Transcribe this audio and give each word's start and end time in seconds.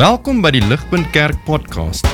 Welkom 0.00 0.38
by 0.40 0.48
die 0.54 0.62
Ligpunt 0.64 1.10
Kerk 1.12 1.36
podcast. 1.44 2.06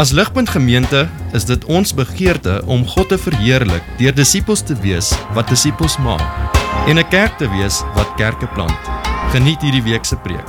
As 0.00 0.08
Ligpunt 0.16 0.48
Gemeente 0.48 1.02
is 1.36 1.44
dit 1.44 1.60
ons 1.68 1.90
begeerte 1.92 2.62
om 2.64 2.80
God 2.88 3.10
te 3.12 3.18
verheerlik 3.20 3.84
deur 4.00 4.14
disippels 4.16 4.62
te 4.64 4.72
wees 4.80 5.10
wat 5.36 5.52
disippels 5.52 5.98
maak 6.00 6.24
en 6.88 6.96
'n 6.96 7.04
kerk 7.12 7.36
te 7.36 7.44
wees 7.52 7.82
wat 7.92 8.08
kerke 8.16 8.48
plant. 8.56 8.80
Geniet 9.36 9.60
hierdie 9.60 9.84
week 9.84 10.08
se 10.08 10.16
preek. 10.16 10.48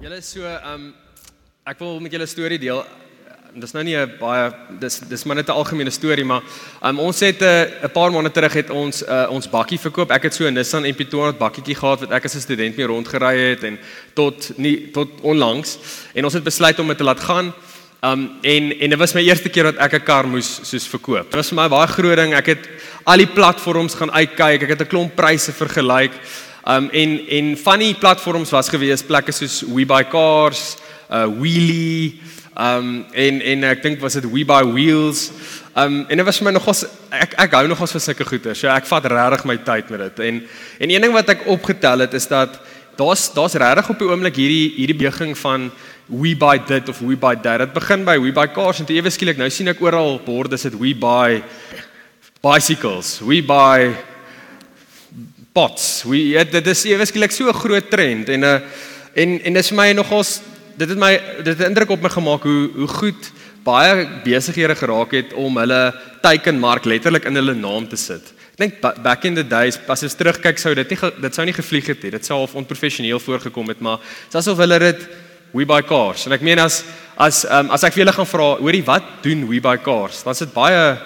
Julle 0.00 0.22
so 0.22 0.48
um 0.72 0.94
ek 1.66 1.78
wil 1.78 2.00
met 2.00 2.12
julle 2.12 2.24
'n 2.24 2.34
storie 2.36 2.58
deel. 2.58 2.80
Dis 3.56 3.72
nou 3.72 3.80
nie 3.84 3.96
'n 3.96 4.18
baie 4.20 4.52
dis 4.80 5.00
dis 5.08 5.24
maar 5.24 5.36
net 5.36 5.48
'n 5.48 5.56
algemene 5.56 5.90
storie, 5.90 6.24
maar 6.24 6.42
um 6.82 6.98
ons 6.98 7.20
het 7.20 7.40
'n 7.40 7.44
uh, 7.84 7.88
paar 7.92 8.12
maande 8.12 8.30
terug 8.30 8.52
het 8.52 8.70
ons 8.70 9.02
uh, 9.02 9.26
ons 9.30 9.48
bakkie 9.48 9.78
verkoop. 9.78 10.10
Ek 10.10 10.22
het 10.24 10.34
so 10.34 10.44
'n 10.44 10.52
Nissan 10.52 10.84
MP200 10.84 11.38
bakkietjie 11.38 11.74
gehad 11.74 12.00
wat 12.00 12.10
ek 12.10 12.24
as 12.24 12.34
'n 12.34 12.40
student 12.40 12.76
mee 12.76 12.86
rondgery 12.86 13.38
het 13.50 13.64
en 13.64 13.78
tot 14.14 14.52
nie 14.58 14.90
tot 14.92 15.08
onlangs 15.22 15.78
en 16.12 16.24
ons 16.24 16.34
het 16.34 16.44
besluit 16.44 16.78
om 16.78 16.88
dit 16.88 16.98
te 16.98 17.04
laat 17.04 17.20
gaan. 17.20 17.54
Um 18.04 18.30
en 18.42 18.78
en 18.78 18.90
dit 18.90 18.98
was 18.98 19.14
my 19.14 19.22
eerste 19.22 19.48
keer 19.48 19.72
dat 19.72 19.76
ek 19.76 19.94
'n 19.94 20.04
kar 20.04 20.28
moes 20.28 20.60
soos 20.62 20.86
verkoop. 20.86 21.24
Dit 21.24 21.34
was 21.34 21.48
vir 21.48 21.56
my 21.56 21.68
baie 21.68 21.86
groot 21.86 22.16
ding. 22.16 22.34
Ek 22.34 22.46
het 22.46 22.68
al 23.04 23.16
die 23.16 23.32
platforms 23.32 23.94
gaan 23.94 24.12
uitkyk. 24.12 24.62
Ek 24.62 24.68
het 24.68 24.82
'n 24.82 24.86
klomp 24.86 25.16
pryse 25.16 25.52
vergelyk. 25.52 26.12
Um 26.66 26.90
en 26.92 27.28
en 27.28 27.56
van 27.56 27.78
die 27.78 27.94
platforms 27.94 28.50
was 28.50 28.68
gewees 28.68 29.02
plekke 29.02 29.32
soos 29.32 29.62
WeBuyCars, 29.62 30.76
uh 31.10 31.26
Wheelie, 31.26 32.20
um 32.56 33.04
en 33.12 33.40
en 33.40 33.64
ek 33.68 33.82
dink 33.84 34.00
was 34.00 34.16
dit 34.16 34.24
WeBuyWheels. 34.32 35.26
Um 35.76 35.98
en 36.08 36.16
dit 36.16 36.24
was 36.24 36.38
vir 36.40 36.48
my 36.48 36.54
nogals 36.56 36.86
ek 37.12 37.36
ek 37.46 37.56
hou 37.58 37.66
nogals 37.68 37.92
van 37.92 38.04
sulke 38.04 38.24
goeder. 38.24 38.56
So 38.56 38.70
ek 38.72 38.88
vat 38.88 39.08
regtig 39.12 39.44
my 39.44 39.58
tyd 39.66 39.92
met 39.92 40.06
dit. 40.06 40.22
En 40.28 40.40
en 40.80 40.94
een 40.94 41.04
ding 41.04 41.12
wat 41.12 41.34
ek 41.34 41.44
opgetel 41.52 42.06
het 42.06 42.16
is 42.16 42.28
dat 42.32 42.56
daar's 42.96 43.28
daar's 43.34 43.58
regtig 43.60 43.90
op 43.92 44.00
die 44.00 44.08
oomblik 44.08 44.40
hierdie 44.40 44.72
hierdie 44.78 44.96
beweging 44.96 45.36
van 45.38 45.70
we 46.06 46.32
buy 46.38 46.56
dit 46.64 46.88
of 46.88 47.00
we 47.04 47.16
buy 47.16 47.34
that. 47.36 47.60
Dit 47.60 47.76
begin 47.76 48.04
by 48.08 48.16
we 48.22 48.32
buy 48.32 48.48
cars 48.48 48.80
en 48.80 48.88
toe 48.88 48.96
ewe 48.96 49.12
skielik 49.12 49.36
nou 49.36 49.50
sien 49.52 49.68
ek 49.68 49.82
oral 49.84 50.16
borde 50.24 50.56
sit 50.56 50.74
we 50.80 50.94
buy 50.96 51.42
bicycles. 52.40 53.18
We 53.20 53.42
buy 53.44 53.92
pots. 55.52 56.04
We 56.08 56.40
dit 56.40 56.72
is 56.72 56.88
ewe 56.88 57.04
skielik 57.04 57.32
so 57.32 57.48
'n 57.48 57.60
groot 57.60 57.90
trend 57.90 58.28
en 58.28 58.40
'n 58.40 58.44
uh, 58.44 58.60
en 59.16 59.40
en 59.44 59.52
dis 59.52 59.68
vir 59.68 59.76
my 59.76 59.92
nogals 59.92 60.40
dit 60.76 60.88
het 60.92 61.00
my 61.00 61.12
dit 61.42 61.52
het 61.54 61.66
indruk 61.68 61.94
op 61.96 62.02
my 62.04 62.12
gemaak 62.12 62.46
hoe 62.46 62.70
hoe 62.76 62.88
goed 63.00 63.30
baie 63.66 64.06
besighede 64.24 64.76
geraak 64.78 65.14
het 65.16 65.34
om 65.34 65.58
hulle 65.58 65.80
teikenmark 66.22 66.86
letterlik 66.86 67.26
in 67.26 67.38
hulle 67.38 67.54
naam 67.54 67.88
te 67.88 67.98
sit. 67.98 68.32
Ek 68.56 68.62
dink 68.62 68.80
back 69.02 69.24
in 69.28 69.34
the 69.36 69.44
days 69.44 69.78
as 69.88 70.04
jy 70.04 70.12
terugkyk 70.14 70.60
sou 70.62 70.74
dit 70.74 70.94
nie 70.94 71.10
dit 71.26 71.34
sou 71.34 71.44
nie 71.44 71.56
gevlieg 71.56 71.90
het 71.92 72.04
nie. 72.04 72.12
Dit 72.14 72.28
sou 72.28 72.38
half 72.38 72.54
onprofessioneel 72.54 73.20
voorgekom 73.20 73.74
het, 73.74 73.80
maar 73.80 73.98
dit 73.98 74.36
is 74.36 74.42
asof 74.42 74.62
hulle 74.62 74.78
dit 74.78 75.08
we 75.56 75.66
buy 75.66 75.82
cars. 75.86 76.26
En 76.26 76.36
ek 76.36 76.44
meen 76.44 76.60
as 76.62 76.84
as 77.16 77.44
um, 77.48 77.70
as 77.72 77.84
ek 77.86 77.94
vir 77.96 78.04
julle 78.04 78.12
gaan 78.12 78.28
vra, 78.28 78.48
hoorie, 78.60 78.84
wat 78.84 79.04
doen 79.24 79.46
we 79.48 79.60
buy 79.60 79.76
cars? 79.80 80.22
Dan 80.24 80.36
is 80.36 80.44
dit 80.44 80.52
baie 80.52 80.96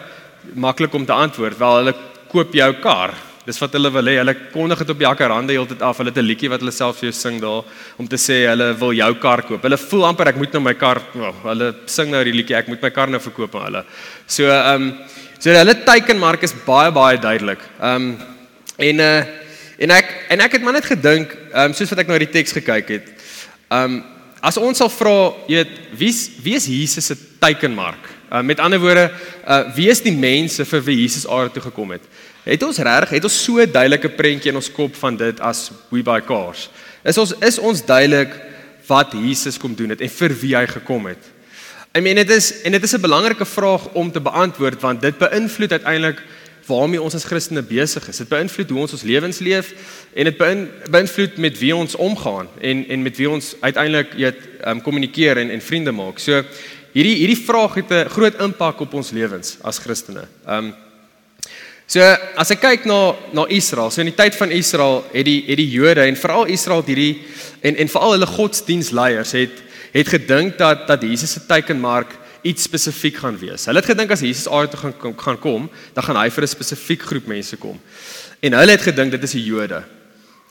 maklik 0.59 0.95
om 0.95 1.07
te 1.07 1.15
antwoord. 1.15 1.59
Wel, 1.59 1.77
hulle 1.83 1.95
koop 2.31 2.55
jou 2.55 2.71
kar. 2.83 3.15
Dis 3.51 3.59
wat 3.59 3.73
hulle 3.75 3.91
wil 3.91 4.07
hê. 4.07 4.19
Hulle 4.21 4.35
kondig 4.53 4.79
dit 4.85 4.91
op 4.95 5.01
jakarande 5.03 5.55
heeltyd 5.57 5.81
af. 5.83 5.99
Hulle 5.99 6.13
het 6.13 6.19
'n 6.23 6.29
liedjie 6.29 6.51
wat 6.53 6.61
hulle 6.63 6.71
self 6.71 7.01
vir 7.01 7.11
jou 7.11 7.17
sing 7.19 7.41
daar 7.41 7.65
om 7.99 8.07
te 8.07 8.17
sê 8.17 8.47
hulle 8.47 8.79
wil 8.79 8.93
jou 8.95 9.15
kar 9.15 9.43
koop. 9.43 9.63
Hulle 9.63 9.77
voel 9.77 10.05
amper 10.07 10.29
ek 10.29 10.37
moet 10.37 10.53
nou 10.53 10.63
my 10.63 10.75
kar, 10.75 11.03
oh, 11.17 11.35
hulle 11.45 11.75
sing 11.87 12.11
nou 12.11 12.23
die 12.25 12.33
liedjie 12.33 12.57
ek 12.57 12.69
moet 12.69 12.83
my 12.83 12.91
kar 12.91 13.09
nou 13.09 13.19
verkoop 13.19 13.55
aan 13.57 13.65
hulle. 13.65 13.85
So 14.27 14.45
ehm 14.45 14.83
um, 14.83 14.95
so 15.41 15.51
hulle 15.51 15.75
teikenmark 15.75 16.43
is 16.43 16.55
baie 16.67 16.93
baie 16.93 17.19
duidelik. 17.19 17.59
Ehm 17.81 17.97
um, 17.97 18.19
en 18.79 19.01
uh 19.01 19.25
en 19.79 19.91
ek 19.91 20.07
en 20.29 20.41
ek 20.41 20.53
het 20.53 20.63
maar 20.63 20.73
net 20.73 20.85
gedink, 20.85 21.37
ehm 21.53 21.71
um, 21.71 21.75
soos 21.75 21.91
wat 21.91 21.99
ek 21.99 22.09
nou 22.09 22.19
die 22.19 22.31
teks 22.31 22.53
gekyk 22.53 22.89
het. 22.89 23.07
Ehm 23.71 23.85
um, 23.85 24.05
as 24.43 24.57
ons 24.57 24.79
sal 24.79 24.89
vra, 24.89 25.35
jy 25.49 25.57
weet, 25.57 25.75
wie 25.99 26.15
wie 26.43 26.55
is 26.55 26.67
Jesus 26.67 27.07
se 27.07 27.17
teikenmark? 27.41 28.21
Uh, 28.31 28.43
met 28.43 28.61
ander 28.61 28.79
woorde, 28.79 29.11
uh, 29.49 29.75
wie 29.75 29.89
is 29.91 30.01
die 30.01 30.15
mense 30.15 30.65
vir 30.65 30.85
wie 30.87 31.01
Jesus 31.01 31.27
aarde 31.27 31.51
toe 31.53 31.63
gekom 31.63 31.91
het? 31.91 32.03
Het 32.51 32.63
ons 32.67 32.79
reg, 32.83 33.13
het 33.15 33.25
ons 33.25 33.43
so 33.45 33.63
'n 33.63 33.71
duidelike 33.71 34.09
prentjie 34.09 34.51
in 34.51 34.57
ons 34.57 34.73
kop 34.73 34.95
van 34.95 35.17
dit 35.17 35.41
as 35.41 35.71
we 35.91 36.03
buy 36.03 36.21
cars. 36.21 36.69
Is 37.05 37.19
ons 37.19 37.33
is 37.41 37.59
ons 37.59 37.85
duidelik 37.85 38.35
wat 38.87 39.13
Jesus 39.13 39.59
kom 39.59 39.75
doen 39.75 39.91
het 39.91 40.01
en 40.01 40.09
vir 40.09 40.33
wie 40.41 40.57
hy 40.57 40.67
gekom 40.67 41.07
het. 41.07 41.23
I 41.95 42.01
mean 42.01 42.17
dit 42.17 42.31
is 42.31 42.63
en 42.63 42.73
dit 42.73 42.83
is 42.83 42.95
'n 42.95 43.01
belangrike 43.01 43.45
vraag 43.45 43.93
om 43.95 44.11
te 44.11 44.21
beantwoord 44.21 44.81
want 44.81 45.01
dit 45.01 45.19
beïnvloed 45.19 45.73
uiteindelik 45.73 46.23
waarmee 46.67 47.03
ons 47.03 47.15
as 47.15 47.25
Christene 47.25 47.63
besig 47.63 48.09
is. 48.09 48.17
Dit 48.17 48.29
beïnvloed 48.29 48.71
hoe 48.71 48.81
ons 48.81 48.93
ons 48.93 49.03
lewens 49.03 49.39
leef 49.39 49.73
en 50.15 50.25
dit 50.25 50.37
beïnvloed 50.91 51.37
met 51.37 51.59
wie 51.59 51.77
ons 51.77 51.95
omgaan 51.95 52.49
en 52.61 52.89
en 52.89 53.03
met 53.03 53.17
wie 53.17 53.31
ons 53.31 53.55
uiteindelik 53.61 54.13
weet 54.13 54.37
um, 54.67 54.83
kommunikeer 54.83 55.37
en 55.37 55.51
en 55.51 55.61
vriende 55.61 55.93
maak. 55.93 56.19
So 56.19 56.43
hierdie 56.93 57.17
hierdie 57.17 57.45
vraag 57.47 57.75
het 57.75 57.91
'n 57.91 58.09
groot 58.09 58.41
impak 58.41 58.81
op 58.81 58.95
ons 58.95 59.11
lewens 59.11 59.59
as 59.63 59.79
Christene. 59.79 60.27
Um 60.49 60.75
So 61.91 61.99
as 62.39 62.53
ek 62.55 62.61
kyk 62.63 62.85
na 62.87 63.17
na 63.35 63.49
Israel, 63.51 63.91
so 63.91 63.99
in 63.99 64.13
die 64.13 64.15
tyd 64.15 64.37
van 64.39 64.53
Israel 64.55 65.01
het 65.11 65.27
die 65.27 65.41
het 65.49 65.59
die 65.59 65.73
Jode 65.73 66.05
en 66.07 66.15
veral 66.15 66.47
Israel 66.55 66.85
hierdie 66.87 67.25
en 67.67 67.75
en 67.83 67.91
veral 67.91 68.15
hulle 68.15 68.29
godsdienstleiers 68.31 69.33
het 69.35 69.57
het 69.91 70.13
gedink 70.13 70.55
dat 70.61 70.85
dat 70.87 71.03
Jesus 71.03 71.35
se 71.35 71.43
teikenmark 71.49 72.13
iets 72.47 72.69
spesifiek 72.69 73.19
gaan 73.19 73.35
wees. 73.41 73.67
Hulle 73.67 73.83
het 73.83 73.91
gedink 73.91 74.15
as 74.15 74.23
Jesus 74.23 74.47
aarde 74.47 74.71
toe 74.71 74.93
gaan 75.01 75.17
gaan 75.19 75.41
kom, 75.43 75.67
dan 75.97 76.07
gaan 76.07 76.21
hy 76.23 76.29
vir 76.31 76.45
'n 76.47 76.55
spesifiek 76.55 77.03
groep 77.03 77.27
mense 77.27 77.57
kom. 77.57 77.81
En 78.41 78.53
hulle 78.53 78.71
het 78.71 78.87
gedink 78.87 79.11
dit 79.11 79.23
is 79.27 79.35
die 79.35 79.45
Jode. 79.51 79.83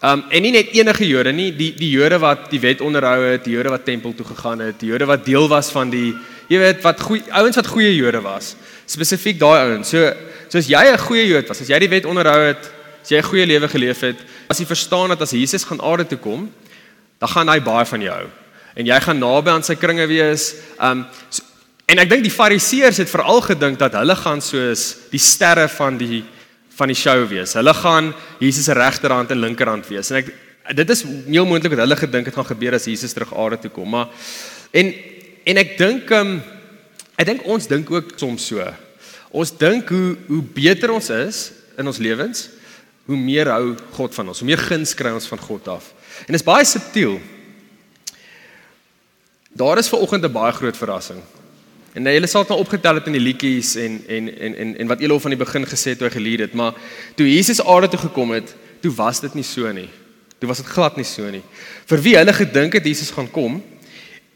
Um 0.03 0.23
en 0.29 0.41
nie 0.41 0.51
net 0.51 0.75
enige 0.75 1.07
Jode 1.07 1.31
nie, 1.31 1.55
die 1.55 1.71
die 1.71 1.89
Jode 1.89 2.19
wat 2.19 2.51
die 2.51 2.59
wet 2.59 2.81
onderhou 2.81 3.23
het, 3.31 3.45
die 3.45 3.55
Jode 3.55 3.69
wat 3.69 3.85
tempel 3.85 4.13
toe 4.13 4.25
gegaan 4.25 4.59
het, 4.59 4.79
die 4.79 4.89
Jode 4.89 5.05
wat 5.05 5.25
deel 5.25 5.47
was 5.47 5.71
van 5.71 5.89
die 5.89 6.13
jy 6.49 6.59
weet 6.59 6.83
wat 6.83 6.99
goeie 6.99 7.23
ouens 7.31 7.55
wat 7.55 7.67
goeie 7.67 7.95
Jode 7.95 8.21
was. 8.21 8.55
Spesifiek 8.89 9.37
daai 9.39 9.59
ouens. 9.67 9.93
So 9.93 10.09
So 10.49 10.57
as 10.57 10.67
jy 10.67 10.81
'n 10.81 10.97
goeie 10.97 11.27
Jood 11.29 11.47
was, 11.47 11.61
as 11.61 11.69
jy 11.69 11.77
die 11.79 11.89
wet 11.89 12.05
onderhou 12.09 12.41
het, 12.49 12.71
as 13.03 13.09
jy 13.09 13.17
'n 13.17 13.29
goeie 13.29 13.45
lewe 13.45 13.67
geleef 13.69 14.01
het, 14.01 14.17
as 14.49 14.57
jy 14.57 14.65
verstaan 14.65 15.09
dat 15.09 15.21
as 15.21 15.31
Jesus 15.31 15.63
gaan 15.63 15.79
aarde 15.81 16.07
toe 16.07 16.17
kom, 16.17 16.51
dan 17.19 17.29
gaan 17.29 17.47
hy 17.49 17.59
baie 17.59 17.85
van 17.85 18.01
jou 18.01 18.13
hou. 18.13 18.27
En 18.75 18.85
jy 18.85 18.99
gaan 18.99 19.19
naby 19.19 19.49
aan 19.49 19.63
sy 19.63 19.75
kringe 19.75 20.07
wees. 20.07 20.55
Um 20.81 21.05
so, 21.29 21.43
en 21.85 21.99
ek 21.99 22.09
dink 22.09 22.23
die 22.23 22.31
Fariseërs 22.31 22.97
het 22.97 23.09
veral 23.09 23.41
gedink 23.41 23.77
dat 23.77 23.93
hulle 23.93 24.15
gaan 24.15 24.41
soos 24.41 25.09
die 25.11 25.19
sterre 25.19 25.67
van 25.67 25.97
die 25.97 26.23
van 26.75 26.87
die 26.87 26.95
show 26.95 27.27
wees. 27.27 27.53
Hulle 27.53 27.73
gaan 27.73 28.13
Jesus 28.39 28.65
se 28.65 28.73
regterhand 28.73 29.29
en 29.31 29.39
linkerhand 29.39 29.87
wees. 29.87 30.09
En 30.11 30.17
ek 30.17 30.33
dit 30.75 30.89
is 30.89 31.03
heel 31.27 31.45
moontlik 31.45 31.75
dat 31.75 31.85
hulle 31.85 31.95
gedink 31.95 32.25
het 32.25 32.35
gaan 32.35 32.45
gebeur 32.45 32.73
as 32.73 32.85
Jesus 32.85 33.13
terug 33.13 33.33
aarde 33.35 33.59
toe 33.59 33.71
kom, 33.71 33.89
maar 33.89 34.07
en 34.71 34.93
en 35.45 35.57
ek 35.57 35.77
dink 35.77 36.09
um 36.09 36.41
ek 37.19 37.27
dink 37.27 37.47
ons 37.51 37.67
dink 37.67 37.89
ook 37.91 38.13
soms 38.19 38.45
so. 38.47 38.63
Ons 39.35 39.51
dink 39.59 39.91
hoe 39.91 40.15
hoe 40.29 40.43
beter 40.55 40.93
ons 40.95 41.09
is 41.13 41.49
in 41.79 41.87
ons 41.87 41.99
lewens, 42.01 42.47
hoe 43.09 43.17
meer 43.17 43.51
hou 43.51 43.75
God 43.97 44.15
van 44.15 44.31
ons, 44.31 44.39
hoe 44.39 44.47
meer 44.47 44.61
guns 44.61 44.95
kry 44.95 45.11
ons 45.13 45.27
van 45.27 45.41
God 45.41 45.67
af. 45.75 45.91
En 46.25 46.33
dit 46.33 46.39
is 46.39 46.47
baie 46.47 46.65
subtiel. 46.65 47.19
Daar 49.59 49.81
is 49.81 49.89
ver 49.89 49.99
oggend 49.99 50.25
'n 50.25 50.31
baie 50.31 50.53
groot 50.53 50.77
verrassing. 50.77 51.21
En 51.93 52.03
nou 52.03 52.13
julle 52.13 52.27
sal 52.27 52.45
dit 52.45 52.49
nou 52.53 52.59
opgetel 52.61 52.95
het 52.95 53.07
in 53.07 53.17
die 53.17 53.21
liedjies 53.21 53.75
en 53.75 54.03
en 54.07 54.29
en 54.39 54.55
en 54.55 54.77
en 54.77 54.87
wat 54.87 55.01
al 55.01 55.19
van 55.19 55.33
die 55.33 55.43
begin 55.45 55.65
gesê 55.65 55.89
het 55.91 55.97
toe 55.97 56.07
hy 56.07 56.13
geleer 56.13 56.39
het, 56.39 56.53
maar 56.53 56.73
toe 57.15 57.25
Jesus 57.27 57.61
aarde 57.61 57.87
toe 57.87 57.99
gekom 57.99 58.31
het, 58.31 58.55
toe 58.81 58.91
was 58.95 59.19
dit 59.19 59.33
nie 59.33 59.43
so 59.43 59.71
nie. 59.71 59.89
Toe 60.39 60.47
was 60.47 60.57
dit 60.57 60.67
glad 60.67 60.95
nie 60.97 61.05
so 61.05 61.29
nie. 61.29 61.43
Vir 61.85 62.01
wie 62.01 62.15
hulle 62.15 62.33
gedink 62.33 62.73
het 62.73 62.85
Jesus 62.85 63.11
gaan 63.11 63.31
kom 63.31 63.63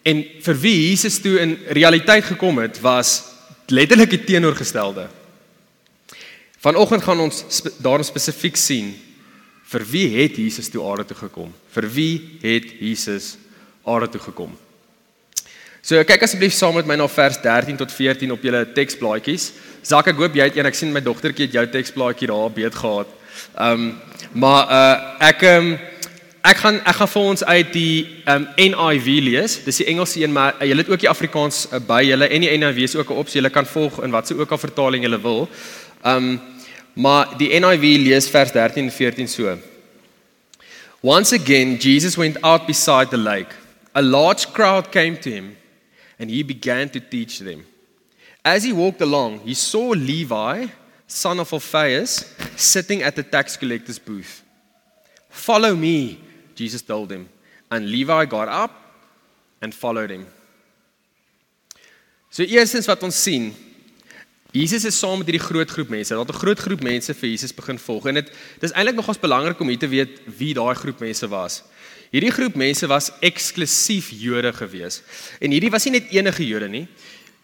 en 0.03 0.23
vir 0.45 0.57
wie 0.59 0.75
Jesus 0.89 1.19
toe 1.23 1.37
in 1.39 1.57
realiteit 1.75 2.25
gekom 2.27 2.59
het, 2.59 2.79
was 2.83 3.21
letterlik 3.71 4.09
die 4.09 4.23
teenoorgestelde. 4.23 5.07
Vanoggend 6.63 7.03
gaan 7.03 7.19
ons 7.19 7.43
spe, 7.51 7.71
daarom 7.83 8.05
spesifiek 8.07 8.59
sien 8.59 8.93
vir 9.73 9.85
wie 9.89 10.07
het 10.19 10.37
Jesus 10.37 10.69
toe 10.69 10.83
aarde 10.85 11.07
toe 11.09 11.17
gekom? 11.25 11.49
Vir 11.73 11.87
wie 11.95 12.13
het 12.43 12.69
Jesus 12.79 13.33
aarde 13.87 14.11
toe 14.13 14.21
gekom? 14.21 14.51
So 15.83 15.99
kyk 16.07 16.23
asseblief 16.23 16.53
saam 16.55 16.77
met 16.77 16.87
my 16.87 16.95
na 16.95 17.09
vers 17.11 17.41
13 17.43 17.79
tot 17.81 17.91
14 17.91 18.31
op 18.31 18.43
julle 18.45 18.61
teksblaadjies. 18.75 19.49
Zak 19.83 20.13
ek 20.13 20.21
hoop 20.21 20.37
jy 20.39 20.45
het 20.47 20.55
een 20.55 20.69
ek 20.69 20.77
sien 20.79 20.93
my 20.95 21.01
dogtertjie 21.03 21.49
het 21.49 21.57
jou 21.57 21.65
teksblaadjie 21.73 22.29
daar 22.31 22.53
beet 22.55 22.77
gehad. 22.79 23.09
Ehm 23.57 23.89
um, 23.89 23.89
maar 24.39 24.69
uh 24.71 25.27
ek 25.27 25.43
ehm 25.43 25.73
um, 25.73 25.73
Ek 26.43 26.57
gaan 26.59 26.81
ek 26.83 26.97
gaan 26.99 27.07
vir 27.07 27.27
ons 27.31 27.43
uit 27.47 27.69
die 27.71 27.99
um, 28.27 28.45
NIV 28.59 29.05
lees. 29.23 29.53
Dis 29.63 29.77
die 29.79 29.85
Engelse 29.93 30.19
een, 30.19 30.33
maar 30.35 30.57
uh, 30.57 30.65
julle 30.67 30.83
het 30.83 30.89
ook 30.91 30.99
die 30.99 31.07
Afrikaans 31.07 31.61
uh, 31.69 31.79
by 31.79 32.01
julle 32.03 32.27
en 32.27 32.43
die 32.43 32.49
NIV 32.59 32.81
is 32.83 32.95
ook 32.99 33.13
'n 33.13 33.21
opsie. 33.21 33.39
Julle 33.39 33.49
kan 33.49 33.65
volg 33.65 34.01
in 34.03 34.11
watse 34.11 34.35
ook 34.35 34.51
al 34.51 34.59
vertaling 34.59 35.03
julle 35.07 35.21
wil. 35.21 35.47
Um 36.03 36.41
maar 36.93 37.31
die 37.37 37.47
NIV 37.59 37.83
lees 38.05 38.27
vers 38.29 38.51
13 38.51 38.83
en 38.83 38.91
14 38.91 39.27
so. 39.27 39.57
Once 41.01 41.33
again 41.33 41.77
Jesus 41.77 42.15
went 42.15 42.37
out 42.43 42.67
beside 42.67 43.09
the 43.09 43.17
lake. 43.17 43.55
A 43.95 44.01
large 44.01 44.51
crowd 44.51 44.91
came 44.91 45.17
to 45.17 45.29
him 45.29 45.55
and 46.19 46.29
he 46.29 46.43
began 46.43 46.89
to 46.89 46.99
teach 47.09 47.37
them. 47.37 47.65
As 48.43 48.63
he 48.63 48.73
walked 48.73 49.01
along, 49.01 49.39
he 49.45 49.53
saw 49.53 49.93
Levi, 49.95 50.67
son 51.07 51.39
of 51.39 51.53
Alphaeus, 51.53 52.25
sitting 52.55 53.01
at 53.01 53.15
the 53.15 53.23
tax 53.23 53.57
collector's 53.57 53.97
booth. 53.97 54.43
Follow 55.29 55.75
me, 55.75 56.19
Jesus 56.55 56.81
told 56.81 57.11
him. 57.11 57.29
And 57.69 57.89
Levi 57.89 58.25
got 58.25 58.47
up 58.47 58.71
and 59.61 59.73
followed 59.73 60.09
him. 60.09 60.25
So 62.29 62.43
eerstens 62.43 62.87
wat 62.89 63.03
ons 63.03 63.17
sien, 63.23 63.53
Jesus 64.53 64.85
is 64.85 64.97
saam 64.97 65.17
met 65.21 65.29
hierdie 65.29 65.41
groot 65.41 65.69
groep 65.69 65.89
mense. 65.89 66.13
Daar 66.13 66.25
het 66.25 66.33
'n 66.33 66.43
groot 66.43 66.59
groep 66.59 66.81
mense 66.83 67.13
vir 67.13 67.29
Jesus 67.29 67.53
begin 67.53 67.79
volg 67.79 68.05
en 68.05 68.13
dit 68.13 68.31
dis 68.59 68.71
eintlik 68.71 68.95
nogals 68.95 69.19
belangrik 69.19 69.59
om 69.59 69.67
hier 69.67 69.79
te 69.79 69.87
weet 69.87 70.21
wie 70.37 70.53
daai 70.53 70.75
groep 70.75 70.99
mense 70.99 71.27
was. 71.27 71.63
Hierdie 72.11 72.31
groep 72.31 72.55
mense 72.55 72.87
was 72.87 73.11
eksklusief 73.21 74.09
Jode 74.11 74.53
gewees. 74.53 75.01
En 75.41 75.51
hierdie 75.51 75.71
was 75.71 75.85
nie 75.85 75.99
net 75.99 76.11
enige 76.11 76.45
Jode 76.45 76.69
nie. 76.69 76.87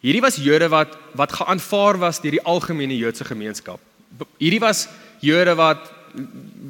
Hierdie 0.02 0.22
was 0.22 0.36
Jode 0.36 0.70
wat 0.70 0.98
wat 1.16 1.32
geaanvaar 1.32 1.98
was 1.98 2.22
deur 2.22 2.32
die 2.32 2.46
algemene 2.46 2.98
Joodse 2.98 3.26
gemeenskap. 3.26 3.80
Hierdie 4.38 4.60
was 4.60 4.88
Jode 5.20 5.56
wat 5.56 5.92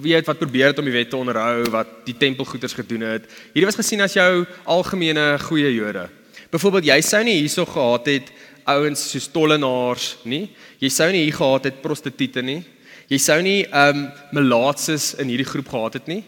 weet 0.01 0.25
wat 0.25 0.39
probeer 0.39 0.71
het 0.71 0.79
om 0.79 0.87
die 0.87 0.93
wet 0.93 1.09
te 1.09 1.17
onderhou, 1.17 1.63
wat 1.73 1.87
die 2.05 2.15
tempelgoeders 2.17 2.73
gedoen 2.73 3.05
het. 3.07 3.27
Hierdie 3.53 3.67
was 3.69 3.79
gesien 3.79 4.01
as 4.01 4.15
jou 4.17 4.45
algemene 4.65 5.37
goeie 5.47 5.73
Jode. 5.75 6.07
Byvoorbeeld 6.49 6.89
jy 6.89 6.99
sou 7.05 7.23
nie 7.23 7.37
hierso 7.39 7.65
gehad 7.69 8.07
het 8.09 8.31
ouens 8.69 9.01
soos 9.11 9.27
tollenaars 9.33 10.17
nie. 10.23 10.47
Jy 10.81 10.89
sou 10.93 11.09
nie 11.13 11.25
hier 11.25 11.37
gehad 11.37 11.69
het 11.69 11.81
prostituie 11.83 12.43
nie. 12.45 12.61
Jy 13.09 13.17
sou 13.21 13.39
nie 13.41 13.63
ehm 13.65 14.05
um, 14.05 14.07
melaatses 14.37 15.15
in 15.17 15.31
hierdie 15.31 15.47
groep 15.49 15.69
gehad 15.69 15.97
het 15.97 16.07
nie. 16.07 16.23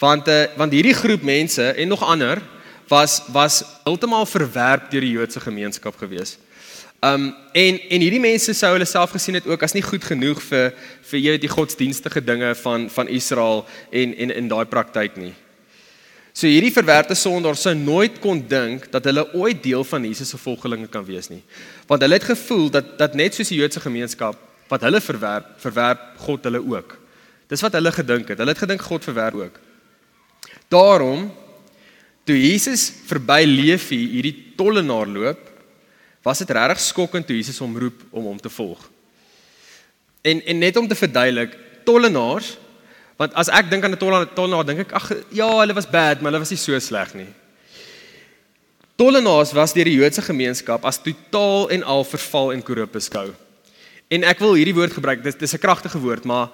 Want 0.00 0.28
uh, 0.28 0.44
want 0.56 0.72
hierdie 0.72 0.96
groep 0.96 1.22
mense 1.24 1.64
en 1.72 1.88
nog 1.88 2.04
ander 2.04 2.42
was 2.88 3.20
was 3.32 3.62
heeltemal 3.84 4.26
verwerp 4.26 4.90
deur 4.90 5.04
die 5.06 5.14
Joodse 5.16 5.40
gemeenskap 5.40 5.96
gewees. 5.96 6.36
Um 7.00 7.30
en 7.56 7.78
en 7.80 8.02
hierdie 8.04 8.20
mense 8.20 8.52
sou 8.54 8.74
hulle 8.74 8.84
self 8.84 9.14
gesien 9.16 9.38
het 9.38 9.46
ook 9.48 9.62
as 9.64 9.72
nie 9.72 9.84
goed 9.84 10.04
genoeg 10.04 10.42
vir 10.44 10.74
vir 11.10 11.20
jy 11.20 11.36
weet 11.36 11.46
die 11.46 11.52
godsdienstige 11.52 12.20
dinge 12.20 12.52
van 12.60 12.90
van 12.92 13.08
Israel 13.08 13.64
en 13.90 14.12
en 14.14 14.34
in 14.36 14.50
daai 14.50 14.66
praktyk 14.68 15.16
nie. 15.16 15.32
So 16.36 16.46
hierdie 16.46 16.72
verwerpte 16.72 17.16
sondaar 17.16 17.56
sou 17.56 17.72
nooit 17.74 18.20
kon 18.20 18.42
dink 18.48 18.90
dat 18.92 19.08
hulle 19.08 19.24
ooit 19.32 19.62
deel 19.64 19.84
van 19.84 20.04
Jesus 20.04 20.28
se 20.28 20.38
volgelinge 20.38 20.86
kan 20.92 21.04
wees 21.04 21.28
nie. 21.32 21.42
Want 21.88 22.04
hulle 22.04 22.20
het 22.20 22.28
gevoel 22.28 22.70
dat 22.70 22.98
dat 22.98 23.16
net 23.18 23.34
soos 23.34 23.48
die 23.48 23.58
Joodse 23.58 23.80
gemeenskap 23.80 24.36
wat 24.70 24.84
hulle 24.86 25.00
verwerp, 25.02 25.56
verwerp 25.58 26.02
God 26.22 26.44
hulle 26.46 26.60
ook. 26.62 26.94
Dis 27.50 27.64
wat 27.64 27.74
hulle 27.74 27.90
gedink 27.92 28.28
het. 28.30 28.38
Hulle 28.38 28.54
het 28.54 28.62
gedink 28.62 28.84
God 28.86 29.04
verwerp 29.08 29.40
ook. 29.40 29.56
Daarom 30.70 31.30
toe 32.24 32.36
Jesus 32.38 32.92
verby 33.08 33.42
Levi 33.48 33.98
hierdie 34.12 34.36
tollenaar 34.56 35.08
loop, 35.10 35.49
was 36.22 36.38
dit 36.38 36.50
regtig 36.50 36.80
skokkend 36.80 37.26
toe 37.26 37.36
Jesus 37.36 37.58
hom 37.58 37.78
roep 37.78 38.02
om 38.10 38.24
hom 38.24 38.40
te 38.40 38.48
volg. 38.48 38.90
En 40.22 40.42
en 40.44 40.58
net 40.58 40.76
om 40.76 40.88
te 40.88 40.94
verduidelik, 40.94 41.56
tollenaars 41.84 42.58
Want 43.20 43.36
as 43.36 43.50
ek 43.52 43.68
dink 43.68 43.84
aan 43.84 43.92
'n 43.92 44.00
tollenaar, 44.00 44.32
tollenaar 44.32 44.64
dink 44.64 44.80
ek 44.80 44.92
ag 44.96 45.12
ja, 45.28 45.48
hulle 45.60 45.76
was 45.76 45.84
bad, 45.84 46.20
maar 46.20 46.32
hulle 46.32 46.40
was 46.40 46.50
nie 46.50 46.56
so 46.56 46.78
sleg 46.78 47.12
nie. 47.14 47.28
Tollenaars 48.96 49.52
was 49.52 49.74
deur 49.76 49.84
die 49.84 49.98
Joodse 50.00 50.22
gemeenskap 50.22 50.84
as 50.84 50.96
totaal 50.96 51.68
en 51.68 51.82
al 51.82 52.04
verval 52.04 52.52
en 52.52 52.62
korrup 52.62 52.92
beskou. 52.92 53.34
En 54.08 54.24
ek 54.24 54.40
wil 54.40 54.56
hierdie 54.56 54.74
woord 54.74 54.92
gebruik. 54.92 55.22
Dit 55.22 55.38
dis 55.38 55.52
'n 55.52 55.60
kragtige 55.60 56.00
woord, 56.00 56.24
maar 56.24 56.48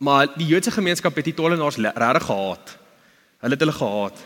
maar 0.00 0.26
die 0.36 0.46
Joodse 0.46 0.70
gemeenskap 0.70 1.14
het 1.16 1.24
die 1.24 1.34
tollenaars 1.34 1.76
regtig 1.76 2.24
gehaat. 2.24 2.76
Hulle 3.40 3.52
het 3.52 3.60
hulle 3.60 3.72
gehaat. 3.72 4.16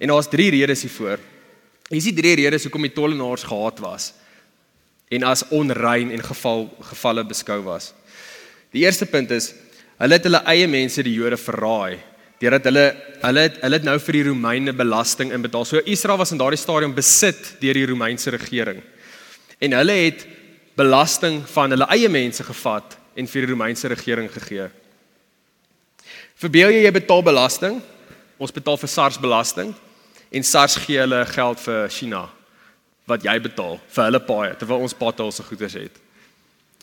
En 0.00 0.08
daar's 0.08 0.28
drie 0.28 0.50
redes 0.50 0.82
hiervoor. 0.82 1.18
Hier 1.88 2.02
is 2.02 2.08
die 2.10 2.16
drie 2.16 2.34
redes 2.36 2.66
hoekom 2.68 2.84
die 2.84 2.92
tollenaars 2.92 3.46
gehaat 3.48 3.80
was 3.80 4.12
en 5.08 5.24
as 5.24 5.46
onrein 5.56 6.10
en 6.12 6.20
geval 6.20 6.66
gevalle 6.90 7.24
beskou 7.24 7.62
was. 7.64 7.94
Die 8.76 8.84
eerste 8.84 9.06
punt 9.08 9.30
is 9.32 9.54
Hulle 9.98 10.14
het 10.14 10.28
hulle 10.28 10.38
eie 10.46 10.66
mense 10.70 11.02
die 11.02 11.16
Jode 11.16 11.36
verraai 11.40 11.98
deurdat 12.38 12.68
hulle 12.68 12.84
hulle 13.24 13.42
het 13.48 13.56
hulle 13.64 13.78
het 13.80 13.86
nou 13.86 13.96
vir 13.98 14.14
die 14.14 14.26
Romeine 14.28 14.74
belasting 14.78 15.32
inbetaal. 15.34 15.64
So 15.66 15.80
Israel 15.90 16.20
was 16.20 16.30
in 16.30 16.38
daardie 16.38 16.60
stadium 16.60 16.94
besit 16.94 17.56
deur 17.58 17.74
die 17.74 17.88
Romeinse 17.90 18.30
regering. 18.30 18.78
En 19.58 19.74
hulle 19.74 19.96
het 20.04 20.22
belasting 20.78 21.40
van 21.50 21.74
hulle 21.74 21.88
eie 21.90 22.10
mense 22.14 22.46
gevat 22.46 22.94
en 23.18 23.26
vir 23.26 23.42
die 23.42 23.50
Romeinse 23.50 23.90
regering 23.90 24.30
gegee. 24.30 24.68
Verbeel 26.38 26.76
jy 26.76 26.84
jy 26.84 26.94
betaal 26.94 27.26
belasting? 27.26 27.80
Ons 28.38 28.54
betaal 28.54 28.78
vir 28.78 28.92
SARS 28.92 29.18
belasting 29.18 29.74
en 30.30 30.44
SARS 30.44 30.76
gee 30.84 31.00
hulle 31.00 31.24
geld 31.26 31.60
vir 31.64 31.88
China 31.92 32.26
wat 33.08 33.24
jy 33.24 33.38
betaal 33.40 33.78
vir 33.88 34.04
hulle 34.04 34.20
paaie 34.24 34.56
terwyl 34.60 34.84
ons 34.84 34.96
potholes 34.96 35.38
se 35.40 35.46
goederes 35.46 35.76
het. 35.78 35.94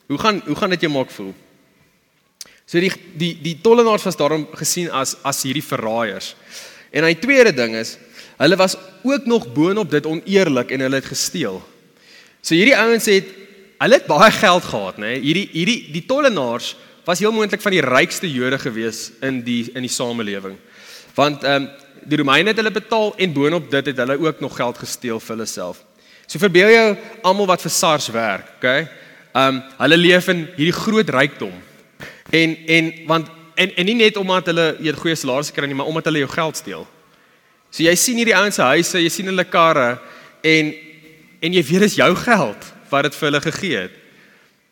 Hoe 0.09 0.17
gaan 0.21 0.41
hoe 0.45 0.55
gaan 0.57 0.73
dit 0.73 0.85
jou 0.85 0.91
maak 0.93 1.11
voel? 1.13 1.33
So 2.65 2.81
die 2.81 2.91
die 3.17 3.33
die 3.41 3.57
tollenaars 3.61 4.05
was 4.07 4.17
daarom 4.17 4.47
gesien 4.57 4.89
as 4.89 5.15
as 5.23 5.43
hierdie 5.45 5.65
verraaiers. 5.65 6.33
En 6.95 7.05
hy 7.05 7.13
tweede 7.19 7.53
ding 7.53 7.75
is, 7.77 7.97
hulle 8.39 8.57
was 8.57 8.77
ook 9.03 9.25
nog 9.29 9.47
boonop 9.53 9.91
dit 9.91 10.05
oneerlik 10.09 10.71
en 10.71 10.85
hulle 10.85 11.01
het 11.01 11.09
gesteel. 11.11 11.59
So 12.41 12.57
hierdie 12.57 12.77
ouens 12.77 13.09
het 13.11 13.29
hulle 13.81 13.99
het 13.99 14.07
baie 14.09 14.31
geld 14.31 14.65
gehad, 14.65 14.99
nê? 15.03 15.15
Hierdie 15.21 15.47
hierdie 15.53 15.79
die 15.93 16.05
tollenaars 16.09 16.73
was 17.05 17.21
heel 17.21 17.33
moontlik 17.35 17.61
van 17.61 17.75
die 17.75 17.85
rykste 17.85 18.29
Jode 18.31 18.57
gewees 18.61 19.11
in 19.21 19.43
die 19.45 19.67
in 19.75 19.85
die 19.85 19.93
samelewing. 19.93 20.57
Want 21.17 21.45
ehm 21.45 21.67
um, 21.67 21.73
die 22.05 22.17
Romeine 22.17 22.53
het 22.53 22.59
hulle 22.61 22.71
betaal 22.71 23.13
en 23.17 23.33
boonop 23.33 23.69
dit 23.71 23.85
het 23.91 23.97
hulle 23.97 24.17
ook 24.21 24.39
nog 24.39 24.55
geld 24.55 24.77
gesteel 24.77 25.19
vir 25.19 25.35
hulle 25.35 25.47
self. 25.49 25.81
So 26.25 26.41
verbeel 26.41 26.71
jou 26.73 26.85
almal 27.25 27.49
wat 27.53 27.61
vir 27.65 27.73
SARS 27.73 28.09
werk, 28.13 28.55
okay? 28.57 28.87
Ehm 29.35 29.57
um, 29.57 29.63
hulle 29.77 29.97
leef 29.97 30.29
in 30.31 30.45
hierdie 30.55 30.75
groot 30.75 31.09
rykdom. 31.09 31.53
En 32.31 32.55
en 32.77 32.91
want 33.07 33.31
en 33.55 33.75
en 33.75 33.85
nie 33.85 33.97
net 33.97 34.17
omdat 34.17 34.45
hulle 34.45 34.75
'n 34.79 34.95
goeie 34.95 35.15
salaris 35.15 35.51
kry 35.51 35.65
nie, 35.65 35.75
maar 35.75 35.91
omdat 35.91 36.05
hulle 36.05 36.23
jou 36.23 36.29
geld 36.29 36.57
steel. 36.57 36.87
So 37.69 37.83
jy 37.83 37.95
sien 37.95 38.17
hierdie 38.17 38.35
ouens 38.35 38.55
se 38.55 38.61
huise, 38.61 39.01
jy 39.01 39.09
sien 39.09 39.25
hulle 39.25 39.43
karre 39.43 39.99
en 40.41 40.73
en 41.41 41.53
jy 41.53 41.63
weet 41.63 41.81
dis 41.81 41.95
jou 41.95 42.15
geld 42.15 42.73
wat 42.89 43.03
dit 43.03 43.15
vir 43.15 43.27
hulle 43.27 43.41
gegee 43.41 43.77
het. 43.77 43.91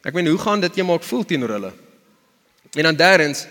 Ek 0.04 0.14
meen 0.14 0.28
hoe 0.28 0.40
gaan 0.40 0.62
dit 0.62 0.76
jy 0.76 0.84
maak 0.84 1.04
voel 1.04 1.26
teenoor 1.26 1.50
hulle? 1.50 1.74
En 2.76 2.84
dan 2.84 2.96
derdens, 2.96 3.46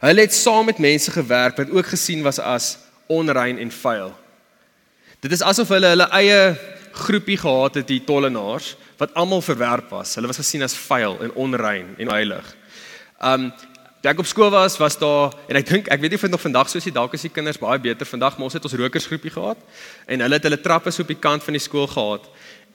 hulle 0.00 0.20
het 0.20 0.34
saam 0.34 0.66
met 0.66 0.78
mense 0.78 1.10
gewerk 1.10 1.56
wat 1.56 1.70
ook 1.70 1.86
gesien 1.86 2.22
was 2.22 2.38
as 2.38 2.78
onrein 3.08 3.58
en 3.58 3.70
vuil. 3.70 4.12
Dit 5.20 5.32
is 5.34 5.42
asof 5.42 5.72
hulle 5.74 5.94
hulle 5.94 6.08
eie 6.14 6.42
groepie 6.98 7.38
gehad 7.38 7.80
het, 7.80 7.88
die 7.88 8.02
tollenaars, 8.04 8.74
wat 8.98 9.14
almal 9.18 9.42
verwerp 9.44 9.90
was. 9.94 10.14
Hulle 10.18 10.30
was 10.30 10.40
gesien 10.40 10.64
as 10.66 10.76
vuil 10.76 11.18
en 11.26 11.34
onrein 11.38 11.94
en 11.98 12.12
heilig. 12.14 12.54
Um 13.22 13.50
toe 13.98 14.12
ek 14.12 14.20
op 14.22 14.28
skool 14.30 14.52
was, 14.54 14.76
was 14.78 14.94
daar 14.98 15.32
en 15.50 15.58
ek 15.58 15.66
dink 15.66 15.88
ek 15.90 16.02
weet 16.02 16.12
nie 16.14 16.18
of 16.20 16.24
dit 16.28 16.30
nog 16.30 16.42
vandag 16.42 16.68
so 16.70 16.78
is 16.78 16.84
nie, 16.86 16.94
dalk 16.94 17.16
is 17.18 17.24
die 17.26 17.32
kinders 17.34 17.58
baie 17.58 17.80
beter 17.82 18.06
vandag, 18.06 18.36
maar 18.38 18.46
ons 18.46 18.54
het 18.54 18.68
ons 18.68 18.76
rokersgroepie 18.78 19.32
gehad 19.34 19.58
en 20.06 20.22
hulle 20.22 20.38
het 20.38 20.46
hulle 20.46 20.60
trappe 20.62 20.92
so 20.94 21.02
op 21.02 21.10
die 21.10 21.18
kant 21.18 21.42
van 21.42 21.58
die 21.58 21.62
skool 21.62 21.88
gehad. 21.90 22.28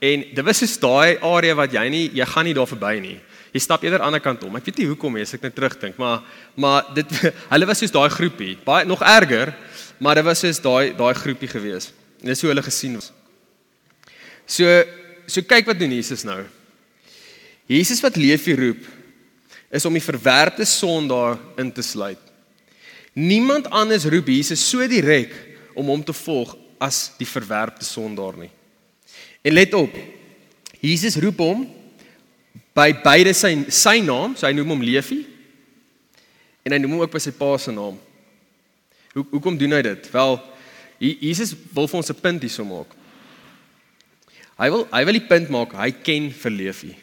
En 0.03 0.25
dit 0.35 0.43
was 0.43 0.59
so 0.59 0.81
daai 0.83 1.15
area 1.23 1.55
wat 1.55 1.71
jy 1.71 1.85
nie 1.93 2.03
jy 2.19 2.27
gaan 2.27 2.49
nie 2.49 2.55
daar 2.57 2.67
verby 2.67 2.97
nie. 2.99 3.15
Jy 3.55 3.61
stap 3.63 3.85
eerder 3.85 4.01
aan 4.01 4.11
die 4.11 4.17
ander 4.17 4.23
kant 4.25 4.43
om. 4.43 4.55
Ek 4.57 4.65
weet 4.67 4.81
nie 4.81 4.89
hoekom 4.89 5.15
nie 5.15 5.23
as 5.23 5.35
ek 5.37 5.45
net 5.45 5.55
terugdink, 5.55 5.95
maar 6.01 6.25
maar 6.59 6.91
dit 6.97 7.07
hulle 7.53 7.69
was 7.71 7.79
soos 7.79 7.95
daai 7.95 8.09
groepie, 8.11 8.57
baie 8.65 8.83
nog 8.89 9.05
erger, 9.07 9.53
maar 9.97 10.15
dit 10.19 10.25
was 10.25 10.41
soos 10.43 10.61
daai 10.61 10.93
daai 10.97 11.13
groepie 11.17 11.49
gewees. 11.51 11.91
En 12.21 12.31
dis 12.31 12.41
hoe 12.41 12.51
hulle 12.51 12.65
gesien 12.65 12.97
was. 12.97 13.11
So 14.45 14.67
so 15.27 15.41
kyk 15.47 15.69
wat 15.69 15.79
doen 15.79 15.93
Jesus 15.93 16.25
nou. 16.27 16.41
Jesus 17.69 18.01
wat 18.03 18.19
Leefie 18.19 18.55
roep 18.59 18.83
is 19.73 19.85
om 19.85 19.95
die 19.95 20.03
verwerpte 20.03 20.65
sondaar 20.67 21.39
in 21.57 21.71
te 21.73 21.81
sluit. 21.81 22.19
Niemand 23.13 23.69
anders 23.69 24.05
roep 24.09 24.27
Jesus 24.27 24.61
so 24.69 24.85
direk 24.89 25.33
om 25.73 25.87
hom 25.89 26.03
te 26.03 26.13
volg 26.13 26.55
as 26.81 27.13
die 27.17 27.29
verwerpte 27.29 27.85
sondaar 27.85 28.37
nie. 28.37 28.51
En 29.43 29.55
let 29.55 29.73
op. 29.73 29.95
Jesus 30.83 31.15
roep 31.21 31.39
hom 31.39 31.63
by 32.75 32.89
beide 33.03 33.33
sy 33.37 33.53
sy 33.71 33.99
naam, 34.03 34.33
so 34.35 34.47
hy 34.47 34.53
noem 34.55 34.73
hom 34.75 34.83
Levi 34.83 35.21
en 36.63 36.73
hy 36.73 36.79
noem 36.81 36.97
hom 36.97 37.05
ook 37.05 37.13
by 37.13 37.21
sy 37.21 37.33
pa 37.35 37.53
se 37.59 37.71
naam. 37.75 37.95
Hoe 39.13 39.25
hoekom 39.29 39.57
doen 39.57 39.71
hy 39.77 39.81
dit? 39.85 40.09
Wel, 40.11 40.39
Jesus 40.97 41.53
wil 41.73 41.87
vir 41.87 41.99
ons 41.99 42.09
'n 42.09 42.21
punt 42.21 42.41
hierso 42.41 42.65
maak. 42.65 42.95
Hy 44.57 44.69
wil 44.69 44.87
hy 44.91 45.03
wil 45.05 45.13
die 45.13 45.27
punt 45.27 45.49
maak, 45.49 45.73
hy 45.73 45.91
ken 45.91 46.31
vir 46.31 46.51
Levi. 46.51 46.95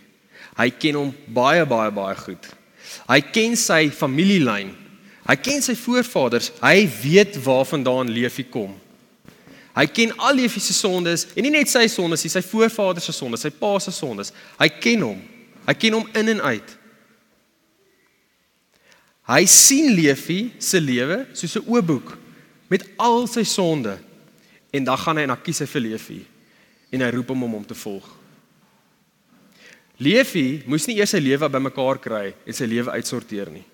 Hy 0.57 0.71
ken 0.71 0.95
hom 0.95 1.14
baie 1.26 1.67
baie 1.67 1.90
baie 1.90 2.17
goed. 2.17 2.47
Hy 3.09 3.21
ken 3.21 3.57
sy 3.57 3.90
familielyn. 3.90 4.75
Hy 5.26 5.37
ken 5.37 5.62
sy 5.62 5.75
voorvaders. 5.75 6.50
Hy 6.62 6.88
weet 7.02 7.37
waarvandaan 7.45 8.11
Leefie 8.11 8.49
kom. 8.50 8.75
Hy 9.76 9.87
ken 9.87 10.17
al 10.19 10.35
Leefie 10.35 10.62
se 10.62 10.75
sondes 10.75 11.29
en 11.37 11.47
nie 11.47 11.52
net 11.55 11.71
sy 11.71 11.87
sondes 11.87 12.25
nie, 12.25 12.33
sy 12.33 12.43
voorvaders 12.43 13.05
se 13.05 13.12
sondes, 13.12 13.40
sy 13.40 13.50
pa 13.50 13.79
se 13.79 13.93
sondes. 13.95 14.33
Hy 14.59 14.69
ken 14.81 15.00
hom. 15.07 15.21
Hy 15.67 15.75
ken 15.75 15.93
hom 15.93 16.09
in 16.14 16.29
en 16.35 16.40
uit. 16.40 16.76
Hy 19.30 19.46
sien 19.46 19.92
Leefie 19.94 20.50
se 20.58 20.80
lewe 20.82 21.22
soos 21.32 21.56
'n 21.56 21.66
oopboek 21.70 22.16
met 22.68 22.82
al 22.99 23.26
sy 23.26 23.44
sonde 23.44 23.99
en 24.72 24.84
dan 24.84 24.99
gaan 24.99 25.16
hy 25.16 25.22
en 25.22 25.34
dan 25.34 25.42
kies 25.42 25.58
hy 25.58 25.66
vir 25.66 25.82
Leefie 25.82 26.25
en 26.90 27.00
hy 27.00 27.10
roep 27.10 27.28
hom 27.28 27.42
om 27.42 27.52
hom 27.52 27.64
te 27.64 27.75
volg. 27.75 28.06
Leefie 29.99 30.62
moes 30.66 30.87
nie 30.87 30.96
eers 30.96 31.10
sy 31.10 31.20
lewe 31.20 31.49
bymekaar 31.49 32.00
kry 32.00 32.34
en 32.46 32.52
sy 32.52 32.66
lewe 32.66 32.90
uitsorteer 32.90 33.50
nie 33.50 33.64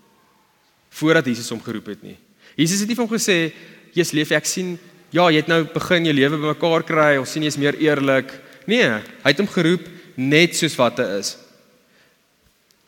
voordat 0.97 1.27
Jesus 1.27 1.51
hom 1.51 1.61
geroep 1.61 1.87
het 1.87 2.03
nie. 2.03 2.17
Jesus 2.57 2.81
het 2.81 2.89
nie 2.89 2.97
vir 2.97 3.05
hom 3.05 3.17
gesê, 3.17 3.53
"Jesus 3.93 4.13
Leefie, 4.13 4.37
ek 4.37 4.47
sien 4.47 4.79
ja, 5.13 5.29
jy 5.29 5.37
het 5.37 5.49
nou 5.49 5.65
begin 5.65 6.05
jou 6.05 6.13
lewe 6.13 6.37
bymekaar 6.37 6.83
kry, 6.83 7.17
ons 7.19 7.31
sien 7.31 7.43
jy's 7.43 7.59
meer 7.59 7.75
eerlik." 7.75 8.33
Nee, 8.67 8.89
hy 8.89 9.31
het 9.31 9.39
hom 9.39 9.47
geroep 9.47 9.87
net 10.17 10.57
soos 10.57 10.77
wat 10.77 10.99
hy 10.99 11.19
is. 11.19 11.37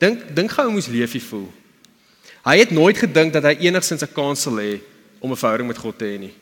Dink 0.00 0.34
dink 0.34 0.50
gou 0.50 0.64
hoe 0.64 0.72
moes 0.72 0.88
Leefie 0.88 1.22
voel. 1.22 1.52
Hy 2.48 2.56
het 2.62 2.70
nooit 2.72 2.96
gedink 2.96 3.34
dat 3.34 3.44
hy 3.44 3.68
enigsins 3.68 4.02
'n 4.02 4.14
kans 4.14 4.42
sal 4.42 4.56
hê 4.56 4.80
om 5.20 5.30
'n 5.32 5.36
verhouding 5.36 5.68
met 5.68 5.78
God 5.78 5.98
te 5.98 6.04
hê 6.04 6.18
nie. 6.18 6.34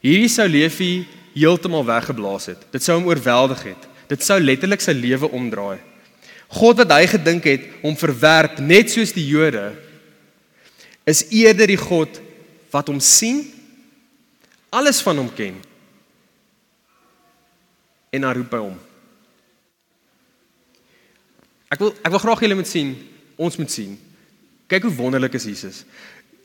Hierdie 0.00 0.28
sou 0.28 0.48
Leefie 0.48 1.06
heeltemal 1.34 1.84
weggeblaas 1.84 2.46
het. 2.46 2.60
Dit 2.72 2.82
sou 2.82 2.98
hom 2.98 3.08
oorweldig 3.08 3.62
het. 3.62 3.88
Dit 4.08 4.22
sou 4.22 4.40
letterlik 4.40 4.80
sy 4.80 4.92
lewe 4.92 5.30
omdraai. 5.30 5.78
God 6.48 6.76
wat 6.76 6.90
hy 6.90 7.06
gedink 7.06 7.44
het 7.44 7.66
om 7.82 7.96
verwerp 7.96 8.58
net 8.58 8.90
soos 8.90 9.12
die 9.12 9.26
Jode 9.26 9.76
is 11.06 11.24
eerder 11.30 11.66
die 11.66 11.78
God 11.78 12.20
wat 12.70 12.88
hom 12.90 13.00
sien, 13.00 13.44
alles 14.70 15.00
van 15.02 15.16
hom 15.16 15.30
ken 15.34 15.56
en 18.10 18.26
hy 18.26 18.32
roep 18.34 18.50
by 18.50 18.58
hom. 18.58 18.78
Ek 21.70 21.78
wil 21.78 21.94
ek 22.02 22.10
wil 22.10 22.22
graag 22.22 22.40
julle 22.40 22.58
moet 22.58 22.70
sien, 22.70 22.96
ons 23.40 23.56
moet 23.60 23.72
sien. 23.72 23.96
Kyk 24.70 24.86
hoe 24.86 24.94
wonderlik 25.00 25.34
is 25.38 25.48
Jesus. 25.48 25.84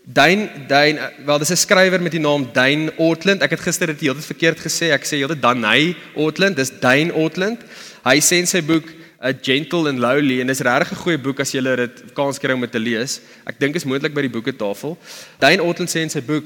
Dane 0.06 0.50
Dane 0.70 1.12
wel 1.25 1.40
dis 1.40 1.52
'n 1.52 1.58
skrywer 1.58 2.02
met 2.02 2.12
die 2.12 2.22
naam 2.22 2.48
Dane 2.54 2.94
Ortland. 2.98 3.42
Ek 3.42 3.50
het 3.50 3.60
gister 3.60 3.88
dit 3.88 4.00
heeltyd 4.00 4.25
verkeerd 4.25 4.60
gesê. 4.60 4.92
Ek 4.94 5.04
sê 5.04 5.18
heeltyd 5.18 5.42
Danai 5.42 5.96
Ortland. 6.16 6.56
Dis 6.56 6.72
Dane 6.80 7.14
Ortland. 7.14 7.60
Hy 8.04 8.20
sê 8.20 8.38
in 8.38 8.48
sy 8.48 8.62
boek 8.62 8.86
A 9.22 9.34
Gentle 9.34 9.90
and 9.90 10.00
Lowly 10.00 10.42
en 10.42 10.48
dis 10.48 10.60
regtig 10.60 10.92
'n 10.92 11.04
goeie 11.04 11.18
boek 11.18 11.40
as 11.40 11.52
jy 11.52 11.62
dit 11.62 12.14
kans 12.14 12.38
kry 12.38 12.54
om 12.54 12.62
dit 12.62 12.72
te 12.72 12.80
lees. 12.80 13.22
Ek 13.48 13.60
dink 13.60 13.75
is 13.75 13.86
moontlik 13.86 14.14
by 14.14 14.22
die 14.22 14.30
boeketafel. 14.30 14.98
Dane 15.40 15.64
Ortland 15.64 15.90
sê 15.90 16.02
in 16.02 16.10
sy 16.10 16.22
boek, 16.22 16.46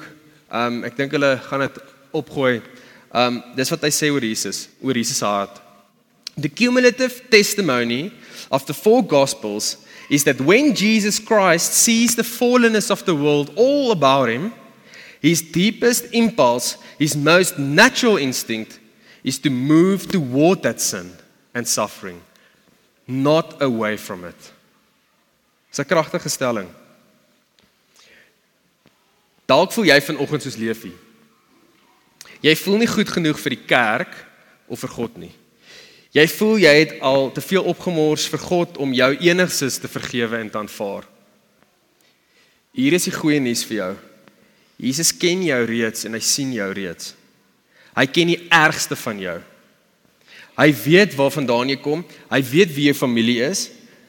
um 0.51 0.83
ek 0.85 0.95
dink 0.95 1.11
hulle 1.11 1.37
gaan 1.49 1.59
dit 1.59 1.77
opgooi. 2.13 2.61
Um 3.13 3.43
dis 3.55 3.69
wat 3.69 3.81
hy 3.81 3.89
sê 3.89 4.09
oor 4.09 4.21
Jesus, 4.21 4.69
oor 4.81 4.93
Jesus 4.93 5.17
se 5.17 5.25
hart. 5.25 5.59
The 6.37 6.49
cumulative 6.49 7.29
testimony 7.29 8.11
of 8.49 8.65
the 8.65 8.73
four 8.73 9.03
gospels 9.03 9.77
is 10.09 10.23
that 10.23 10.41
when 10.41 10.73
Jesus 10.73 11.19
Christ 11.19 11.73
sees 11.73 12.15
the 12.15 12.23
fallenness 12.23 12.89
of 12.89 13.05
the 13.05 13.15
world 13.15 13.51
all 13.55 13.91
about 13.91 14.29
him, 14.29 14.53
his 15.21 15.41
deepest 15.41 16.05
impulse, 16.13 16.77
his 16.97 17.15
most 17.15 17.59
natural 17.59 18.17
instinct, 18.17 18.79
is 19.23 19.37
to 19.39 19.49
move 19.49 20.07
toward 20.07 20.63
that 20.63 20.81
sin 20.81 21.11
and 21.53 21.67
suffering, 21.67 22.21
not 23.07 23.61
away 23.61 23.97
from 23.97 24.23
it. 24.23 24.51
Dis 25.69 25.79
'n 25.79 25.85
kragtige 25.85 26.29
stelling. 26.29 26.69
Dalk 29.45 29.71
voel 29.71 29.85
jy 29.85 30.01
vanoggend 30.01 30.41
soos 30.41 30.57
Leefie. 30.57 30.97
Jy 32.41 32.55
voel 32.55 32.77
nie 32.77 32.87
goed 32.87 33.09
genoeg 33.09 33.37
vir 33.37 33.49
die 33.49 33.65
kerk 33.65 34.13
of 34.67 34.79
vir 34.79 34.89
God 34.89 35.17
nie. 35.17 35.33
Jy 36.09 36.25
voel 36.33 36.63
jy 36.63 36.71
het 36.73 36.95
al 37.05 37.27
te 37.33 37.41
veel 37.43 37.67
opgemors 37.69 38.25
vir 38.31 38.41
God 38.41 38.77
om 38.81 38.95
jou 38.97 39.09
enigsins 39.29 39.77
te 39.77 39.89
vergewe 39.91 40.39
en 40.41 40.49
te 40.49 40.57
aanvaar. 40.57 41.05
Hier 42.73 42.95
is 42.97 43.05
die 43.05 43.13
goeie 43.13 43.41
nuus 43.41 43.61
vir 43.67 43.77
jou. 43.77 43.91
Jesus 44.79 45.11
ken 45.13 45.43
jou 45.45 45.59
reeds 45.69 46.07
en 46.09 46.17
hy 46.17 46.21
sien 46.23 46.53
jou 46.55 46.69
reeds. 46.73 47.13
Hy 47.93 48.05
ken 48.09 48.31
die 48.31 48.41
ergste 48.53 48.97
van 48.97 49.21
jou. 49.21 49.35
Hy 50.57 50.67
weet 50.81 51.13
waarvandaan 51.19 51.75
jy 51.75 51.77
kom. 51.83 52.01
Hy 52.31 52.41
weet 52.47 52.73
wie 52.73 52.87
jou 52.89 52.97
familie 52.97 53.43
is. 53.45 53.67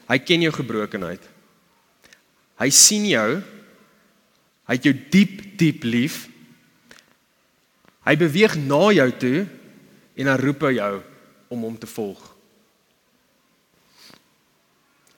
Hy 0.09 0.17
ken 0.25 0.47
jou 0.47 0.53
gebrokenheid. 0.55 1.21
Hy 2.61 2.69
sien 2.73 3.05
jou. 3.11 3.41
Hy 4.65 4.79
het 4.79 4.89
jou 4.89 4.95
diep 5.13 5.37
diep 5.61 5.85
lief. 5.85 6.23
Hy 8.09 8.17
beweeg 8.17 8.57
na 8.57 8.87
jou 8.95 9.09
toe 9.21 9.45
en 10.17 10.33
hy 10.33 10.37
roep 10.41 10.65
jou 10.73 10.93
om 11.51 11.67
hom 11.67 11.77
te 11.77 11.89
volg. 11.89 12.21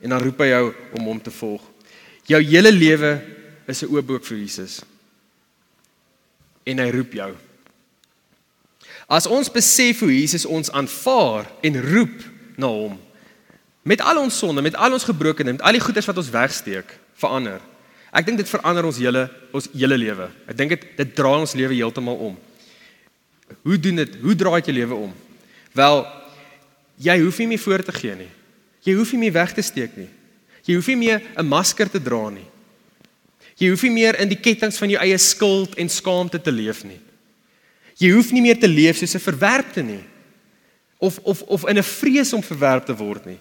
En 0.04 0.12
dan 0.12 0.24
roep 0.26 0.42
hy 0.44 0.50
jou 0.50 0.66
om 0.98 1.08
hom 1.14 1.22
te 1.22 1.32
volg. 1.32 1.64
Jou 2.28 2.42
hele 2.44 2.72
lewe 2.74 3.14
is 3.68 3.84
'n 3.84 3.92
oopboek 3.94 4.26
vir 4.26 4.38
Jesus. 4.38 4.82
En 6.66 6.80
hy 6.80 6.90
roep 6.92 7.14
jou. 7.14 7.36
As 9.08 9.28
ons 9.28 9.52
besef 9.52 10.00
hoe 10.00 10.20
Jesus 10.20 10.46
ons 10.46 10.72
aanvaar 10.72 11.52
en 11.62 11.82
roep 11.82 12.24
na 12.58 12.68
hom 12.68 13.00
met 13.84 14.02
al 14.02 14.18
ons 14.18 14.38
sonde, 14.38 14.62
met 14.62 14.76
al 14.76 14.96
ons 14.96 15.04
gebrokenheid, 15.04 15.58
met 15.58 15.66
al 15.66 15.76
die 15.76 15.84
goeders 15.84 16.06
wat 16.06 16.18
ons 16.18 16.30
wegsteek, 16.30 17.00
verander. 17.20 17.60
Ek 18.16 18.26
dink 18.26 18.38
dit 18.38 18.50
verander 18.50 18.86
ons 18.86 18.98
hele 18.98 19.30
ons 19.52 19.68
hele 19.74 19.98
lewe. 19.98 20.30
Ek 20.48 20.58
dink 20.58 20.70
dit 20.70 20.86
dit 20.98 21.16
draai 21.16 21.40
ons 21.42 21.56
lewe 21.58 21.74
heeltemal 21.74 22.16
om. 22.16 22.38
Hoe 23.62 23.78
doen 23.80 23.96
dit? 23.96 24.16
Hoe 24.22 24.36
draai 24.36 24.62
dit 24.62 24.72
jou 24.72 24.78
lewe 24.78 24.96
om? 24.96 25.14
Wel, 25.74 26.06
jy 26.98 27.20
hoef 27.20 27.38
nie 27.38 27.48
meer 27.48 27.60
voor 27.60 27.84
te 27.84 27.92
gee 27.92 28.16
nie. 28.16 28.32
Jy 28.84 28.94
hoef 28.94 29.12
nie 29.12 29.20
meer 29.20 29.34
weg 29.34 29.54
te 29.54 29.62
steek 29.62 29.96
nie. 29.98 30.10
Jy 30.64 30.76
hoef 30.76 30.88
nie 30.88 30.96
meer 30.96 31.22
'n 31.38 31.46
masker 31.46 31.90
te 31.90 32.00
dra 32.00 32.30
nie. 32.30 32.48
Jy 33.58 33.70
hoef 33.70 33.84
nie 33.84 33.92
meer 33.92 34.20
in 34.20 34.30
die 34.30 34.40
kettinge 34.40 34.78
van 34.78 34.90
jou 34.90 35.00
eie 35.00 35.18
skuld 35.18 35.76
en 35.76 35.90
skaamte 35.90 36.42
te 36.42 36.52
leef 36.52 36.84
nie. 36.84 37.00
Jy 37.98 38.12
hoef 38.12 38.32
nie 38.32 38.42
meer 38.42 38.60
te 38.60 38.68
leef 38.68 38.98
soos 38.98 39.16
'n 39.16 39.20
verwerpte 39.20 39.84
nie. 39.84 40.04
Of 41.00 41.20
of 41.24 41.42
of 41.42 41.68
in 41.70 41.78
'n 41.78 41.84
vrees 41.84 42.34
om 42.34 42.42
verwerp 42.42 42.86
te 42.86 42.96
word 42.96 43.26
nie. 43.26 43.40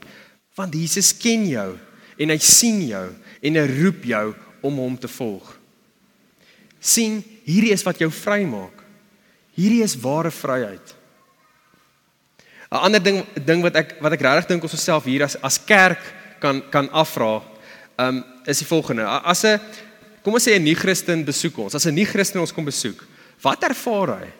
Want 0.54 0.74
Jesus 0.74 1.12
ken 1.16 1.48
jou 1.48 1.78
en 2.18 2.28
hy 2.28 2.38
sien 2.38 2.86
jou 2.86 3.14
en 3.42 3.54
hy 3.54 3.82
roep 3.82 4.04
jou 4.04 4.34
om 4.60 4.76
hom 4.76 4.98
te 4.98 5.08
volg. 5.08 5.58
sien, 6.82 7.22
hierdie 7.44 7.70
is 7.70 7.84
wat 7.84 7.98
jou 7.98 8.10
vrymaak. 8.10 8.82
Hierdie 9.54 9.84
is 9.84 9.94
ware 9.96 10.30
vryheid. 10.30 10.94
'n 12.72 12.80
ander 12.88 13.02
ding 13.02 13.20
ding 13.44 13.60
wat 13.62 13.76
ek 13.76 13.96
wat 14.00 14.12
ek 14.16 14.24
regtig 14.24 14.48
dink 14.48 14.62
ons 14.64 14.72
osself 14.72 15.04
hier 15.04 15.26
as 15.26 15.36
as 15.44 15.60
kerk 15.60 16.00
kan 16.40 16.62
kan 16.70 16.88
afvra, 16.90 17.42
um 18.00 18.24
is 18.48 18.58
die 18.58 18.66
volgende. 18.66 19.04
As 19.04 19.44
'n 19.44 19.60
kom 20.24 20.32
ons 20.34 20.48
sê 20.48 20.56
'n 20.56 20.64
nie-Christen 20.64 21.24
besoek 21.24 21.58
ons, 21.58 21.74
as 21.74 21.86
'n 21.86 21.94
nie-Christen 21.94 22.40
ons 22.40 22.52
kom 22.52 22.64
besoek, 22.64 23.04
wat 23.42 23.62
ervaar 23.62 24.18
hy? 24.18 24.32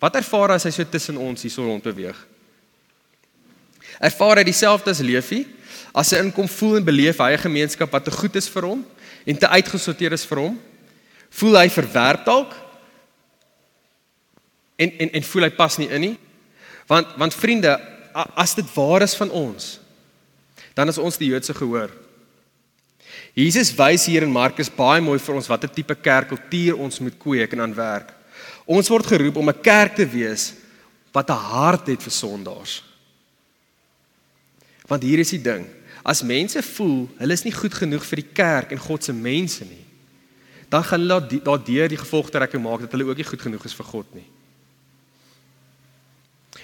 Wat 0.00 0.16
ervaar 0.16 0.48
hy 0.48 0.54
as 0.54 0.64
hy 0.64 0.70
so 0.70 0.84
tussen 0.84 1.16
ons 1.16 1.42
hier 1.42 1.50
so 1.50 1.62
rond 1.62 1.82
beweeg? 1.82 2.16
Ervaar 4.00 4.36
hy 4.36 4.44
dieselfde 4.44 4.90
as 4.90 5.00
Leefie? 5.00 5.46
As 5.94 6.10
hy 6.10 6.18
inkom 6.18 6.48
voel 6.48 6.76
en 6.76 6.84
beleef 6.84 7.18
hy 7.18 7.32
'n 7.32 7.38
gemeenskap 7.38 7.90
wat 7.92 8.04
te 8.04 8.10
goed 8.10 8.34
is 8.36 8.48
vir 8.48 8.62
hom 8.62 8.84
en 9.26 9.36
te 9.36 9.46
uitgesorteer 9.46 10.12
is 10.12 10.26
vir 10.26 10.38
hom? 10.38 10.60
Voel 11.30 11.56
hy 11.56 11.68
verwerp 11.68 12.24
dalk? 12.24 12.52
En 14.76 14.90
en 14.98 15.10
en 15.10 15.22
voel 15.22 15.42
hy 15.42 15.50
pas 15.50 15.78
nie 15.78 15.88
in 15.88 16.00
nie? 16.00 16.18
Want 16.86 17.16
want 17.16 17.34
vriende, 17.34 17.74
as 18.34 18.54
dit 18.54 18.74
waar 18.74 19.02
is 19.02 19.16
van 19.18 19.30
ons, 19.30 19.78
dan 20.74 20.88
is 20.88 20.98
ons 20.98 21.18
die 21.18 21.28
Joodse 21.32 21.54
gehoor. 21.54 21.90
Jesus 23.36 23.72
wys 23.76 24.06
hier 24.08 24.24
in 24.24 24.32
Markus 24.32 24.70
baie 24.72 25.02
mooi 25.04 25.18
vir 25.20 25.36
ons 25.36 25.48
watter 25.50 25.70
tipe 25.72 25.94
kerkkultuur 25.94 26.78
ons 26.80 27.00
moet 27.04 27.16
kweek 27.20 27.52
en 27.52 27.66
aanwerk. 27.66 28.12
Ons 28.64 28.88
word 28.92 29.06
geroep 29.06 29.36
om 29.36 29.48
'n 29.50 29.62
kerk 29.62 29.96
te 29.96 30.06
wees 30.06 30.54
wat 31.12 31.30
'n 31.30 31.44
hart 31.52 31.86
het 31.86 32.02
vir 32.02 32.12
sondaars. 32.12 32.82
Want 34.86 35.02
hier 35.02 35.18
is 35.18 35.30
die 35.30 35.42
ding, 35.42 35.66
as 36.04 36.22
mense 36.22 36.62
voel 36.62 37.08
hulle 37.18 37.32
is 37.32 37.44
nie 37.44 37.52
goed 37.52 37.74
genoeg 37.74 38.04
vir 38.04 38.16
die 38.16 38.32
kerk 38.32 38.72
en 38.72 38.78
God 38.78 39.04
se 39.04 39.12
mense 39.12 39.64
nie, 39.64 39.84
dan 40.68 40.84
gaan 40.84 41.00
hulle 41.00 41.40
daardeur 41.42 41.88
die 41.88 42.02
gevolgtrekking 42.04 42.62
maak 42.62 42.80
dat 42.80 42.92
hulle 42.92 43.04
ook 43.04 43.16
nie 43.16 43.30
goed 43.30 43.42
genoeg 43.42 43.64
is 43.64 43.74
vir 43.74 43.86
God 43.86 44.14
nie. 44.14 44.26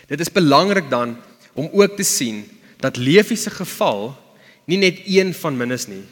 Dit 0.07 0.21
is 0.21 0.33
belangrik 0.33 0.91
dan 0.91 1.17
om 1.53 1.69
ook 1.73 1.97
te 1.97 2.03
sien 2.03 2.45
dat 2.83 2.97
Leefie 2.97 3.37
se 3.37 3.51
geval 3.51 4.13
nie 4.65 4.79
net 4.79 5.03
een 5.07 5.35
van 5.35 5.57
min 5.57 5.71
is 5.71 5.87
nie. 5.87 6.03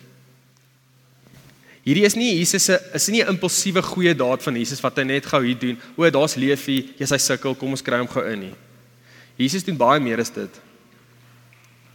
Hierdie 1.82 2.04
is 2.04 2.14
nie 2.14 2.36
Jesus 2.36 2.64
se 2.64 2.76
is 2.94 3.08
nie 3.08 3.22
'n 3.22 3.28
impulsiewe 3.34 3.82
goeie 3.82 4.14
daad 4.14 4.42
van 4.42 4.54
Jesus 4.54 4.80
wat 4.80 4.96
hy 4.96 5.02
net 5.02 5.26
gou 5.26 5.44
hier 5.44 5.58
doen. 5.58 5.78
O, 5.96 6.10
daar's 6.10 6.36
Leefie, 6.36 6.92
jy's 6.98 7.10
hy 7.10 7.18
sukkel, 7.18 7.54
kom 7.54 7.70
ons 7.70 7.82
kry 7.82 7.98
hom 7.98 8.08
gou 8.08 8.24
in 8.32 8.40
nie. 8.40 8.54
Jesus 9.36 9.64
doen 9.64 9.76
baie 9.76 10.00
meer 10.00 10.20
as 10.20 10.30
dit. 10.30 10.50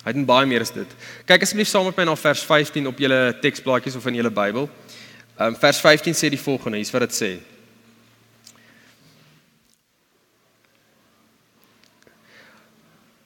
Hy 0.06 0.12
doen 0.14 0.26
baie 0.26 0.46
meer 0.46 0.62
as 0.62 0.72
dit. 0.72 0.88
Kyk 1.26 1.42
asseblief 1.42 1.68
saam 1.68 1.86
met 1.86 1.98
my 1.98 2.04
na 2.04 2.16
vers 2.16 2.44
15 2.44 2.88
op 2.88 2.98
julle 2.98 3.38
teksblaadjies 3.42 3.96
of 3.96 4.06
in 4.06 4.16
julle 4.16 4.32
Bybel. 4.32 4.70
Ehm 5.38 5.48
um, 5.48 5.56
vers 5.56 5.80
15 5.80 6.14
sê 6.14 6.30
die 6.30 6.40
volgende, 6.40 6.78
hier's 6.78 6.92
wat 6.92 7.02
dit 7.02 7.14
sê. 7.14 7.55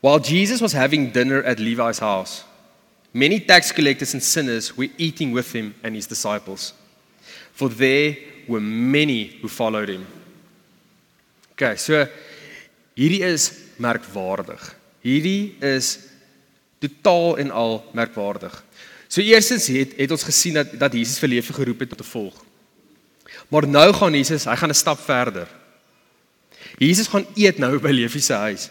While 0.01 0.20
Jesus 0.20 0.62
was 0.62 0.72
having 0.72 1.12
dinner 1.12 1.44
at 1.44 1.60
Levi's 1.60 2.00
house, 2.00 2.44
many 3.13 3.39
tax 3.39 3.72
collectors 3.72 4.13
and 4.13 4.24
sinners 4.24 4.75
were 4.77 4.88
eating 4.98 5.34
with 5.34 5.51
him 5.51 5.75
and 5.84 5.96
his 5.96 6.08
disciples. 6.08 6.74
For 7.51 7.70
there 7.70 8.15
were 8.48 8.62
many 8.62 9.38
who 9.41 9.50
followed 9.50 9.89
him. 9.89 10.08
Okay, 11.51 11.75
so 11.75 12.08
hierdie 12.96 13.24
is 13.27 13.51
merkwaardig. 13.77 14.62
Hierdie 15.03 15.56
is 15.60 15.98
totaal 16.79 17.38
en 17.44 17.51
al 17.51 17.84
merkwaardig. 17.91 18.56
So 19.12 19.22
eerstens 19.22 19.68
het 19.68 19.98
het 19.98 20.12
ons 20.12 20.24
gesien 20.24 20.56
dat 20.56 20.72
dat 20.79 20.96
Jesus 20.96 21.20
vir 21.20 21.34
lewe 21.36 21.53
geroep 21.53 21.84
het 21.84 21.91
om 21.91 22.00
te 22.00 22.08
volg. 22.08 22.46
Maar 23.50 23.68
nou 23.68 23.88
gaan 23.94 24.15
Jesus, 24.15 24.46
hy 24.46 24.56
gaan 24.56 24.70
'n 24.70 24.77
stap 24.77 25.00
verder. 25.00 25.48
Jesus 26.77 27.08
gaan 27.08 27.25
eet 27.36 27.58
nou 27.58 27.79
by 27.79 27.91
Leefie 27.91 28.22
se 28.22 28.34
huis. 28.34 28.70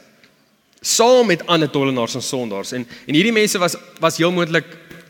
Saam 0.80 1.26
met 1.26 1.46
ander 1.46 1.70
tollenaars 1.70 2.14
en 2.14 2.22
sondaars 2.22 2.72
en 2.72 2.86
en 3.06 3.14
hierdie 3.14 3.32
mense 3.32 3.58
was 3.58 3.76
was 4.00 4.16
heel 4.16 4.32
moontlik 4.32 4.66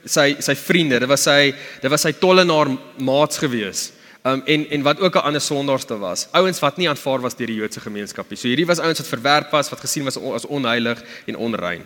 sy 0.09 0.37
sy 0.41 0.55
vriende. 0.57 1.01
Dit 1.03 1.09
was 1.09 1.27
sy 1.29 1.53
dit 1.83 1.91
was 1.91 2.07
sy 2.07 2.13
tollenaar 2.13 2.71
maats 2.97 3.39
gewees. 3.39 3.93
Um 4.27 4.43
en 4.47 4.65
en 4.71 4.83
wat 4.83 5.01
ook 5.01 5.15
'n 5.15 5.27
ander 5.29 5.41
sondaars 5.41 5.85
te 5.85 5.99
was. 5.99 6.29
Ouens 6.33 6.61
wat 6.61 6.77
nie 6.77 6.89
aanvaar 6.89 7.21
was 7.21 7.37
deur 7.37 7.47
die 7.47 7.57
Joodse 7.57 7.81
gemeenskap 7.81 8.31
nie. 8.31 8.37
So 8.37 8.49
hierdie 8.49 8.67
was 8.67 8.79
ouens 8.79 8.99
wat 8.99 9.09
verwerp 9.09 9.51
was, 9.51 9.71
wat 9.71 9.81
gesien 9.81 10.05
was 10.05 10.17
as 10.17 10.47
onheilig 10.47 11.03
en 11.27 11.37
onrein. 11.37 11.85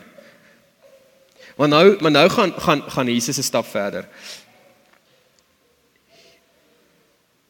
Maar 1.57 1.69
nou 1.69 1.97
maar 2.01 2.11
nou 2.11 2.29
gaan 2.29 2.53
gaan 2.59 2.83
gaan 2.91 3.07
Jesus 3.07 3.39
'n 3.39 3.43
stap 3.43 3.67
verder. 3.67 4.09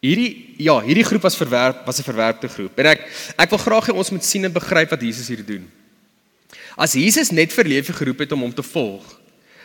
Hierdie 0.01 0.55
ja, 0.59 0.81
hierdie 0.81 1.05
groep 1.05 1.23
was 1.23 1.37
verwerp 1.37 1.87
was 1.87 1.99
'n 1.99 2.03
verwerpte 2.03 2.49
groep. 2.49 2.79
En 2.79 2.87
ek 2.87 3.01
ek 3.37 3.51
wil 3.51 3.59
graag 3.59 3.87
hê 3.87 3.95
ons 3.95 4.11
moet 4.11 4.25
sien 4.25 4.45
en 4.45 4.53
begryp 4.53 4.91
wat 4.91 5.01
Jesus 5.01 5.29
hier 5.29 5.45
doen. 5.45 5.71
As 6.77 6.95
Jesus 6.97 7.31
net 7.31 7.53
vir 7.53 7.65
lewe 7.65 7.93
geroep 7.93 8.19
het 8.25 8.33
om 8.33 8.41
hom 8.41 8.55
te 8.55 8.63
volg, 8.63 9.05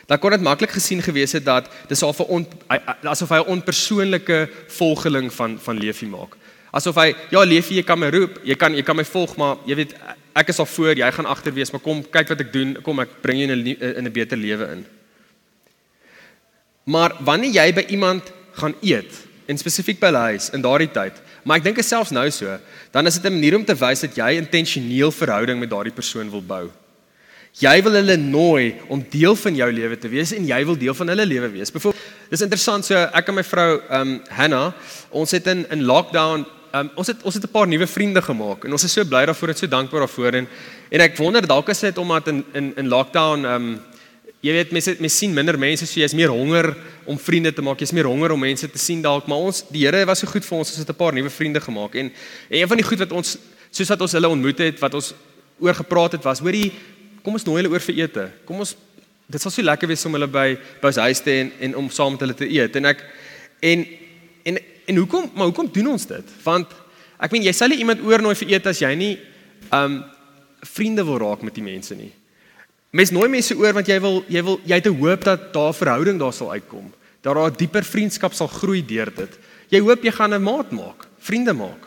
dan 0.08 0.20
kon 0.20 0.32
dit 0.32 0.44
maklik 0.44 0.72
gesien 0.72 1.02
gewees 1.04 1.36
het 1.36 1.44
dat 1.46 1.68
dis 1.90 2.04
al 2.04 2.14
vir 2.16 2.46
asof 3.04 3.30
hy 3.30 3.40
'n 3.44 3.52
onpersoonlike 3.56 4.50
volgeling 4.68 5.32
van 5.34 5.60
van 5.60 5.78
Leefie 5.78 6.08
maak. 6.08 6.38
Asof 6.72 6.96
hy 6.96 7.16
ja 7.32 7.44
Leefie, 7.44 7.78
jy 7.78 7.84
kan 7.84 8.00
my 8.00 8.10
roep, 8.10 8.40
jy 8.44 8.56
kan 8.56 8.74
jy 8.74 8.84
kan 8.84 8.96
my 8.96 9.04
volg, 9.04 9.36
maar 9.38 9.58
jy 9.66 9.76
weet 9.76 9.96
ek 10.36 10.50
is 10.50 10.60
al 10.60 10.66
voor, 10.66 10.96
jy 10.96 11.12
gaan 11.12 11.26
agter 11.26 11.54
wees, 11.54 11.72
maar 11.72 11.82
kom 11.82 12.04
kyk 12.04 12.28
wat 12.30 12.42
ek 12.42 12.54
doen, 12.54 12.78
kom 12.84 13.00
ek 13.00 13.22
bring 13.22 13.40
jou 13.40 13.52
in 13.52 13.60
'n 13.60 13.98
in 13.98 14.06
'n 14.06 14.12
beter 14.12 14.38
lewe 14.38 14.72
in. 14.72 14.86
Maar 16.86 17.12
wanneer 17.20 17.52
jy 17.52 17.74
by 17.74 17.86
iemand 17.90 18.24
gaan 18.54 18.76
eet, 18.82 19.28
en 19.48 19.58
spesifiek 19.58 20.00
by 20.00 20.08
hulle 20.12 20.26
huis 20.34 20.50
in 20.56 20.62
daardie 20.62 20.92
tyd, 20.92 21.14
maar 21.44 21.58
ek 21.58 21.64
dink 21.64 21.76
dit 21.76 21.86
selfs 21.86 22.12
nou 22.12 22.30
so, 22.32 22.58
dan 22.92 23.08
is 23.08 23.16
dit 23.16 23.26
'n 23.26 23.34
manier 23.34 23.56
om 23.56 23.66
te 23.66 23.76
wys 23.76 24.02
dat 24.02 24.16
jy 24.16 24.38
intentioneel 24.38 25.12
verhouding 25.12 25.60
met 25.60 25.70
daardie 25.70 25.94
persoon 25.94 26.30
wil 26.30 26.42
bou. 26.42 26.72
Jy 27.58 27.80
wil 27.82 27.96
hulle 27.98 28.16
nooi 28.22 28.66
om 28.94 29.00
deel 29.10 29.34
van 29.42 29.56
jou 29.58 29.68
lewe 29.74 29.96
te 29.98 30.10
wees 30.12 30.30
en 30.36 30.46
jy 30.46 30.60
wil 30.70 30.76
deel 30.78 30.94
van 30.94 31.10
hulle 31.10 31.26
lewe 31.26 31.48
wees. 31.56 31.72
Byvoorbeeld, 31.74 32.04
dis 32.30 32.44
interessant 32.46 32.86
so 32.86 33.00
ek 33.18 33.32
en 33.32 33.38
my 33.40 33.44
vrou 33.48 33.80
um 33.98 34.12
Hannah, 34.30 34.68
ons 35.10 35.34
het 35.34 35.48
in 35.50 35.64
in 35.74 35.88
lockdown 35.90 36.46
um 36.78 36.92
ons 37.02 37.10
het 37.10 37.24
ons 37.26 37.34
het 37.34 37.44
'n 37.44 37.52
paar 37.52 37.66
nuwe 37.68 37.88
vriende 37.88 38.22
gemaak 38.22 38.66
en 38.66 38.72
ons 38.78 38.84
is 38.84 38.94
so 38.94 39.04
bly 39.06 39.26
daarvoor 39.26 39.50
en 39.50 39.58
so 39.58 39.68
dankbaar 39.68 40.06
daarvoor 40.06 40.36
en 40.36 40.48
en 40.92 41.02
ek 41.02 41.18
wonder 41.18 41.48
dalk 41.48 41.70
is 41.70 41.80
dit 41.80 41.98
omdat 41.98 42.28
in 42.28 42.46
in 42.54 42.74
in 42.78 42.88
lockdown 42.88 43.46
um 43.46 43.80
jy 44.42 44.52
weet 44.52 44.72
mense 44.72 44.96
mense 45.00 45.18
sien 45.18 45.34
minder 45.34 45.58
mense 45.58 45.86
so 45.86 46.00
jy's 46.00 46.14
meer 46.14 46.30
honger 46.30 46.76
om 47.06 47.18
vriende 47.18 47.54
te 47.54 47.62
maak 47.62 47.80
jy's 47.80 47.92
meer 47.92 48.06
honger 48.06 48.32
om 48.32 48.40
mense 48.40 48.70
te 48.70 48.78
sien 48.78 49.02
dalk 49.02 49.28
maar 49.28 49.38
ons 49.38 49.64
die 49.72 49.86
Here 49.86 50.06
was 50.06 50.20
so 50.20 50.28
goed 50.28 50.46
vir 50.46 50.58
ons 50.58 50.70
ons 50.70 50.78
het 50.78 50.90
'n 50.90 50.96
paar 50.96 51.14
nuwe 51.14 51.30
vriende 51.30 51.60
gemaak 51.60 51.96
en, 51.96 52.12
en 52.50 52.58
een 52.60 52.68
van 52.68 52.78
die 52.78 52.86
goed 52.86 53.00
wat 53.00 53.12
ons 53.12 53.38
soos 53.72 53.90
wat 53.90 54.02
ons 54.02 54.12
hulle 54.12 54.28
ontmoet 54.30 54.58
het 54.60 54.80
wat 54.80 54.94
ons 54.94 55.14
oor 55.60 55.74
gepraat 55.74 56.12
het 56.12 56.24
was 56.24 56.40
hoorie 56.40 56.72
kom 57.27 57.36
ons 57.36 57.43
nooi 57.43 57.60
hulle 57.60 57.74
oor 57.74 57.84
vir 57.84 57.98
ete. 58.05 58.24
Kom 58.48 58.62
ons 58.63 58.69
dit 59.27 59.43
sal 59.43 59.51
so 59.51 59.63
lekker 59.65 59.89
wees 59.91 60.05
om 60.07 60.13
hulle 60.15 60.29
by 60.31 60.53
by 60.79 60.88
ons 60.93 61.00
huis 61.03 61.19
te 61.19 61.34
en 61.41 61.50
en 61.67 61.74
om 61.81 61.89
saam 61.91 62.13
met 62.15 62.22
hulle 62.24 62.36
te 62.39 62.48
eet. 62.48 62.77
En 62.79 62.88
ek 62.88 63.01
en 63.67 63.84
en 64.48 64.60
en 64.88 65.00
hoekom 65.01 65.25
maar 65.36 65.50
hoekom 65.50 65.67
doen 65.75 65.89
ons 65.98 66.05
dit? 66.07 66.29
Want 66.46 66.72
ek 67.19 67.34
meen 67.36 67.43
jy 67.43 67.51
sal 67.57 67.74
nie 67.74 67.81
iemand 67.84 68.05
oornooi 68.07 68.31
vir 68.39 68.53
ete 68.53 68.72
as 68.72 68.79
jy 68.79 68.93
nie 68.96 69.17
um 69.75 69.98
vriende 70.63 71.03
wil 71.03 71.19
raak 71.25 71.43
met 71.43 71.57
die 71.57 71.65
mense 71.65 71.98
nie. 72.00 72.13
Mens 72.96 73.12
nooi 73.12 73.27
mense 73.34 73.57
oor 73.60 73.75
want 73.75 73.91
jy 73.91 73.98
wil 74.05 74.22
jy 74.31 74.46
wil 74.48 74.62
jy 74.63 74.79
het 74.79 74.88
'n 74.88 74.96
hoop 75.01 75.27
dat 75.27 75.51
daar 75.51 75.75
'n 75.75 75.79
verhouding 75.81 76.19
daar 76.19 76.34
sal 76.34 76.53
uitkom. 76.55 76.93
Dat 77.22 77.36
daar 77.36 77.51
'n 77.51 77.60
dieper 77.60 77.84
vriendskap 77.84 78.34
sal 78.34 78.48
groei 78.48 78.79
deur 78.79 79.12
dit. 79.12 79.34
Jy 79.69 79.81
hoop 79.84 80.03
jy 80.03 80.12
gaan 80.12 80.34
'n 80.34 80.43
maat 80.43 80.72
maak, 80.72 81.07
vriende 81.20 81.53
maak. 81.53 81.83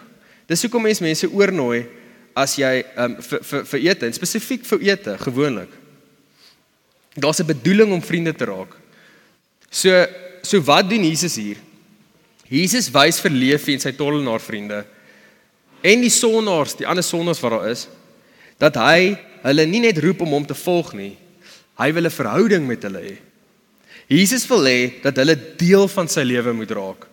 Dis 0.46 0.62
hoekom 0.62 0.82
mense 0.82 1.02
mense 1.02 1.32
oornooi 1.32 1.86
as 2.34 2.56
jy 2.58 2.84
um, 2.96 3.16
vir 3.22 3.42
vir 3.42 3.64
vir 3.64 3.86
ete 3.90 4.06
en 4.06 4.16
spesifiek 4.16 4.64
vir 4.66 4.84
ete 4.92 5.16
gewoonlik. 5.18 5.70
Daar's 7.16 7.40
'n 7.40 7.46
bedoeling 7.46 7.92
om 7.92 8.02
vriende 8.02 8.32
te 8.32 8.44
raak. 8.44 8.76
So 9.70 10.06
so 10.42 10.60
wat 10.60 10.88
doen 10.88 11.04
Jesus 11.04 11.36
hier? 11.36 11.56
Jesus 12.48 12.90
wys 12.90 13.20
vir 13.20 13.30
Leefie 13.30 13.74
en 13.74 13.80
sy 13.80 13.92
tollenaar 13.92 14.40
vriende 14.40 14.84
en 15.82 16.00
die 16.00 16.10
sonnaars, 16.10 16.76
die 16.76 16.86
ander 16.86 17.04
sonnaars 17.04 17.40
wat 17.40 17.52
daar 17.52 17.70
is, 17.70 17.88
dat 18.58 18.74
hy 18.76 19.16
hulle 19.42 19.66
nie 19.66 19.80
net 19.80 19.98
roep 19.98 20.20
om 20.20 20.34
hom 20.36 20.46
te 20.46 20.54
volg 20.54 20.92
nie. 20.92 21.16
Hy 21.78 21.92
wil 21.92 22.04
'n 22.04 22.10
verhouding 22.10 22.66
met 22.66 22.82
hulle 22.82 23.00
hê. 23.00 23.16
Jesus 24.08 24.46
wil 24.50 24.66
hê 24.66 25.00
dat 25.02 25.16
hulle 25.16 25.36
deel 25.56 25.88
van 25.88 26.08
sy 26.08 26.22
lewe 26.22 26.52
moet 26.52 26.70
raak 26.70 27.06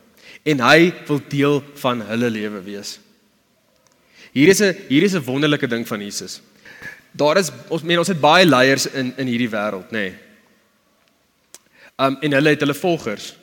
en 0.43 0.59
hy 0.59 0.93
wil 1.07 1.21
deel 1.29 1.63
van 1.75 2.01
hulle 2.01 2.29
lewe 2.29 2.61
wees. 2.63 2.99
Hier 4.37 4.51
is 4.53 4.61
'n 4.61 4.75
hier 4.87 5.03
is 5.03 5.15
'n 5.15 5.23
wonderlike 5.25 5.67
ding 5.67 5.87
van 5.87 5.99
Jesus. 5.99 6.41
Daar 7.11 7.37
is 7.37 7.49
ons 7.69 7.81
men 7.81 7.97
ons 7.97 8.07
het 8.07 8.19
baie 8.21 8.45
leiers 8.45 8.85
in 8.85 9.13
in 9.17 9.27
hierdie 9.27 9.49
wêreld, 9.49 9.89
nê. 9.89 9.91
Nee. 9.91 10.15
Um 11.97 12.17
en 12.21 12.31
hulle 12.31 12.49
het 12.49 12.59
hulle 12.59 12.73
volgers. 12.73 13.35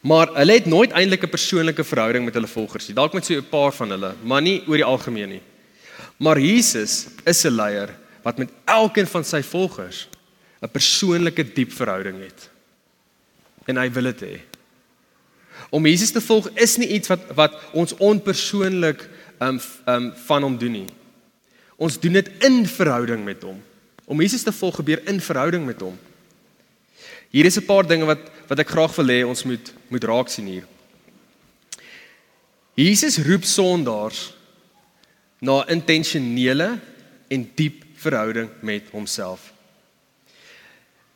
Maar 0.00 0.26
hulle 0.34 0.52
het 0.52 0.66
nooit 0.66 0.90
eintlik 0.90 1.22
'n 1.22 1.30
persoonlike 1.30 1.84
verhouding 1.84 2.24
met 2.24 2.34
hulle 2.34 2.46
volgers 2.46 2.86
nie. 2.86 2.94
Dalk 2.94 3.12
met 3.12 3.24
so 3.24 3.34
'n 3.34 3.48
paar 3.48 3.72
van 3.72 3.90
hulle, 3.90 4.14
maar 4.22 4.42
nie 4.42 4.62
oor 4.66 4.76
die 4.76 4.84
algemeen 4.84 5.28
nie. 5.28 5.42
Maar 6.16 6.40
Jesus 6.40 7.06
is 7.24 7.44
'n 7.44 7.54
leier 7.54 7.94
wat 8.22 8.38
met 8.38 8.50
elkeen 8.64 9.06
van 9.06 9.24
sy 9.24 9.42
volgers 9.42 10.08
'n 10.62 10.68
persoonlike 10.68 11.52
diep 11.52 11.72
verhouding 11.72 12.20
het. 12.22 12.50
En 13.66 13.76
hy 13.76 13.90
wil 13.90 14.02
dit 14.02 14.20
hê. 14.20 14.40
Om 15.70 15.86
Jesus 15.86 16.10
te 16.10 16.20
volg 16.20 16.48
is 16.54 16.76
nie 16.76 16.88
iets 16.88 17.08
wat 17.08 17.20
wat 17.34 17.54
ons 17.72 17.94
onpersoonlik 17.96 19.08
um 19.44 19.60
um 19.86 20.10
van 20.26 20.42
hom 20.46 20.58
doen 20.58 20.72
nie. 20.80 20.88
Ons 21.76 21.98
doen 22.00 22.12
dit 22.20 22.30
in 22.46 22.62
verhouding 22.70 23.24
met 23.24 23.42
hom. 23.42 23.60
Om 24.04 24.20
Jesus 24.20 24.44
te 24.44 24.52
volg 24.52 24.78
gebeur 24.80 25.02
in 25.10 25.20
verhouding 25.20 25.66
met 25.66 25.80
hom. 25.80 25.98
Hier 27.30 27.44
is 27.44 27.58
'n 27.58 27.66
paar 27.66 27.86
dinge 27.86 28.04
wat 28.04 28.30
wat 28.48 28.58
ek 28.58 28.68
graag 28.68 28.94
wil 28.96 29.08
hê 29.08 29.24
ons 29.26 29.42
moet 29.44 29.72
moet 29.88 30.04
raak 30.04 30.28
sien 30.28 30.46
hier. 30.46 30.66
Jesus 32.74 33.18
roep 33.18 33.44
sondaars 33.44 34.34
na 35.40 35.64
intentionele 35.68 36.78
en 37.28 37.50
diep 37.54 37.84
verhouding 37.94 38.50
met 38.60 38.82
homself. 38.90 39.52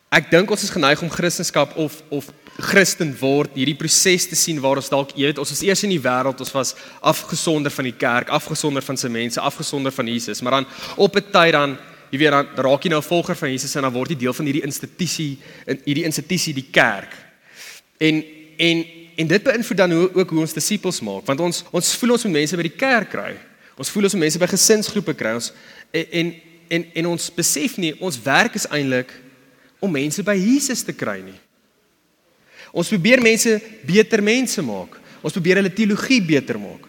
Ek 0.08 0.30
dink 0.30 0.50
ons 0.50 0.62
is 0.62 0.72
geneig 0.72 1.02
om 1.02 1.10
Christendom 1.10 1.72
of 1.76 2.02
of 2.08 2.32
Christen 2.58 3.12
word 3.20 3.54
hierdie 3.54 3.76
proses 3.78 4.26
te 4.26 4.36
sien 4.36 4.60
waar 4.60 4.76
ons 4.76 4.88
dalk 4.90 5.12
jy 5.14 5.28
weet 5.28 5.38
ons 5.38 5.50
was 5.50 5.62
eers 5.62 5.84
in 5.86 5.90
die 5.90 6.02
wêreld 6.02 6.40
ons 6.40 6.52
was 6.52 6.74
afgesonder 7.00 7.70
van 7.70 7.84
die 7.84 7.94
kerk 7.94 8.28
afgesonder 8.28 8.82
van 8.82 8.96
sy 8.96 9.08
mense 9.08 9.40
afgesonder 9.40 9.94
van 9.94 10.06
Jesus 10.10 10.42
maar 10.42 10.58
dan 10.58 10.66
op 10.96 11.16
'n 11.16 11.30
tyd 11.30 11.52
dan 11.52 11.78
jy 12.10 12.18
weet 12.22 12.32
dan 12.32 12.48
raak 12.64 12.84
jy 12.84 12.90
nou 12.90 13.00
'n 13.00 13.08
volger 13.08 13.36
van 13.36 13.50
Jesus 13.50 13.74
en 13.74 13.82
dan 13.82 13.92
word 13.92 14.10
jy 14.10 14.16
deel 14.16 14.32
van 14.32 14.44
hierdie 14.44 14.64
institusie 14.64 15.38
in 15.66 15.80
hierdie 15.84 16.04
institusie 16.04 16.54
die 16.54 16.68
kerk. 16.70 17.12
En 17.98 18.24
en 18.56 18.84
en 19.16 19.26
dit 19.26 19.42
beïnvloed 19.42 19.76
dan 19.76 19.90
hoe 19.90 20.14
ook 20.14 20.30
hoe 20.30 20.40
ons 20.40 20.52
disippels 20.52 21.00
maak 21.00 21.26
want 21.26 21.40
ons 21.40 21.64
ons 21.70 21.94
voel 21.94 22.10
ons 22.10 22.24
moet 22.24 22.32
mense 22.32 22.56
by 22.56 22.62
die 22.62 22.76
kerk 22.76 23.10
kry. 23.10 23.36
Ons 23.76 23.90
voel 23.90 24.02
ons 24.02 24.12
moet 24.12 24.22
mense 24.22 24.38
by 24.38 24.46
gesinsgroepe 24.46 25.14
kry. 25.14 25.34
Ons 25.34 25.52
en 25.90 26.06
en 26.10 26.34
en, 26.68 26.84
en 26.94 27.06
ons 27.06 27.30
besef 27.34 27.76
nie 27.76 27.94
ons 28.00 28.22
werk 28.22 28.54
is 28.54 28.66
eintlik 28.68 29.12
om 29.80 29.90
mense 29.90 30.22
by 30.22 30.34
Jesus 30.36 30.82
te 30.82 30.92
kry 30.92 31.22
nie 31.22 31.38
Ons 32.72 32.90
probeer 32.92 33.22
mense 33.22 33.60
beter 33.86 34.22
mense 34.22 34.62
maak. 34.62 34.98
Ons 35.22 35.34
probeer 35.34 35.60
hulle 35.60 35.72
teologie 35.72 36.20
beter 36.24 36.58
maak. 36.60 36.84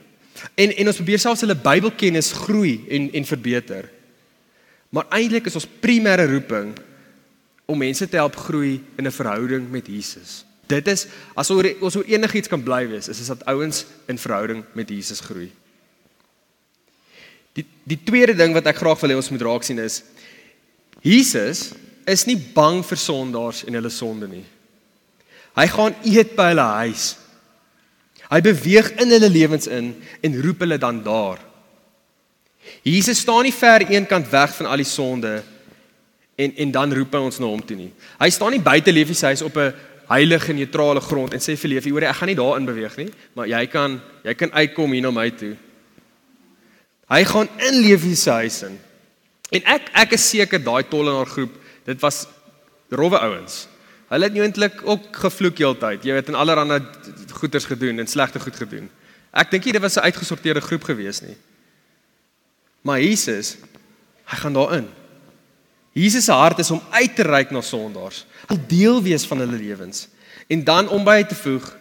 En 0.55 0.71
en 0.71 0.91
ons 0.91 0.99
probeer 1.01 1.21
selfs 1.21 1.43
hulle 1.45 1.57
Bybelkennis 1.57 2.31
groei 2.45 2.79
en 2.89 3.09
en 3.19 3.25
verbeter. 3.25 3.89
Maar 4.89 5.09
eintlik 5.19 5.49
is 5.49 5.57
ons 5.59 5.69
primêre 5.81 6.25
roeping 6.29 6.73
om 7.69 7.77
mense 7.77 8.07
te 8.09 8.17
help 8.17 8.35
groei 8.35 8.79
in 8.97 9.05
'n 9.05 9.11
verhouding 9.11 9.69
met 9.69 9.87
Jesus. 9.87 10.43
Dit 10.67 10.87
is 10.87 11.07
as 11.35 11.49
oor 11.49 11.65
ons 11.81 11.95
oor 11.95 12.05
enigiets 12.05 12.47
kan 12.47 12.63
bly 12.63 12.87
wees, 12.87 13.07
is 13.07 13.17
dit 13.17 13.27
dat 13.27 13.45
ouens 13.45 13.85
in 14.07 14.17
verhouding 14.17 14.63
met 14.73 14.89
Jesus 14.89 15.19
groei. 15.19 15.51
Die 17.53 17.65
die 17.83 17.99
tweede 18.03 18.35
ding 18.35 18.53
wat 18.53 18.65
ek 18.65 18.75
graag 18.75 18.99
wil 19.01 19.09
hê 19.09 19.15
ons 19.15 19.29
moet 19.29 19.41
raak 19.41 19.63
sien 19.63 19.79
is 19.79 20.03
Jesus 21.01 21.71
is 22.05 22.25
nie 22.25 22.37
bang 22.37 22.85
vir 22.85 22.97
sondaars 22.97 23.63
en 23.63 23.73
hulle 23.73 23.89
sonde 23.89 24.27
nie. 24.27 24.45
Hy 25.57 25.67
gaan 25.67 25.95
eet 26.03 26.35
by 26.37 26.51
hulle 26.51 26.67
huis. 26.83 27.17
Hy 28.29 28.41
beweeg 28.45 28.91
in 29.01 29.13
hulle 29.15 29.29
lewens 29.29 29.67
in 29.67 29.93
en 30.21 30.41
roep 30.43 30.59
hulle 30.65 30.77
dan 30.77 31.01
daar. 31.03 31.39
Jesus 32.85 33.23
staan 33.23 33.47
nie 33.47 33.55
ver 33.55 33.87
eenkant 33.89 34.29
weg 34.29 34.53
van 34.55 34.69
al 34.69 34.83
die 34.83 34.87
sonde 34.87 35.39
en 36.39 36.53
en 36.55 36.71
dan 36.71 36.93
roep 36.93 37.15
hy 37.15 37.21
ons 37.25 37.39
na 37.41 37.49
hom 37.49 37.63
toe 37.65 37.77
nie. 37.77 37.91
Hy 38.19 38.29
staan 38.29 38.53
nie 38.55 38.63
buite 38.63 38.93
Leefie 38.93 39.17
se 39.17 39.31
huis 39.31 39.41
op 39.41 39.57
'n 39.57 39.73
heilige 40.09 40.53
neutrale 40.53 41.01
grond 41.01 41.33
en 41.33 41.39
sê 41.39 41.57
vir 41.57 41.69
Leefie, 41.69 41.91
hoor 41.91 42.03
ek 42.03 42.15
gaan 42.15 42.27
nie 42.27 42.35
daarin 42.35 42.65
beweeg 42.65 42.95
nie, 42.97 43.09
maar 43.33 43.47
jy 43.47 43.65
kan 43.67 44.01
jy 44.23 44.33
kan 44.33 44.51
uitkom 44.51 44.91
hier 44.91 45.01
na 45.01 45.11
my 45.11 45.29
toe. 45.29 45.55
Hy 47.09 47.23
gaan 47.23 47.49
in 47.57 47.81
Leefie 47.81 48.15
se 48.15 48.31
huis 48.31 48.63
in. 48.63 48.79
En 49.51 49.61
ek 49.65 49.89
ek 49.93 50.13
is 50.13 50.29
seker 50.29 50.63
daai 50.63 50.83
tollenaar 50.83 51.25
groep, 51.25 51.53
dit 51.85 52.01
was 52.01 52.27
rowwe 52.89 53.17
ouens. 53.17 53.67
Hulle 54.09 54.25
het 54.25 54.37
eintlik 54.37 54.81
ook 54.83 55.09
gevloek 55.11 55.57
heeltyd. 55.57 56.03
Jy 56.03 56.13
weet 56.17 56.31
in 56.31 56.35
allerlei 56.35 56.79
goeders 57.39 57.65
gedoen 57.69 57.99
en 57.99 58.07
slegte 58.07 58.39
goed 58.39 58.55
gedoen. 58.55 58.89
Ek 59.31 59.51
dink 59.51 59.65
nie 59.65 59.73
dit 59.73 59.81
was 59.81 59.97
'n 59.97 60.09
uitgesorteerde 60.09 60.61
groep 60.61 60.83
gewees 60.83 61.21
nie. 61.21 61.37
Maar 62.81 63.01
Jesus, 63.01 63.57
hy 64.25 64.37
gaan 64.37 64.53
daarin. 64.53 64.87
Jesus 65.93 66.25
se 66.25 66.31
hart 66.31 66.59
is 66.59 66.71
om 66.71 66.81
uit 66.89 67.15
te 67.15 67.23
reik 67.23 67.51
na 67.51 67.61
sondaars, 67.61 68.25
'n 68.49 68.63
deel 68.67 69.01
wees 69.03 69.25
van 69.25 69.39
hulle 69.39 69.57
lewens 69.57 70.07
en 70.47 70.63
dan 70.63 70.89
om 70.89 71.03
by 71.03 71.23
te 71.23 71.35
voeg. 71.35 71.77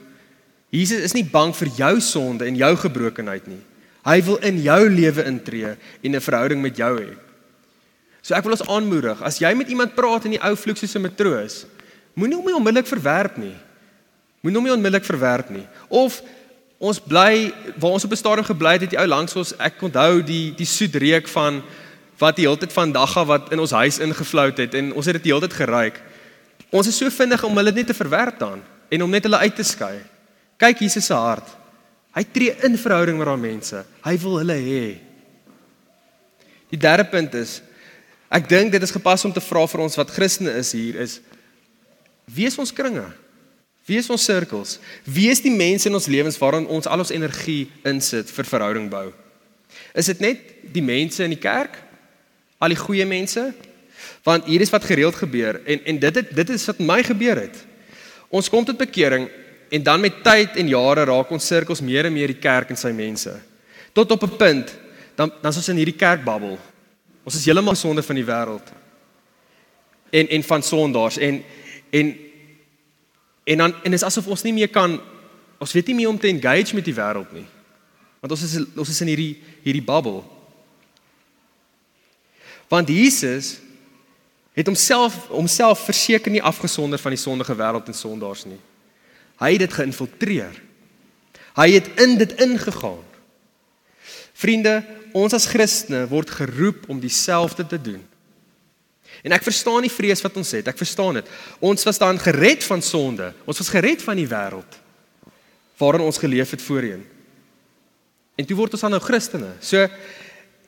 Jesus 0.68 1.00
is 1.00 1.12
nie 1.12 1.24
bang 1.24 1.56
vir 1.56 1.68
jou 1.68 2.00
sonde 2.00 2.44
en 2.44 2.56
jou 2.56 2.76
gebrokenheid 2.76 3.46
nie. 3.46 3.62
Hy 4.04 4.22
wil 4.22 4.36
in 4.36 4.60
jou 4.62 4.90
lewe 4.90 5.24
intree 5.24 5.76
en 6.02 6.14
'n 6.14 6.20
verhouding 6.20 6.62
met 6.62 6.76
jou 6.76 7.00
hê. 7.00 7.16
So 8.22 8.34
ek 8.34 8.42
wil 8.42 8.52
ons 8.52 8.68
aanmoedig, 8.68 9.22
as 9.22 9.38
jy 9.38 9.54
met 9.54 9.68
iemand 9.68 9.94
praat 9.94 10.24
in 10.24 10.30
die 10.30 10.42
ou 10.42 10.56
vloek 10.56 10.76
soos 10.76 10.94
'n 10.94 11.00
matroos, 11.00 11.64
moenie 12.14 12.36
hom 12.36 12.54
onmiddellik 12.60 12.86
verwerp 12.86 13.36
nie. 13.36 13.56
Moenie 14.40 14.60
hom 14.60 14.70
onmiddellik 14.78 15.04
verwerp 15.04 15.50
nie. 15.50 15.66
Of 15.88 16.22
ons 16.78 17.00
bly 17.02 17.50
waar 17.76 17.96
ons 17.96 18.04
op 18.04 18.12
'n 18.12 18.16
stadium 18.16 18.46
gebly 18.46 18.72
het, 18.72 18.80
het 18.80 18.90
die 18.90 18.98
ou 18.98 19.06
langs 19.06 19.36
ons, 19.36 19.52
ek 19.58 19.82
onthou 19.82 20.22
die 20.22 20.54
die 20.54 20.66
soet 20.66 20.94
reuk 20.94 21.28
van 21.28 21.62
wat 22.18 22.36
die 22.36 22.46
hele 22.46 22.58
tyd 22.58 22.72
van 22.72 22.92
dagga 22.92 23.24
wat 23.24 23.52
in 23.52 23.60
ons 23.62 23.70
huis 23.70 23.98
ingevlout 23.98 24.58
het 24.58 24.74
en 24.74 24.92
ons 24.92 25.06
het 25.06 25.14
dit 25.14 25.22
die 25.22 25.32
hele 25.32 25.46
tyd 25.46 25.56
geruik. 25.56 26.02
Ons 26.70 26.90
is 26.90 26.96
so 26.96 27.10
vinnig 27.10 27.42
om 27.44 27.56
hulle 27.56 27.72
net 27.72 27.86
te 27.86 27.94
verwerp 27.94 28.38
dan 28.38 28.62
en 28.90 29.02
om 29.02 29.10
net 29.10 29.22
hulle 29.28 29.38
uit 29.38 29.54
te 29.54 29.62
skei. 29.62 30.00
Kyk 30.58 30.78
Jesus 30.78 31.06
se 31.06 31.14
hart. 31.14 31.46
Hy 32.16 32.24
tree 32.32 32.54
in 32.66 32.78
verhouding 32.78 33.18
met 33.18 33.26
daai 33.26 33.40
mense. 33.40 33.84
Hy 34.02 34.16
wil 34.18 34.38
hulle 34.40 34.56
hê. 34.58 34.98
Die 36.72 36.80
derde 36.80 37.06
punt 37.08 37.34
is 37.38 37.60
ek 38.28 38.48
dink 38.48 38.72
dit 38.74 38.82
is 38.82 38.92
gepas 38.92 39.24
om 39.24 39.32
te 39.32 39.40
vra 39.40 39.62
vir 39.70 39.80
ons 39.86 39.96
wat 39.96 40.10
Christene 40.12 40.52
is 40.60 40.74
hier 40.76 40.98
is 41.00 41.20
wie 42.34 42.46
is 42.46 42.58
ons 42.58 42.72
kringe? 42.72 43.06
Wie 43.88 43.96
is 43.96 44.10
ons 44.12 44.24
sirkels? 44.24 44.76
Wie 45.04 45.30
is 45.32 45.40
die 45.40 45.54
mense 45.54 45.88
in 45.88 45.96
ons 45.96 46.10
lewens 46.12 46.36
waarin 46.38 46.66
ons 46.68 46.86
al 46.86 47.00
ons 47.00 47.12
energie 47.14 47.70
insit 47.88 48.28
vir 48.36 48.44
verhouding 48.44 48.90
bou? 48.92 49.06
Is 49.96 50.10
dit 50.12 50.20
net 50.20 50.42
die 50.74 50.84
mense 50.84 51.24
in 51.24 51.32
die 51.32 51.40
kerk? 51.40 51.78
Al 52.60 52.74
die 52.74 52.80
goeie 52.80 53.06
mense? 53.08 53.46
Want 54.26 54.48
hier 54.50 54.60
is 54.60 54.72
wat 54.74 54.84
gereeld 54.84 55.16
gebeur 55.16 55.62
en 55.64 55.84
en 55.88 56.00
dit 56.04 56.20
het, 56.20 56.34
dit 56.36 56.50
is 56.52 56.66
wat 56.68 56.82
my 56.84 57.00
gebeur 57.06 57.40
het. 57.46 57.56
Ons 58.28 58.50
kom 58.52 58.64
tot 58.64 58.76
bekering 58.78 59.28
en 59.72 59.82
dan 59.82 60.00
met 60.00 60.20
tyd 60.24 60.56
en 60.60 60.68
jare 60.68 61.06
raak 61.08 61.30
ons 61.32 61.46
sirkels 61.46 61.80
meer 61.84 62.08
en 62.08 62.12
meer 62.12 62.34
die 62.34 62.42
kerk 62.42 62.68
en 62.72 62.76
sy 62.76 62.92
mense. 62.92 63.32
Tot 63.96 64.10
op 64.12 64.22
'n 64.22 64.36
punt 64.36 64.74
dan 65.16 65.32
dan 65.40 65.50
is 65.50 65.56
ons 65.56 65.68
in 65.68 65.80
hierdie 65.80 65.96
kerkbabbel. 65.96 66.58
Ons 67.24 67.34
is 67.34 67.44
heeltemal 67.44 67.74
sonde 67.74 68.02
van 68.02 68.14
die 68.14 68.24
wêreld. 68.24 68.68
En 70.10 70.28
en 70.28 70.42
van 70.42 70.62
sondaars 70.62 71.18
en 71.18 71.42
en 71.90 72.16
En 73.48 73.56
dan 73.56 73.74
en 73.82 73.92
is 73.92 74.02
asof 74.02 74.26
ons 74.26 74.42
nie 74.44 74.52
meer 74.52 74.68
kan 74.68 74.98
ons 75.58 75.72
weet 75.72 75.86
nie 75.90 75.94
meer 75.94 76.10
om 76.10 76.18
te 76.20 76.28
engage 76.28 76.74
met 76.76 76.84
die 76.84 76.94
wêreld 76.94 77.30
nie. 77.32 77.46
Want 78.20 78.34
ons 78.34 78.42
is 78.44 78.56
ons 78.76 78.90
is 78.92 79.00
in 79.00 79.08
hierdie 79.08 79.32
hierdie 79.64 79.84
bubble. 79.84 80.20
Want 82.68 82.92
Jesus 82.92 83.56
het 84.52 84.68
homself 84.68 85.16
homself 85.32 85.86
verseker 85.88 86.34
nie 86.34 86.44
afgesonder 86.44 87.00
van 87.00 87.16
die 87.16 87.22
sondige 87.22 87.56
wêreld 87.56 87.88
en 87.88 87.96
sondaars 87.96 88.44
nie. 88.50 88.60
Hy 89.40 89.54
het 89.54 89.64
dit 89.64 89.76
geïnfiltreer. 89.80 90.60
Hy 91.56 91.68
het 91.72 91.88
in 92.04 92.18
dit 92.20 92.36
ingegaan. 92.44 93.04
Vriende, 94.38 94.76
ons 95.16 95.34
as 95.34 95.48
Christene 95.48 96.04
word 96.10 96.30
geroep 96.30 96.84
om 96.92 97.00
dieselfde 97.00 97.64
te 97.66 97.80
doen. 97.80 98.02
En 99.22 99.34
ek 99.34 99.42
verstaan 99.42 99.82
die 99.82 99.92
vrees 99.92 100.22
wat 100.22 100.36
ons 100.36 100.50
het. 100.54 100.68
Ek 100.70 100.78
verstaan 100.78 101.20
dit. 101.20 101.30
Ons 101.58 101.84
was 101.88 101.98
dan 101.98 102.18
gered 102.22 102.64
van 102.64 102.82
sonde. 102.82 103.32
Ons 103.44 103.58
was 103.58 103.72
gered 103.72 104.02
van 104.02 104.16
die 104.16 104.28
wêreld 104.28 104.84
waarin 105.78 106.02
ons 106.02 106.18
geleef 106.18 106.50
het 106.50 106.62
voorheen. 106.62 107.04
En 108.34 108.46
toe 108.46 108.56
word 108.58 108.72
ons 108.74 108.82
dan 108.82 108.90
nou 108.90 109.02
Christene. 109.02 109.52
So 109.62 109.84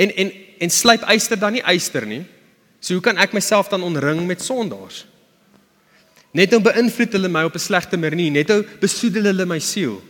en 0.01 0.13
en 0.15 0.31
en 0.61 0.71
slyp 0.71 1.03
eyster 1.11 1.39
dan 1.39 1.57
nie 1.59 1.65
eyster 1.67 2.07
nie. 2.07 2.23
So 2.79 2.95
hoe 2.95 3.03
kan 3.03 3.19
ek 3.19 3.35
myself 3.35 3.69
dan 3.69 3.83
omring 3.83 4.23
met 4.27 4.43
sondaars? 4.43 5.05
Net 6.31 6.55
om 6.55 6.63
beïnvloed 6.63 7.17
hulle 7.19 7.29
my 7.29 7.43
op 7.49 7.55
'n 7.55 7.59
slegte 7.59 7.99
manier, 7.99 8.31
net 8.31 8.51
om 8.51 8.65
besoedel 8.81 9.25
hulle 9.25 9.47
my 9.47 9.59
siel. 9.59 10.01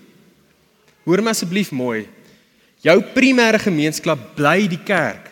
Hoor 1.05 1.23
my 1.23 1.31
asseblief 1.31 1.71
mooi. 1.71 2.09
Jou 2.81 3.01
primêre 3.15 3.59
gemeenskap 3.59 4.19
bly 4.37 4.69
die 4.69 4.83
kerk. 4.85 5.30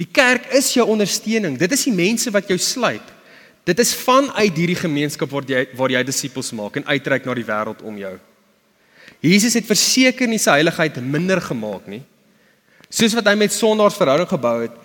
Die 0.00 0.08
kerk 0.08 0.48
is 0.56 0.72
jou 0.72 0.86
ondersteuning. 0.88 1.58
Dit 1.60 1.74
is 1.76 1.84
die 1.84 1.94
mense 1.94 2.32
wat 2.32 2.48
jou 2.48 2.56
sluit. 2.60 3.04
Dit 3.68 3.78
is 3.82 3.92
vanuit 4.00 4.56
hierdie 4.56 4.78
gemeenskap 4.78 5.28
waar 5.30 5.44
jy 5.48 5.66
waar 5.76 5.92
jy 5.92 6.00
disippels 6.08 6.48
maak 6.56 6.78
en 6.80 6.88
uitreik 6.88 7.26
na 7.28 7.36
die 7.36 7.44
wêreld 7.44 7.82
om 7.84 7.98
jou. 8.00 8.14
Jesus 9.20 9.58
het 9.58 9.68
verseker 9.68 10.30
nie 10.30 10.40
sy 10.40 10.56
heiligheid 10.56 10.96
minder 11.04 11.42
gemaak 11.44 11.84
nie. 11.92 12.00
Soos 12.88 13.12
wat 13.14 13.28
hy 13.28 13.36
met 13.38 13.52
sondaars 13.52 13.98
verhouding 14.00 14.30
gebou 14.30 14.56
het, 14.64 14.78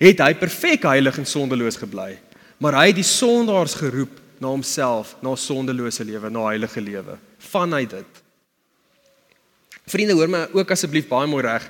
het 0.00 0.20
hy 0.22 0.34
perfek 0.38 0.84
heilig 0.86 1.16
en 1.18 1.28
sondeloos 1.28 1.80
gebly. 1.80 2.12
Maar 2.60 2.76
hy 2.82 2.86
het 2.90 3.00
die 3.00 3.08
sondaars 3.08 3.74
geroep 3.80 4.20
na 4.40 4.52
homself, 4.52 5.14
na 5.24 5.32
sondelose 5.36 6.04
lewe, 6.04 6.30
na 6.32 6.44
heilige 6.52 6.84
lewe. 6.84 7.16
Vanuit 7.50 7.96
dit. 7.96 8.20
Vriende, 9.90 10.14
hoor 10.14 10.30
my 10.30 10.44
ook 10.52 10.70
asseblief 10.76 11.08
baie 11.08 11.28
mooi 11.28 11.42
reg. 11.48 11.66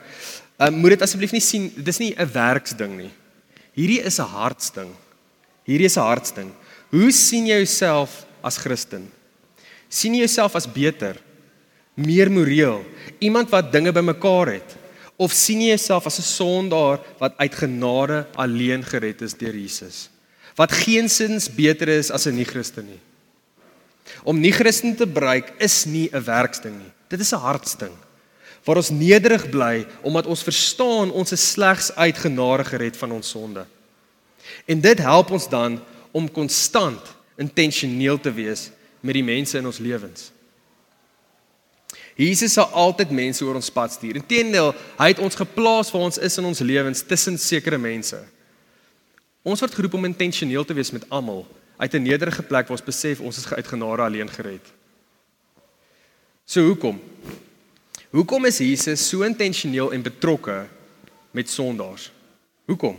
Um, 0.61 0.75
moet 0.75 0.90
dit 0.90 1.03
asseblief 1.03 1.33
nie 1.33 1.40
sien, 1.40 1.70
dit 1.75 1.88
is 1.88 1.99
nie 1.99 2.14
'n 2.14 2.33
werksding 2.33 2.96
nie. 2.96 3.12
Hierdie 3.73 4.05
is 4.05 4.18
'n 4.20 4.29
hartsding. 4.29 4.94
Hierdie 5.64 5.87
is 5.87 5.96
'n 5.96 6.05
hartsding. 6.05 6.53
Hoe 6.90 7.11
sien 7.11 7.46
jy 7.46 7.57
jouself 7.57 8.27
as 8.42 8.59
Christen? 8.59 9.11
sien 9.90 10.14
jy 10.14 10.25
jouself 10.25 10.55
as 10.55 10.68
beter, 10.70 11.18
meer 11.99 12.31
moreel, 12.31 12.85
iemand 13.20 13.51
wat 13.51 13.73
dinge 13.75 13.92
bymekaar 13.92 14.55
het 14.55 14.77
of 15.20 15.35
sien 15.37 15.61
jy 15.61 15.75
jouself 15.75 16.07
as 16.07 16.18
'n 16.18 16.23
sondaar 16.23 17.01
wat 17.18 17.37
uit 17.37 17.55
genade 17.55 18.27
alleen 18.37 18.83
gered 18.83 19.20
is 19.23 19.35
deur 19.35 19.53
Jesus? 19.53 20.09
Wat 20.57 20.73
geensins 20.73 21.49
beter 21.49 21.88
is 21.88 22.11
as 22.11 22.27
'n 22.27 22.37
nie-Christen 22.37 22.87
nie. 22.87 23.01
Om 24.25 24.40
nie-Christen 24.40 24.96
te 24.96 25.07
bereik 25.07 25.53
is 25.59 25.85
nie 25.85 26.09
'n 26.12 26.25
werksding 26.25 26.79
nie. 26.79 26.92
Dit 27.09 27.20
is 27.20 27.33
'n 27.33 27.38
hartsding 27.38 27.92
waar 28.70 28.78
ons 28.78 28.92
nederig 28.94 29.48
bly 29.50 29.83
omdat 30.06 30.28
ons 30.30 30.46
verstaan 30.46 31.11
ons 31.11 31.33
is 31.35 31.44
slegs 31.56 31.88
uit 31.96 32.18
genade 32.22 32.64
gered 32.68 32.96
van 32.96 33.16
ons 33.16 33.30
sonde. 33.35 33.64
En 34.70 34.78
dit 34.80 34.98
help 35.02 35.33
ons 35.35 35.48
dan 35.50 35.80
om 36.14 36.28
konstant 36.30 37.09
intentioneel 37.35 38.20
te 38.22 38.30
wees 38.30 38.68
met 39.02 39.18
die 39.18 39.26
mense 39.26 39.59
in 39.59 39.66
ons 39.66 39.83
lewens. 39.83 40.28
Jesus 42.14 42.54
sal 42.54 42.70
altyd 42.76 43.11
mense 43.11 43.42
oor 43.42 43.59
ons 43.59 43.72
pad 43.74 43.96
stuur. 43.96 44.20
Inteendeel, 44.20 44.70
hy 45.00 45.11
het 45.16 45.24
ons 45.24 45.40
geplaas 45.42 45.90
waar 45.90 46.06
ons 46.06 46.22
is 46.22 46.38
in 46.38 46.46
ons 46.46 46.62
lewens 46.62 47.02
tussen 47.02 47.42
sekere 47.42 47.78
mense. 47.80 48.22
Ons 49.42 49.66
word 49.66 49.74
geroep 49.74 49.98
om 49.98 50.11
intentioneel 50.12 50.68
te 50.68 50.78
wees 50.78 50.94
met 50.94 51.09
almal 51.11 51.42
uit 51.80 51.94
'n 51.94 52.06
nederige 52.06 52.42
plek 52.42 52.68
waar 52.68 52.78
ons 52.78 52.90
besef 52.92 53.20
ons 53.20 53.37
is 53.37 53.52
uit 53.52 53.66
genade 53.66 54.02
alleen 54.02 54.30
gered. 54.30 54.66
So 56.44 56.62
hoekom? 56.62 57.00
Hoekom 58.11 58.49
is 58.49 58.59
Jesus 58.59 59.03
so 59.07 59.23
intentioneel 59.23 59.92
en 59.94 60.03
betrokke 60.03 60.64
met 61.31 61.51
sondaars? 61.51 62.09
Hoekom? 62.66 62.96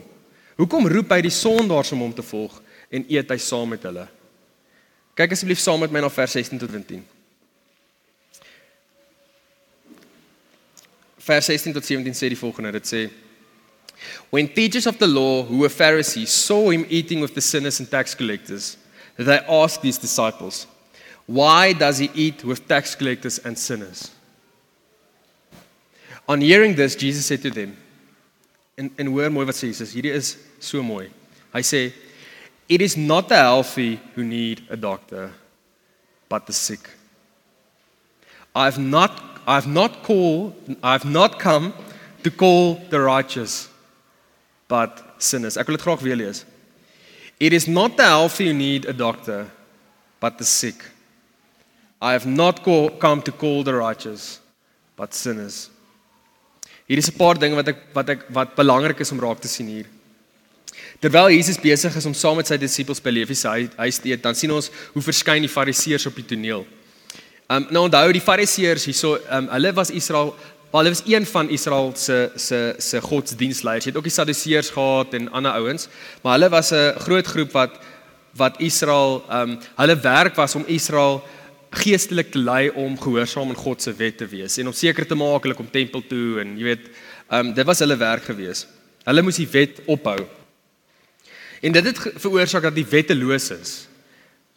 Hoekom 0.56 0.88
roep 0.88 1.12
hy 1.12 1.20
die 1.26 1.34
sondaars 1.36 1.92
om 1.92 2.06
hom 2.06 2.14
te 2.16 2.24
volg 2.24 2.62
en 2.92 3.04
eet 3.12 3.34
hy 3.34 3.38
saam 3.44 3.74
met 3.74 3.84
hulle? 3.88 4.06
Kyk 5.20 5.36
asseblief 5.36 5.60
saam 5.60 5.84
met 5.84 5.92
my 5.92 6.04
na 6.04 6.12
vers 6.12 6.38
16 6.38 6.62
tot 6.62 6.72
20. 6.72 7.02
Vers 11.22 11.52
16 11.52 11.76
tot 11.76 11.86
17 11.86 12.16
sê 12.16 12.32
die 12.32 12.40
volgende, 12.40 12.72
dit 12.80 12.88
sê 12.88 13.04
When 14.32 14.48
teachers 14.48 14.88
of 14.88 14.98
the 14.98 15.12
law 15.12 15.44
who 15.44 15.60
were 15.62 15.70
Pharisees 15.70 16.32
saw 16.32 16.72
him 16.72 16.88
eating 16.90 17.20
with 17.22 17.36
the 17.36 17.44
sinners 17.44 17.82
and 17.84 17.92
tax 17.92 18.16
collectors, 18.16 18.78
they 19.20 19.44
asked 19.44 19.84
his 19.84 20.00
disciples, 20.00 20.66
"Why 21.28 21.74
does 21.74 22.00
he 22.00 22.10
eat 22.16 22.44
with 22.44 22.66
tax 22.66 22.96
collectors 22.96 23.38
and 23.44 23.60
sinners?" 23.60 24.10
On 26.32 26.40
hearing 26.40 26.76
this, 26.76 26.96
Jesus 26.96 27.26
said 27.26 27.42
to 27.42 27.50
them, 27.50 27.76
en 28.78 28.90
en 28.98 29.08
hoor 29.12 29.30
mooi 29.30 29.44
wat 29.50 29.58
sê 29.58 29.68
Jesus, 29.68 29.92
hierdie 29.92 30.14
is 30.16 30.38
so 30.64 30.80
mooi. 30.82 31.10
Hy 31.52 31.60
sê, 31.60 31.82
"It 32.70 32.82
is 32.82 32.96
not 32.96 33.28
the 33.28 33.36
healthy 33.36 34.00
who 34.16 34.24
need 34.24 34.62
a 34.70 34.78
doctor, 34.78 35.34
but 36.30 36.46
the 36.46 36.54
sick. 36.54 36.88
I've 38.56 38.80
not 38.80 39.12
I've 39.46 39.68
not 39.68 40.04
called 40.04 40.56
I've 40.82 41.04
not 41.04 41.38
come 41.38 41.74
to 42.24 42.32
call 42.32 42.76
the 42.90 43.02
righteous, 43.02 43.68
but 44.70 45.04
sinners." 45.18 45.58
Ek 45.58 45.68
wil 45.68 45.76
dit 45.76 45.86
graag 45.86 46.02
weer 46.02 46.16
lees. 46.16 46.46
It 47.42 47.52
is 47.52 47.68
not 47.68 47.98
the 47.98 48.08
healthy 48.08 48.48
who 48.48 48.54
need 48.54 48.86
a 48.86 48.94
doctor, 48.94 49.52
but 50.22 50.38
the 50.38 50.46
sick. 50.46 50.86
I 52.02 52.14
have 52.14 52.26
not 52.26 52.64
call, 52.64 52.90
come 52.90 53.22
to 53.24 53.34
call 53.34 53.66
the 53.66 53.74
righteous, 53.74 54.40
but 54.96 55.14
sinners. 55.14 55.70
Hier 56.92 57.00
is 57.00 57.08
'n 57.08 57.16
paar 57.16 57.40
dinge 57.40 57.56
wat 57.56 57.68
ek 57.68 57.78
wat 57.94 58.10
ek 58.10 58.26
wat 58.36 58.56
belangrik 58.56 59.00
is 59.00 59.12
om 59.12 59.20
raak 59.20 59.40
te 59.40 59.48
sien 59.48 59.68
hier. 59.68 59.86
Terwyl 61.00 61.32
Jesus 61.32 61.58
besig 61.58 61.96
is 61.96 62.06
om 62.06 62.14
saam 62.14 62.36
met 62.36 62.48
sy 62.48 62.58
disippels 62.58 63.00
by 63.00 63.10
Lewi 63.10 63.34
se 63.34 63.48
huis 63.48 63.98
te 63.98 64.10
eet, 64.10 64.22
dan 64.22 64.36
sien 64.36 64.52
ons 64.52 64.70
hoe 64.94 65.02
verskyn 65.02 65.42
die 65.42 65.48
Fariseërs 65.48 66.06
op 66.06 66.16
die 66.16 66.26
toneel. 66.26 66.66
Um 67.50 67.68
nou 67.72 67.86
onthou 67.86 68.12
die 68.12 68.22
Fariseërs 68.22 68.86
hierso, 68.86 69.18
um 69.32 69.48
hulle 69.48 69.74
was 69.74 69.90
Israel 69.90 70.36
Hulle 70.72 70.90
was 70.90 71.04
een 71.06 71.26
van 71.26 71.50
Israel 71.50 71.92
se 71.96 72.32
se 72.36 72.76
se 72.78 73.02
godsdienstleiers. 73.02 73.86
Jy 73.86 73.92
het 73.92 73.98
ook 73.98 74.08
die 74.08 74.12
Sadduseërs 74.12 74.70
gehad 74.70 75.14
en 75.14 75.32
ander 75.32 75.52
ouens, 75.52 75.88
maar 76.24 76.40
hulle 76.40 76.50
was 76.50 76.72
'n 76.72 77.00
groot 77.00 77.28
groep 77.28 77.52
wat 77.52 77.72
wat 78.36 78.60
Israel 78.60 79.24
ehm 79.30 79.50
um, 79.50 79.60
hulle 79.76 80.00
werk 80.00 80.36
was 80.36 80.56
om 80.56 80.64
Israel 80.68 81.24
geestelik 81.72 82.32
te 82.32 82.40
lei 82.40 82.70
om 82.70 82.98
gehoorsaam 83.00 83.50
aan 83.54 83.60
God 83.60 83.82
se 83.82 83.94
wet 83.96 84.18
te 84.20 84.28
wees 84.28 84.58
en 84.60 84.68
om 84.68 84.76
seker 84.76 85.08
te 85.08 85.16
maak 85.16 85.46
hulle 85.48 85.56
kom 85.56 85.70
tempel 85.72 86.04
toe 86.08 86.42
en 86.44 86.58
jy 86.60 86.68
weet 86.74 86.86
ehm 87.32 87.48
um, 87.48 87.54
dit 87.56 87.66
was 87.66 87.80
hulle 87.80 87.96
werk 87.96 88.28
gewees. 88.28 88.66
Hulle 89.08 89.24
moes 89.24 89.40
die 89.40 89.48
wet 89.50 89.80
ophou. 89.88 90.20
En 91.62 91.72
dit 91.72 91.86
het 91.86 92.00
veroorsaak 92.20 92.68
dat 92.68 92.76
die 92.76 92.86
wetteloos 92.86 93.50
is. 93.56 93.72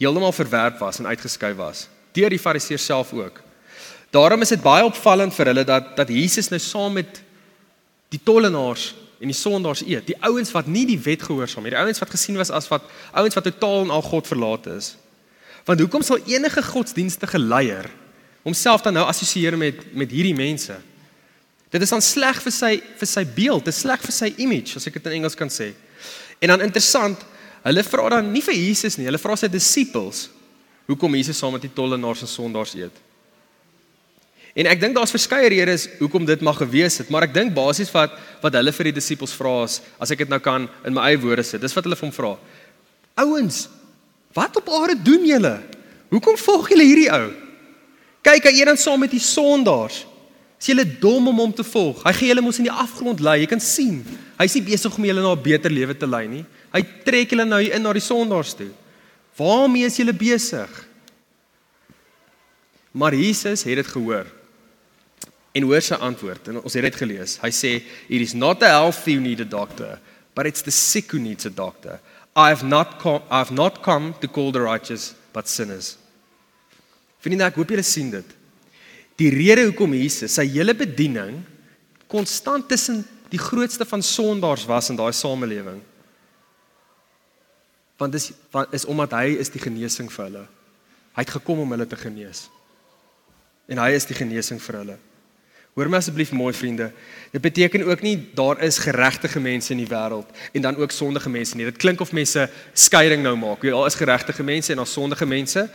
Heeltemal 0.03 0.35
verwerp 0.35 0.81
was 0.83 0.99
en 0.99 1.07
uitgeskuif 1.07 1.57
was 1.57 1.89
deur 2.15 2.31
die 2.31 2.39
Fariseërs 2.39 2.85
self 2.87 3.13
ook. 3.13 3.41
Daarom 4.15 4.45
is 4.47 4.53
dit 4.55 4.63
baie 4.63 4.85
opvallend 4.87 5.35
vir 5.35 5.51
hulle 5.51 5.65
dat 5.67 5.97
dat 5.99 6.11
Jesus 6.13 6.51
nou 6.53 6.61
saam 6.63 6.95
met 7.01 7.19
die 8.15 8.21
tollenaars 8.23 8.93
en 9.19 9.31
die 9.31 9.37
sondaars 9.37 9.83
eet. 9.87 10.07
Die 10.07 10.19
ouens 10.23 10.53
wat 10.55 10.69
nie 10.71 10.85
die 10.87 11.01
wet 11.01 11.25
gehoorsaam 11.27 11.67
het, 11.67 11.75
die 11.75 11.81
ouens 11.81 12.03
wat 12.03 12.13
gesien 12.15 12.39
was 12.39 12.53
as 12.55 12.69
wat 12.71 12.87
ouens 13.13 13.35
wat 13.35 13.49
totaal 13.49 13.87
en 13.87 13.95
al 13.95 14.05
God 14.07 14.31
verlate 14.31 14.77
is. 14.79 14.95
Want 15.65 15.81
hoekom 15.81 16.03
sal 16.05 16.21
enige 16.29 16.63
godsdienstige 16.63 17.39
leier 17.41 17.89
homself 18.45 18.83
dan 18.85 18.99
nou 18.99 19.07
assosieer 19.09 19.57
met 19.57 19.81
met 19.97 20.11
hierdie 20.13 20.37
mense? 20.37 20.77
Dit 21.73 21.83
is 21.83 21.91
dan 21.91 22.03
sleg 22.05 22.39
vir 22.45 22.53
sy 22.53 22.73
vir 23.01 23.09
sy 23.09 23.25
beeld, 23.25 23.65
dit 23.65 23.75
is 23.75 23.81
sleg 23.81 24.03
vir 24.05 24.15
sy 24.15 24.29
image, 24.37 24.77
as 24.77 24.87
ek 24.87 25.01
dit 25.01 25.09
in 25.11 25.19
Engels 25.19 25.39
kan 25.39 25.51
sê. 25.51 25.73
En 26.39 26.53
dan 26.53 26.63
interessant, 26.67 27.25
hulle 27.65 27.83
vra 27.87 28.11
dan 28.19 28.29
nie 28.33 28.45
vir 28.45 28.55
Jesus 28.55 28.99
nie, 28.99 29.09
hulle 29.09 29.21
vra 29.21 29.37
sy 29.41 29.49
disippels 29.49 30.29
hoekom 30.85 31.17
Jesus 31.17 31.39
saam 31.41 31.55
met 31.57 31.65
die 31.65 31.73
tollenaars 31.73 32.27
en 32.27 32.29
sondaars 32.29 32.75
eet. 32.77 32.97
En 34.55 34.69
ek 34.71 34.83
dink 34.83 34.95
daar's 34.95 35.15
verskeie 35.15 35.49
redes 35.51 35.89
hoekom 35.99 36.27
dit 36.29 36.45
mag 36.45 36.61
gewees 36.61 37.01
het, 37.01 37.09
maar 37.11 37.25
ek 37.27 37.33
dink 37.35 37.55
basies 37.57 37.91
wat 37.95 38.13
wat 38.45 38.55
hulle 38.55 38.75
vir 38.77 38.91
die 38.91 38.99
disippels 39.01 39.33
vra 39.35 39.63
is, 39.65 39.81
as 39.99 40.13
ek 40.13 40.27
dit 40.27 40.31
nou 40.31 40.39
kan 40.45 40.69
in 40.85 40.95
my 40.95 41.09
eie 41.09 41.19
woorde 41.19 41.43
sê, 41.43 41.59
dis 41.59 41.75
wat 41.75 41.89
hulle 41.89 41.99
van 41.99 42.13
vra. 42.15 42.35
Ouens, 43.25 43.65
wat 44.35 44.57
op 44.59 44.69
aarde 44.69 44.99
doen 45.03 45.25
julle? 45.27 45.55
Hoekom 46.11 46.37
volg 46.39 46.69
julle 46.73 46.87
hierdie 46.87 47.11
ou? 47.15 47.31
Kyk, 48.25 48.49
hy 48.49 48.53
eet 48.59 48.71
dan 48.71 48.81
saam 48.81 49.03
met 49.05 49.13
die 49.13 49.23
sondaars. 49.23 50.05
Is 50.61 50.71
julle 50.71 50.87
dom 51.01 51.29
om 51.29 51.41
hom 51.43 51.53
te 51.53 51.65
volg? 51.67 52.01
Hy 52.07 52.13
gee 52.17 52.31
julle 52.31 52.45
mos 52.45 52.61
in 52.63 52.69
die 52.69 52.73
afgrond 52.73 53.21
lei, 53.21 53.41
jy 53.43 53.49
kan 53.51 53.61
sien. 53.61 53.99
Hy's 54.39 54.55
nie 54.57 54.65
besig 54.71 54.95
om 54.97 55.05
julle 55.05 55.23
na 55.23 55.35
'n 55.35 55.43
beter 55.43 55.71
lewe 55.71 55.95
te 55.95 56.07
lei 56.07 56.27
nie. 56.27 56.45
Hy 56.73 56.83
trek 57.05 57.31
julle 57.31 57.45
nou 57.45 57.61
in 57.61 57.83
na 57.83 57.93
die 57.93 58.01
sondaars 58.01 58.55
toe. 58.55 58.71
Waarmee 59.37 59.87
is 59.87 59.97
julle 59.97 60.13
besig? 60.13 60.71
Maar 62.93 63.15
Jesus 63.15 63.63
het 63.65 63.77
dit 63.77 63.87
gehoor. 63.87 64.27
En 65.53 65.63
hoor 65.63 65.83
sy 65.83 65.95
antwoord. 65.95 66.49
En 66.49 66.63
ons 66.63 66.75
het 66.75 66.83
dit 66.83 66.97
gelees. 66.97 67.39
Hy 67.43 67.51
sê, 67.51 67.83
"It 68.09 68.21
is 68.21 68.35
not 68.35 68.61
the 68.61 68.67
healthy 68.67 69.15
who 69.15 69.21
need 69.21 69.41
a 69.41 69.45
doctor, 69.45 70.01
but 70.35 70.47
it's 70.47 70.63
the 70.63 70.71
sick 70.71 71.13
who 71.13 71.19
needs 71.19 71.47
a 71.47 71.51
doctor. 71.51 72.01
I 72.35 72.49
have 72.51 72.67
not 72.67 72.99
come 72.99 73.23
I 73.31 73.39
have 73.39 73.55
not 73.55 73.83
come 73.83 74.15
to 74.21 74.29
call 74.29 74.53
the 74.53 74.61
righteous, 74.61 75.15
but 75.33 75.49
sinners." 75.49 75.97
Vriende, 77.23 77.47
ek 77.47 77.57
hoop 77.57 77.71
julle 77.71 77.85
sien 77.87 78.11
dit. 78.11 78.35
Die 79.17 79.31
rede 79.31 79.65
hoekom 79.69 79.95
Jesus 79.95 80.35
sy 80.35 80.45
hele 80.51 80.75
bediening 80.75 81.39
konstant 82.11 82.69
tussen 82.69 83.05
die 83.31 83.41
grootste 83.41 83.87
van 83.89 84.03
sondaars 84.03 84.67
was 84.67 84.91
in 84.91 84.99
daai 84.99 85.13
samelewing. 85.15 85.81
Want 87.99 88.13
dis 88.13 88.33
is 88.75 88.85
omdat 88.91 89.15
hy 89.17 89.39
is 89.39 89.51
die 89.55 89.63
genesing 89.63 90.11
vir 90.13 90.27
hulle. 90.27 90.45
Hy 91.15 91.23
het 91.23 91.35
gekom 91.39 91.63
om 91.63 91.75
hulle 91.75 91.87
te 91.87 91.99
genees. 91.99 92.49
En 93.71 93.81
hy 93.81 93.95
is 93.97 94.07
die 94.07 94.19
genesing 94.19 94.61
vir 94.63 94.81
hulle. 94.83 94.97
Hoor 95.75 95.89
my 95.91 95.99
asseblief 95.99 96.31
mooi 96.33 96.53
vriende. 96.55 96.93
Dit 97.35 97.43
beteken 97.43 97.83
ook 97.83 98.01
nie 98.01 98.29
daar 98.35 98.61
is 98.63 98.79
geregtige 98.79 99.41
mense 99.41 99.73
in 99.75 99.81
die 99.83 99.89
wêreld 99.91 100.27
en 100.53 100.63
dan 100.63 100.77
ook 100.77 100.91
sondige 100.91 101.31
mense 101.31 101.57
nie. 101.57 101.65
Dit 101.67 101.77
klink 101.83 102.01
of 102.01 102.13
mense 102.13 102.51
skeiding 102.73 103.23
nou 103.23 103.35
maak. 103.37 103.63
Daar 103.63 103.87
is 103.87 103.99
geregtige 103.99 104.43
mense 104.43 104.71
en 104.71 104.77
daar 104.77 104.87
sondige 104.87 105.27
mense. 105.27 105.67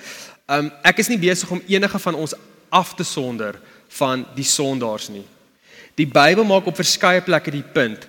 Um 0.48 0.72
ek 0.88 1.04
is 1.04 1.12
nie 1.12 1.20
besig 1.20 1.52
om 1.52 1.60
enige 1.68 2.00
van 2.00 2.16
ons 2.16 2.34
af 2.70 2.94
te 2.96 3.04
sonder 3.04 3.60
van 4.00 4.24
die 4.36 4.48
sondaars 4.48 5.10
nie. 5.10 5.26
Die 6.00 6.08
Bybel 6.08 6.48
maak 6.48 6.72
op 6.72 6.80
verskeie 6.80 7.22
plekke 7.22 7.52
die 7.52 7.66
punt 7.74 8.08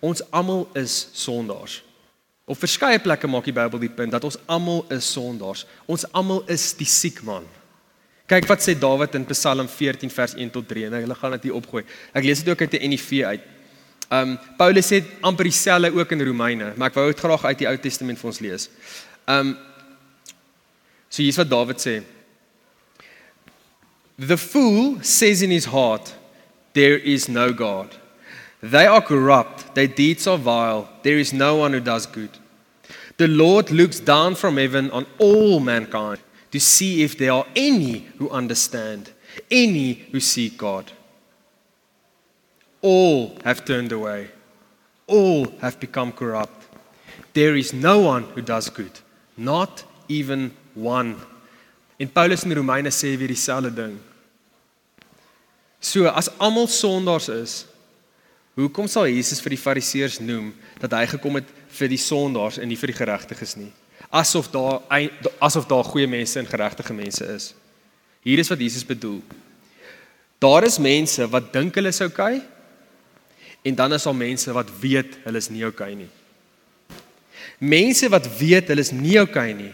ons 0.00 0.24
almal 0.32 0.66
is 0.74 1.08
sondaars. 1.12 1.82
Op 2.44 2.58
verskeie 2.58 2.98
plekke 2.98 3.28
maak 3.30 3.46
die 3.46 3.54
Bybel 3.54 3.78
die 3.78 3.94
punt 3.94 4.10
dat 4.10 4.24
ons 4.26 4.38
almal 4.50 4.82
is 4.90 5.12
sondaars. 5.12 5.66
Ons 5.86 6.08
almal 6.10 6.42
is 6.50 6.72
die 6.74 6.88
siek 6.88 7.22
man. 7.22 7.46
Kyk 8.30 8.46
wat 8.46 8.62
sê 8.62 8.76
Dawid 8.78 9.16
in 9.18 9.24
Psalm 9.26 9.66
14 9.66 10.10
vers 10.14 10.36
1 10.38 10.52
tot 10.54 10.68
3 10.70 10.86
en 10.86 11.00
hulle 11.00 11.14
gaan 11.18 11.32
dit 11.34 11.48
hier 11.48 11.56
opgooi. 11.58 11.82
Ek 12.14 12.22
lees 12.22 12.44
dit 12.44 12.52
ook 12.52 12.60
uit 12.62 12.76
die 12.76 12.88
NIV 12.92 13.08
uit. 13.26 13.48
Um 14.10 14.36
Paulus 14.58 14.90
sê 14.90 15.00
amper 15.26 15.48
dieselfde 15.48 15.90
ook 15.94 16.14
in 16.14 16.22
Romeine, 16.26 16.70
maar 16.76 16.92
ek 16.92 16.98
wou 16.98 17.08
dit 17.10 17.24
graag 17.24 17.48
uit 17.48 17.64
die 17.64 17.68
Ou 17.70 17.74
Testament 17.82 18.22
vir 18.22 18.30
ons 18.30 18.40
lees. 18.44 18.68
Um 19.26 19.56
So 21.10 21.24
hier's 21.24 21.40
wat 21.40 21.50
Dawid 21.50 21.82
sê. 21.82 21.96
The 24.14 24.38
fool 24.38 25.00
says 25.02 25.42
in 25.42 25.50
his 25.50 25.66
heart 25.66 26.14
there 26.78 26.98
is 27.02 27.26
no 27.28 27.50
God. 27.52 27.96
They 28.62 28.86
are 28.86 29.02
corrupt, 29.02 29.74
their 29.74 29.88
deeds 29.88 30.28
are 30.30 30.38
vile, 30.38 30.86
there 31.02 31.18
is 31.18 31.32
no 31.32 31.56
one 31.56 31.72
who 31.72 31.80
does 31.80 32.06
good. 32.06 32.30
The 33.16 33.26
Lord 33.26 33.72
looks 33.72 33.98
down 33.98 34.36
from 34.36 34.56
heaven 34.56 34.90
on 34.92 35.06
all 35.18 35.58
mankind 35.58 36.20
to 36.50 36.60
see 36.60 37.02
if 37.02 37.16
there 37.16 37.32
are 37.32 37.46
any 37.54 38.06
who 38.18 38.30
understand, 38.30 39.12
any 39.50 39.92
who 40.12 40.20
seek 40.20 40.58
God. 40.58 40.90
All 42.82 43.36
have 43.44 43.64
turned 43.64 43.92
away, 43.92 44.28
all 45.06 45.46
have 45.60 45.78
become 45.78 46.12
corrupt. 46.12 46.66
There 47.32 47.56
is 47.56 47.72
no 47.72 48.00
one 48.00 48.24
who 48.34 48.42
does 48.42 48.68
good, 48.70 48.98
not 49.36 49.84
even 50.08 50.52
one. 50.74 51.16
En 51.98 52.08
Paulus 52.08 52.44
in 52.44 52.52
Romeine 52.52 52.90
sê 52.90 53.16
weer 53.18 53.28
dieselfde 53.28 53.74
ding. 53.74 54.00
So 55.80 56.08
as 56.08 56.28
almal 56.38 56.66
sondaars 56.68 57.28
is, 57.28 57.66
hoekom 58.56 58.88
sal 58.88 59.06
Jesus 59.08 59.40
vir 59.40 59.54
die 59.54 59.60
fariseërs 59.60 60.18
noem 60.20 60.50
dat 60.80 60.92
hy 60.96 61.06
gekom 61.14 61.38
het 61.40 61.48
vir 61.76 61.92
die 61.92 62.00
sondaars 62.00 62.58
en 62.60 62.68
nie 62.68 62.76
vir 62.80 62.92
die 62.92 62.98
geregtiges 62.98 63.56
nie? 63.56 63.70
Asof 64.10 64.50
daar 64.50 64.80
asof 65.38 65.66
daar 65.66 65.84
goeie 65.84 66.06
mense 66.10 66.38
en 66.38 66.46
geregtige 66.46 66.94
mense 66.94 67.24
is. 67.24 67.52
Hier 68.22 68.38
is 68.38 68.48
wat 68.48 68.60
Jesus 68.60 68.84
bedoel. 68.86 69.22
Daar 70.38 70.64
is 70.64 70.78
mense 70.78 71.28
wat 71.28 71.52
dink 71.52 71.74
hulle 71.74 71.92
is 71.92 72.00
oukei 72.00 72.40
en 73.62 73.74
dan 73.74 73.92
is 73.92 74.06
daar 74.08 74.16
mense 74.16 74.52
wat 74.52 74.70
weet 74.80 75.18
hulle 75.24 75.38
is 75.38 75.50
nie 75.52 75.64
oukei 75.64 75.94
nie. 75.94 76.08
Mense 77.60 78.08
wat 78.08 78.26
weet 78.38 78.72
hulle 78.72 78.80
is 78.80 78.92
nie 78.92 79.18
oukei 79.20 79.52
nie, 79.54 79.72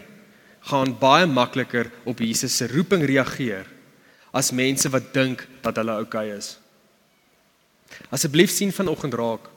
gaan 0.67 0.91
baie 0.99 1.25
makliker 1.25 1.89
op 2.03 2.19
Jesus 2.19 2.57
se 2.59 2.67
roeping 2.67 3.05
reageer 3.07 3.65
as 4.35 4.51
mense 4.51 4.89
wat 4.91 5.13
dink 5.15 5.45
dat 5.63 5.79
hulle 5.79 5.95
oukei 6.03 6.27
is. 6.35 6.57
Asseblief 8.11 8.51
sien 8.51 8.73
vanoggend 8.75 9.15
raak. 9.17 9.47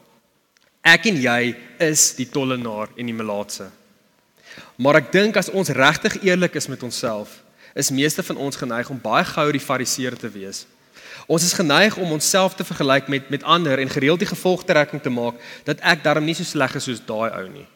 Ek 0.81 1.05
en 1.11 1.19
jy 1.21 1.51
is 1.83 2.13
die 2.17 2.25
tollenaar 2.31 2.89
en 2.95 3.11
die 3.11 3.15
melaatse. 3.15 3.67
Maar 4.75 5.01
ek 5.01 5.11
dink 5.13 5.37
as 5.37 5.49
ons 5.49 5.69
regtig 5.69 6.21
eerlik 6.23 6.55
is 6.59 6.67
met 6.67 6.83
onsself, 6.83 7.41
is 7.73 7.91
meeste 7.93 8.23
van 8.23 8.37
ons 8.37 8.59
geneig 8.59 8.89
om 8.89 8.99
baie 9.01 9.25
gou 9.25 9.47
die 9.51 9.63
fariseer 9.63 10.17
te 10.17 10.29
wees. 10.31 10.65
Ons 11.31 11.45
is 11.45 11.53
geneig 11.55 11.95
om 11.97 12.11
onsself 12.11 12.55
te 12.55 12.65
vergelyk 12.67 13.07
met 13.07 13.29
met 13.29 13.43
ander 13.43 13.79
en 13.79 13.89
gereeld 13.89 14.19
die 14.19 14.31
gevolgtrekking 14.31 15.01
te 15.01 15.13
maak 15.13 15.37
dat 15.67 15.79
ek 15.79 16.03
darm 16.03 16.25
nie 16.25 16.35
so 16.35 16.43
sleg 16.43 16.75
is 16.75 16.87
soos 16.89 17.03
daai 17.05 17.29
ou 17.29 17.45
nie. 17.47 17.67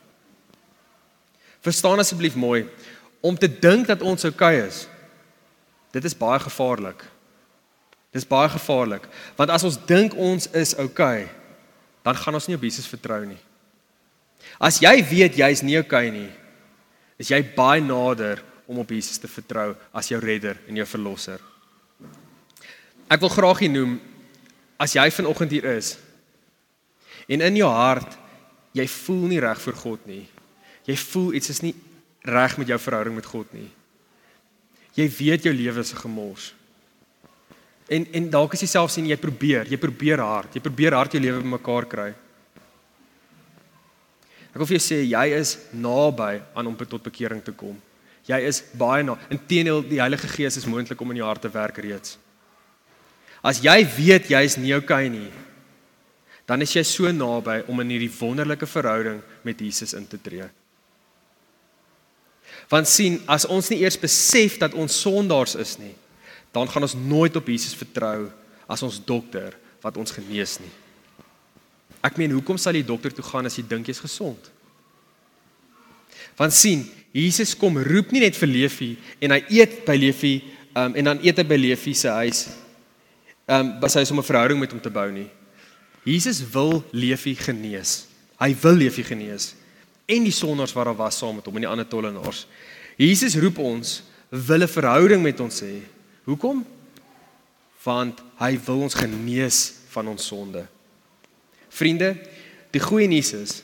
Verstaan 1.66 2.00
asseblief 2.00 2.36
mooi, 2.36 2.66
om 3.22 3.38
te 3.38 3.50
dink 3.50 3.88
dat 3.88 4.02
ons 4.02 4.26
oukei 4.28 4.58
okay 4.58 4.68
is. 4.68 4.86
Dit 5.96 6.06
is 6.06 6.18
baie 6.18 6.40
gevaarlik. 6.40 7.06
Dis 8.14 8.28
baie 8.28 8.50
gevaarlik, 8.50 9.08
want 9.36 9.52
as 9.52 9.64
ons 9.68 9.80
dink 9.88 10.14
ons 10.16 10.48
is 10.56 10.76
oukei, 10.80 11.26
okay, 11.26 11.32
dan 12.06 12.16
gaan 12.16 12.38
ons 12.38 12.48
nie 12.48 12.56
op 12.56 12.64
Jesus 12.64 12.88
vertrou 12.88 13.26
nie. 13.26 13.40
As 14.62 14.78
jy 14.80 14.94
weet 15.10 15.40
jy's 15.40 15.64
nie 15.66 15.76
oukei 15.80 16.08
okay 16.08 16.14
nie, 16.14 16.30
is 17.18 17.32
jy 17.32 17.42
baie 17.56 17.82
nader 17.82 18.42
om 18.68 18.80
op 18.82 18.90
Jesus 18.90 19.20
te 19.22 19.30
vertrou 19.30 19.74
as 19.94 20.10
jou 20.10 20.20
redder 20.20 20.58
en 20.68 20.76
jou 20.76 20.88
verlosser. 20.90 21.40
Ek 23.08 23.22
wil 23.22 23.30
graag 23.30 23.62
hier 23.64 23.72
noem 23.72 24.00
as 24.82 24.96
jy 24.98 25.06
vanoggend 25.14 25.54
hier 25.54 25.68
is 25.76 25.96
en 27.30 27.42
in 27.46 27.62
jou 27.62 27.70
hart 27.72 28.18
jy 28.76 28.88
voel 28.92 29.28
nie 29.32 29.42
reg 29.44 29.62
vir 29.62 29.78
God 29.80 30.08
nie. 30.10 30.26
Jy 30.86 30.98
voel 31.00 31.38
iets 31.40 31.54
is 31.54 31.64
nie 31.64 31.74
reg 32.26 32.58
met 32.60 32.70
jou 32.70 32.78
verhouding 32.82 33.16
met 33.16 33.30
God 33.30 33.54
nie. 33.56 33.70
Jy 34.96 35.08
weet 35.12 35.48
jou 35.48 35.54
lewe 35.54 35.80
is 35.80 35.94
'n 35.94 36.04
gemors. 36.04 36.54
En 37.88 38.06
en 38.14 38.30
dalk 38.30 38.54
is 38.54 38.62
jy 38.62 38.68
self 38.68 38.92
sien 38.92 39.06
jy 39.06 39.16
probeer, 39.16 39.68
jy 39.68 39.78
probeer 39.78 40.20
hard, 40.20 40.56
jy 40.56 40.62
probeer 40.62 40.94
hard 40.94 41.12
jou 41.12 41.22
lewe 41.22 41.42
bymekaar 41.42 41.86
kry. 41.86 42.14
Ek 44.56 44.62
wil 44.62 44.70
vir 44.70 44.78
jou 44.78 44.86
sê 44.86 45.02
jy 45.04 45.26
is 45.36 45.58
naby 45.76 46.38
aan 46.56 46.70
om 46.70 46.76
tot 46.80 47.04
bekering 47.04 47.42
te 47.44 47.52
kom. 47.52 47.76
Jy 48.24 48.38
is 48.48 48.62
baie 48.80 49.04
na. 49.04 49.18
Inteendeel, 49.28 49.82
die 49.84 50.00
Heilige 50.00 50.30
Gees 50.32 50.56
is 50.56 50.66
moontlik 50.66 51.02
om 51.04 51.12
in 51.12 51.20
jou 51.20 51.28
hart 51.28 51.44
te 51.44 51.52
werk 51.52 51.82
reeds. 51.84 52.16
As 53.44 53.60
jy 53.60 53.76
weet 53.98 54.32
jy 54.32 54.40
is 54.48 54.56
nie 54.56 54.72
okay 54.74 55.10
nie, 55.12 55.28
dan 56.48 56.64
is 56.64 56.72
jy 56.72 56.86
so 56.88 57.12
naby 57.12 57.66
om 57.68 57.84
in 57.84 57.92
hierdie 57.98 58.14
wonderlike 58.16 58.70
verhouding 58.70 59.20
met 59.44 59.60
Jesus 59.60 59.92
in 59.98 60.08
te 60.08 60.22
tree. 60.24 60.48
Want 62.72 62.88
sien, 62.88 63.20
as 63.28 63.44
ons 63.52 63.68
nie 63.74 63.82
eers 63.84 64.00
besef 64.00 64.56
dat 64.64 64.74
ons 64.74 65.02
sondaars 65.04 65.58
is 65.60 65.76
nie, 65.84 65.92
dan 66.56 66.72
gaan 66.72 66.88
ons 66.88 66.96
nooit 66.96 67.36
op 67.36 67.52
Jesus 67.52 67.76
vertrou 67.76 68.32
as 68.72 68.88
ons 68.88 69.04
dokter 69.04 69.60
wat 69.84 70.00
ons 70.00 70.16
genees 70.16 70.56
nie. 70.64 70.72
Ek 72.06 72.20
meen, 72.22 72.36
hoekom 72.38 72.60
sal 72.62 72.78
jy 72.78 72.84
dokter 72.86 73.14
toe 73.16 73.26
gaan 73.26 73.50
as 73.50 73.58
jy 73.58 73.64
dink 73.66 73.90
jy's 73.90 74.04
gesond? 74.04 74.52
Want 76.38 76.54
sien, 76.54 76.84
Jesus 77.16 77.56
kom 77.56 77.80
roep 77.80 78.12
nie 78.12 78.22
net 78.26 78.36
vir 78.36 78.52
Leefie 78.52 78.94
en 79.24 79.34
hy 79.34 79.42
eet 79.56 79.82
by 79.88 79.96
Leefie 79.98 80.42
um, 80.76 80.92
en 80.92 81.12
dan 81.12 81.22
eet 81.24 81.40
hy 81.40 81.46
by 81.48 81.58
Leefie 81.60 81.96
se 81.96 82.12
huis. 82.12 82.46
Ehm 83.48 83.62
um, 83.62 83.72
was 83.84 83.96
hy 83.96 84.04
om 84.12 84.20
'n 84.20 84.30
verhouding 84.30 84.60
met 84.60 84.72
hom 84.72 84.82
te 84.82 84.92
bou 84.92 85.08
nie. 85.12 85.30
Jesus 86.04 86.44
wil 86.54 86.84
Leefie 86.92 87.36
genees. 87.36 88.08
Hy 88.38 88.52
wil 88.62 88.76
Leefie 88.76 89.06
genees 89.08 89.56
en 90.06 90.24
die 90.24 90.34
sondaars 90.34 90.74
wat 90.74 90.86
daar 90.86 90.98
was 90.98 91.18
saam 91.18 91.36
met 91.36 91.46
hom 91.46 91.56
en 91.56 91.66
die 91.66 91.72
ander 91.72 91.88
tollenaars. 91.88 92.46
Jesus 92.98 93.36
roep 93.36 93.58
ons 93.58 94.04
wil 94.30 94.62
'n 94.62 94.68
verhouding 94.68 95.22
met 95.24 95.40
ons 95.40 95.62
hê. 95.62 95.82
Hoekom? 96.26 96.66
Want 97.84 98.22
hy 98.38 98.60
wil 98.66 98.82
ons 98.82 98.94
genees 98.94 99.74
van 99.90 100.08
ons 100.08 100.26
sonde. 100.26 100.68
Vriende, 101.76 102.14
die 102.72 102.84
goeie 102.84 103.08
nuus 103.12 103.34
is, 103.36 103.60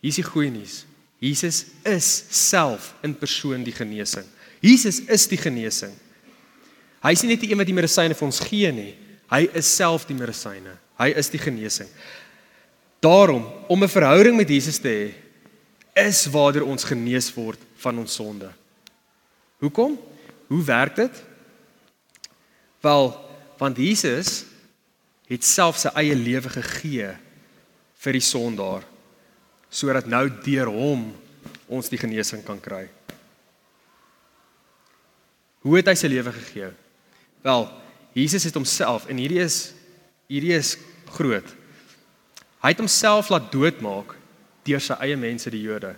hier 0.00 0.12
is 0.12 0.20
die 0.20 0.26
goeie 0.26 0.52
nuus. 0.52 0.82
Jesus 1.24 1.64
is 1.88 2.08
self 2.28 2.92
in 3.04 3.14
persoon 3.16 3.64
die 3.64 3.72
genesing. 3.72 4.26
Jesus 4.64 5.00
is 5.08 5.26
die 5.28 5.40
genesing. 5.40 5.92
Hy 7.04 7.12
is 7.16 7.22
nie 7.24 7.34
net 7.34 7.42
die 7.44 7.50
een 7.52 7.60
wat 7.60 7.68
die 7.68 7.76
medisyne 7.76 8.16
vir 8.16 8.26
ons 8.26 8.40
gee 8.44 8.70
nie. 8.72 8.92
Hy 9.32 9.44
is 9.56 9.68
self 9.68 10.06
die 10.08 10.16
medisyne. 10.16 10.76
Hy 11.00 11.10
is 11.16 11.30
die 11.32 11.40
genesing. 11.40 11.88
Daarom 13.04 13.44
om 13.68 13.82
'n 13.82 13.88
verhouding 13.88 14.36
met 14.36 14.48
Jesus 14.48 14.78
te 14.78 14.88
hê 14.88 15.12
is 16.06 16.26
waardeur 16.26 16.64
ons 16.64 16.84
genees 16.84 17.32
word 17.34 17.60
van 17.76 17.98
ons 17.98 18.14
sonde. 18.14 18.50
Hoekom? 19.60 19.98
Hoe 20.48 20.64
werk 20.64 20.96
dit? 20.96 21.22
Wel, 22.80 23.30
want 23.58 23.76
Jesus 23.76 24.44
het 25.28 25.44
self 25.44 25.78
sy 25.78 25.88
eie 25.94 26.14
lewe 26.14 26.48
gegee 26.48 27.14
vir 28.04 28.18
die 28.18 28.24
sondaar 28.24 28.84
sodat 29.74 30.06
nou 30.06 30.28
deur 30.44 30.70
hom 30.70 31.08
ons 31.66 31.88
die 31.90 31.98
genesing 31.98 32.44
kan 32.46 32.60
kry. 32.62 32.84
Hoe 35.64 35.78
het 35.80 35.88
hy 35.90 35.96
sy 35.98 36.10
lewe 36.12 36.30
gegee? 36.36 36.68
Wel, 37.42 37.66
Jesus 38.14 38.44
het 38.46 38.54
homself 38.54 39.08
en 39.10 39.18
hierdie 39.18 39.42
is 39.42 39.72
hierdie 40.30 40.54
is 40.54 40.76
groot. 41.16 41.48
Hy 42.62 42.70
het 42.72 42.80
homself 42.80 43.32
laat 43.32 43.50
doodmaak 43.52 44.14
deur 44.64 44.80
sy 44.80 44.96
eie 45.04 45.16
mense 45.20 45.50
die 45.52 45.64
Jode 45.64 45.94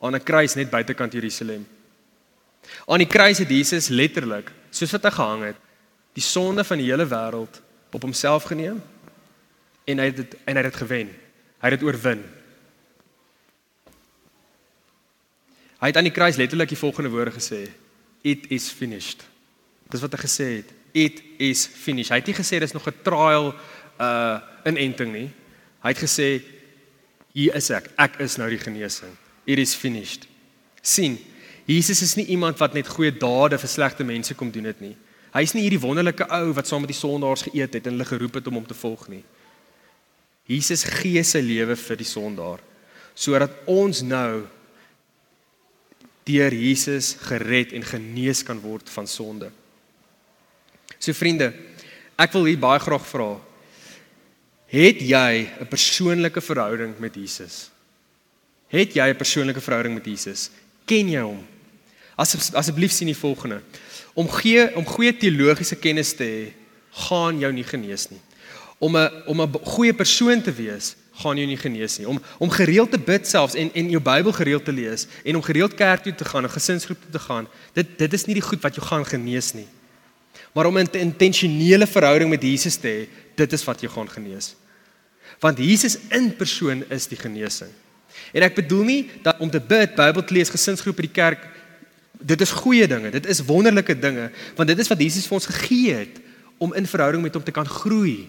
aan 0.00 0.14
'n 0.14 0.22
kruis 0.22 0.54
net 0.54 0.70
buitekant 0.70 1.12
Jerusalem. 1.12 1.66
Aan 2.86 2.98
die 2.98 3.08
kruis 3.08 3.38
het 3.38 3.48
Jesus 3.48 3.88
letterlik, 3.88 4.52
soos 4.70 4.92
wat 4.92 5.04
hy 5.04 5.10
gehang 5.10 5.42
het, 5.44 5.56
die 6.12 6.22
sonde 6.22 6.64
van 6.64 6.78
die 6.78 6.90
hele 6.90 7.06
wêreld 7.06 7.60
op 7.92 8.02
homself 8.02 8.44
geneem 8.44 8.82
en 9.86 10.02
hy 10.02 10.08
het 10.10 10.18
dit 10.18 10.34
en 10.44 10.56
hy 10.56 10.62
het 10.62 10.70
dit 10.72 10.82
gewen. 10.82 11.12
Hy 11.62 11.70
het 11.70 11.78
dit 11.78 11.86
oorwin. 11.86 12.24
Hy 15.80 15.90
het 15.92 15.98
aan 16.00 16.08
die 16.08 16.14
kruis 16.14 16.38
letterlik 16.40 16.72
die 16.72 16.80
volgende 16.80 17.12
woorde 17.12 17.34
gesê: 17.36 17.66
It 18.26 18.50
is 18.50 18.68
finished. 18.72 19.24
Dis 19.90 20.02
wat 20.02 20.16
hy 20.16 20.22
gesê 20.24 20.48
het. 20.58 20.72
It 20.96 21.22
is 21.38 21.66
finished. 21.66 22.10
Hy 22.10 22.20
het 22.22 22.30
nie 22.30 22.38
gesê 22.38 22.58
dis 22.58 22.74
nog 22.74 22.86
'n 22.88 23.02
trial 23.02 23.54
uh 24.00 24.40
inenting 24.64 25.12
nie. 25.12 25.30
Hy 25.82 25.92
het 25.94 26.02
gesê 26.02 26.42
hier 27.32 27.54
is 27.54 27.70
ek. 27.70 27.90
Ek 27.96 28.18
is 28.18 28.36
nou 28.36 28.48
die 28.50 28.58
genesing. 28.58 29.14
It 29.44 29.58
is 29.58 29.74
finished. 29.74 30.26
sien 30.82 31.18
Jesus 31.66 32.02
is 32.02 32.14
nie 32.14 32.26
iemand 32.26 32.58
wat 32.58 32.74
net 32.74 32.86
goeie 32.86 33.10
dade 33.10 33.58
vir 33.58 33.68
slegte 33.68 34.04
mense 34.04 34.34
kom 34.34 34.50
doen 34.50 34.62
dit 34.62 34.80
nie. 34.80 34.96
Hy 35.34 35.42
is 35.42 35.52
nie 35.52 35.62
hierdie 35.62 35.82
wonderlike 35.82 36.28
ou 36.30 36.52
wat 36.54 36.66
saam 36.66 36.80
met 36.80 36.92
die 36.92 36.98
sondaars 36.98 37.42
geëet 37.42 37.74
het 37.74 37.86
en 37.86 37.96
hulle 37.96 38.04
geroep 38.04 38.38
het 38.38 38.46
om 38.46 38.54
hom 38.54 38.66
te 38.66 38.74
volg 38.74 39.08
nie. 39.08 39.24
Jesus 40.46 40.84
gee 40.84 41.22
sy 41.26 41.42
lewe 41.42 41.76
vir 41.76 41.96
die 41.96 42.08
sondaar 42.08 42.62
sodat 43.16 43.52
ons 43.70 44.02
nou 44.04 44.44
deur 46.26 46.52
Jesus 46.52 47.14
gered 47.28 47.72
en 47.72 47.86
genees 47.86 48.42
kan 48.44 48.58
word 48.60 48.90
van 48.92 49.06
sonde. 49.08 49.48
So 50.98 51.14
vriende, 51.16 51.52
ek 52.18 52.34
wil 52.34 52.48
hier 52.50 52.60
baie 52.60 52.82
graag 52.82 53.06
vra. 53.06 53.30
Het 54.66 55.00
jy 55.00 55.48
'n 55.60 55.68
persoonlike 55.70 56.40
verhouding 56.40 56.98
met 56.98 57.14
Jesus? 57.14 57.70
Het 58.68 58.94
jy 58.94 59.08
'n 59.08 59.16
persoonlike 59.16 59.60
verhouding 59.60 59.94
met 59.94 60.04
Jesus? 60.04 60.50
Ken 60.84 61.08
jy 61.08 61.22
hom? 61.22 61.46
As 62.18 62.52
asseblief 62.52 62.92
sien 62.92 63.06
die 63.06 63.14
volgende. 63.14 63.62
Om 64.14 64.28
gee 64.28 64.74
om 64.76 64.84
goeie 64.84 65.12
teologiese 65.12 65.76
kennis 65.76 66.12
te 66.12 66.24
hê, 66.24 66.52
gaan 66.90 67.38
jou 67.38 67.52
nie 67.52 67.64
genees 67.64 68.10
nie. 68.10 68.20
Om 68.78 68.96
'n 68.96 69.10
om 69.26 69.40
'n 69.40 69.58
goeie 69.62 69.94
persoon 69.94 70.42
te 70.42 70.52
wees, 70.52 70.96
gaan 71.14 71.36
jou 71.36 71.46
nie 71.46 71.56
genees 71.56 71.98
nie. 71.98 72.08
Om 72.08 72.20
om 72.38 72.50
gereeld 72.50 72.90
te 72.90 72.98
bid 72.98 73.28
selfs 73.28 73.54
en 73.54 73.70
en 73.74 73.90
jou 73.90 74.02
Bybel 74.02 74.32
gereeld 74.32 74.64
te 74.64 74.72
lees 74.72 75.06
en 75.24 75.36
om 75.36 75.42
gereeld 75.42 75.74
kerk 75.74 76.02
toe 76.02 76.14
te 76.14 76.24
gaan, 76.24 76.44
'n 76.44 76.50
gesinsgroep 76.50 77.00
toe 77.00 77.10
te 77.10 77.18
gaan, 77.18 77.48
dit 77.72 77.86
dit 77.98 78.12
is 78.12 78.24
nie 78.24 78.34
die 78.34 78.48
goed 78.48 78.62
wat 78.62 78.74
jou 78.74 78.86
gaan 78.86 79.06
genees 79.06 79.52
nie. 79.52 79.68
Maar 80.52 80.66
om 80.66 80.78
'n 80.78 80.88
intentionele 80.92 81.86
verhouding 81.86 82.30
met 82.30 82.42
Jesus 82.42 82.76
te 82.76 82.88
hê, 82.88 83.08
dit 83.34 83.52
is 83.52 83.64
wat 83.64 83.80
jou 83.80 83.92
gaan 83.92 84.10
genees. 84.10 84.54
Want 85.40 85.58
Jesus 85.58 85.98
in 86.08 86.36
persoon 86.36 86.84
is 86.88 87.06
die 87.06 87.18
genesing. 87.18 87.70
En 88.32 88.42
ek 88.42 88.54
bedoel 88.54 88.84
nie 88.84 89.10
dat 89.22 89.38
om 89.38 89.50
te 89.50 89.60
bid, 89.60 89.94
Bybel 89.94 90.24
te 90.24 90.34
lees, 90.34 90.48
gesinsgroep 90.48 90.96
by 90.96 91.02
die 91.02 91.12
kerk, 91.12 91.46
dit 92.12 92.40
is 92.40 92.50
goeie 92.50 92.86
dinge, 92.88 93.10
dit 93.10 93.26
is 93.26 93.44
wonderlike 93.44 93.98
dinge, 93.98 94.30
want 94.56 94.68
dit 94.68 94.78
is 94.78 94.88
wat 94.88 95.00
Jesus 95.00 95.26
vir 95.26 95.34
ons 95.34 95.46
gegee 95.46 95.92
het 95.94 96.20
om 96.58 96.74
in 96.74 96.86
verhouding 96.86 97.22
met 97.22 97.34
hom 97.34 97.44
te 97.44 97.52
kan 97.52 97.66
groei. 97.66 98.28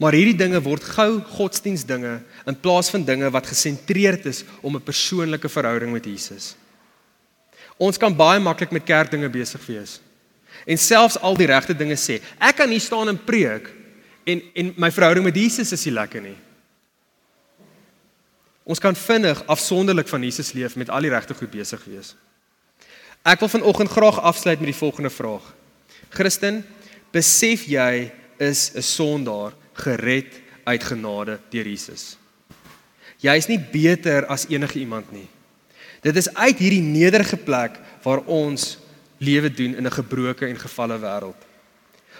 Maar 0.00 0.16
hierdie 0.16 0.38
dinge 0.38 0.62
word 0.64 0.84
gou 0.96 1.20
godsdienstdinge 1.36 2.14
in 2.48 2.56
plaas 2.64 2.88
van 2.92 3.04
dinge 3.04 3.28
wat 3.30 3.50
gesentreerd 3.52 4.24
is 4.30 4.44
om 4.62 4.76
'n 4.76 4.82
persoonlike 4.82 5.48
verhouding 5.48 5.92
met 5.92 6.04
Jesus. 6.04 6.56
Ons 7.76 7.98
kan 7.98 8.16
baie 8.16 8.40
maklik 8.40 8.70
met 8.70 8.84
kerkdinge 8.84 9.28
besig 9.28 9.66
wees 9.66 10.00
en 10.66 10.78
selfs 10.78 11.18
al 11.20 11.36
die 11.36 11.46
regte 11.46 11.76
dinge 11.76 11.96
sê. 11.96 12.20
Ek 12.38 12.56
kan 12.56 12.68
hier 12.68 12.80
staan 12.80 13.08
en 13.08 13.24
preek 13.24 13.70
en 14.24 14.42
en 14.54 14.72
my 14.76 14.90
verhouding 14.90 15.24
met 15.24 15.36
Jesus 15.36 15.72
is 15.72 15.84
nie 15.84 15.94
lekker 15.94 16.20
nie. 16.20 16.36
Ons 18.64 18.78
kan 18.78 18.94
vinnig 18.94 19.46
afsonderlik 19.46 20.08
van 20.08 20.22
Jesus 20.22 20.52
leef 20.52 20.76
met 20.76 20.90
al 20.90 21.00
die 21.00 21.10
regte 21.10 21.34
goed 21.34 21.50
besig 21.50 21.84
wees. 21.84 22.14
Ek 23.24 23.40
wil 23.40 23.48
vanoggend 23.48 23.90
graag 23.90 24.20
afsluit 24.20 24.60
met 24.60 24.72
die 24.72 24.80
volgende 24.80 25.10
vraag. 25.10 25.54
Christen, 26.08 26.64
besef 27.12 27.66
jy 27.66 28.12
is 28.38 28.72
'n 28.74 28.82
sondaar 28.82 29.52
gered 29.80 30.40
uit 30.64 30.84
genade 30.84 31.38
deur 31.50 31.68
Jesus. 31.68 32.16
Jy 33.20 33.34
is 33.36 33.48
nie 33.50 33.60
beter 33.60 34.24
as 34.32 34.46
enige 34.48 34.80
iemand 34.80 35.10
nie. 35.12 35.26
Dit 36.00 36.16
is 36.16 36.30
uit 36.32 36.60
hierdie 36.60 36.84
nederige 36.84 37.36
plek 37.36 37.76
waar 38.04 38.24
ons 38.24 38.78
lewe 39.20 39.50
doen 39.52 39.76
in 39.76 39.86
'n 39.86 39.92
gebroke 39.92 40.46
en 40.46 40.56
gefalle 40.56 40.98
wêreld. 40.98 41.40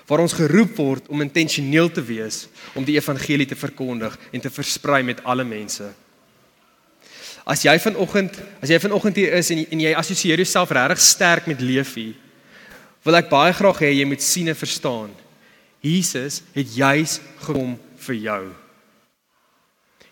Waar 0.07 0.20
ons 0.20 0.33
geroep 0.33 0.77
word 0.77 1.09
om 1.09 1.20
intentioneel 1.20 1.90
te 1.90 2.03
wees 2.03 2.49
om 2.75 2.85
die 2.85 2.96
evangelie 2.96 3.47
te 3.47 3.57
verkondig 3.57 4.18
en 4.32 4.41
te 4.41 4.51
versprei 4.51 5.03
met 5.03 5.24
alle 5.24 5.45
mense. 5.45 5.93
As 7.45 7.62
jy 7.62 7.78
vanoggend, 7.78 8.37
as 8.61 8.68
jy 8.68 8.78
vanoggend 8.78 9.16
hier 9.16 9.32
is 9.32 9.51
en, 9.51 9.66
en 9.70 9.80
jy 9.80 9.95
assosieer 9.95 10.37
jouself 10.37 10.70
regtig 10.70 11.01
sterk 11.01 11.47
met 11.47 11.61
Leefie, 11.61 12.14
wil 13.03 13.16
ek 13.16 13.30
baie 13.30 13.53
graag 13.53 13.78
hê 13.80 13.93
jy 13.97 14.05
moet 14.05 14.22
sien 14.22 14.49
en 14.49 14.57
verstaan 14.57 15.11
Jesus 15.81 16.43
het 16.53 16.74
juis 16.76 17.20
gekom 17.41 17.78
vir 18.05 18.18
jou. 18.20 18.43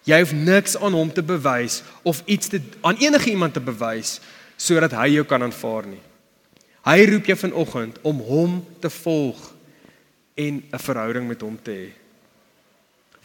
Jy 0.09 0.19
hoef 0.23 0.33
niks 0.33 0.77
aan 0.81 0.97
hom 0.97 1.11
te 1.13 1.23
bewys 1.23 1.83
of 2.03 2.23
iets 2.25 2.49
te 2.49 2.63
aan 2.81 2.97
enige 2.97 3.31
iemand 3.31 3.53
te 3.53 3.61
bewys 3.61 4.19
sodat 4.57 4.97
hy 4.97 5.13
jou 5.19 5.25
kan 5.29 5.45
aanvaar 5.45 5.87
nie. 5.87 6.03
Hy 6.89 7.05
roep 7.11 7.29
jou 7.29 7.37
vanoggend 7.37 7.99
om 8.09 8.23
hom 8.25 8.61
te 8.81 8.91
volg 8.91 9.39
en 10.35 10.63
'n 10.73 10.79
verhouding 10.79 11.29
met 11.29 11.41
hom 11.41 11.59
te 11.63 11.71
hê. 11.71 11.91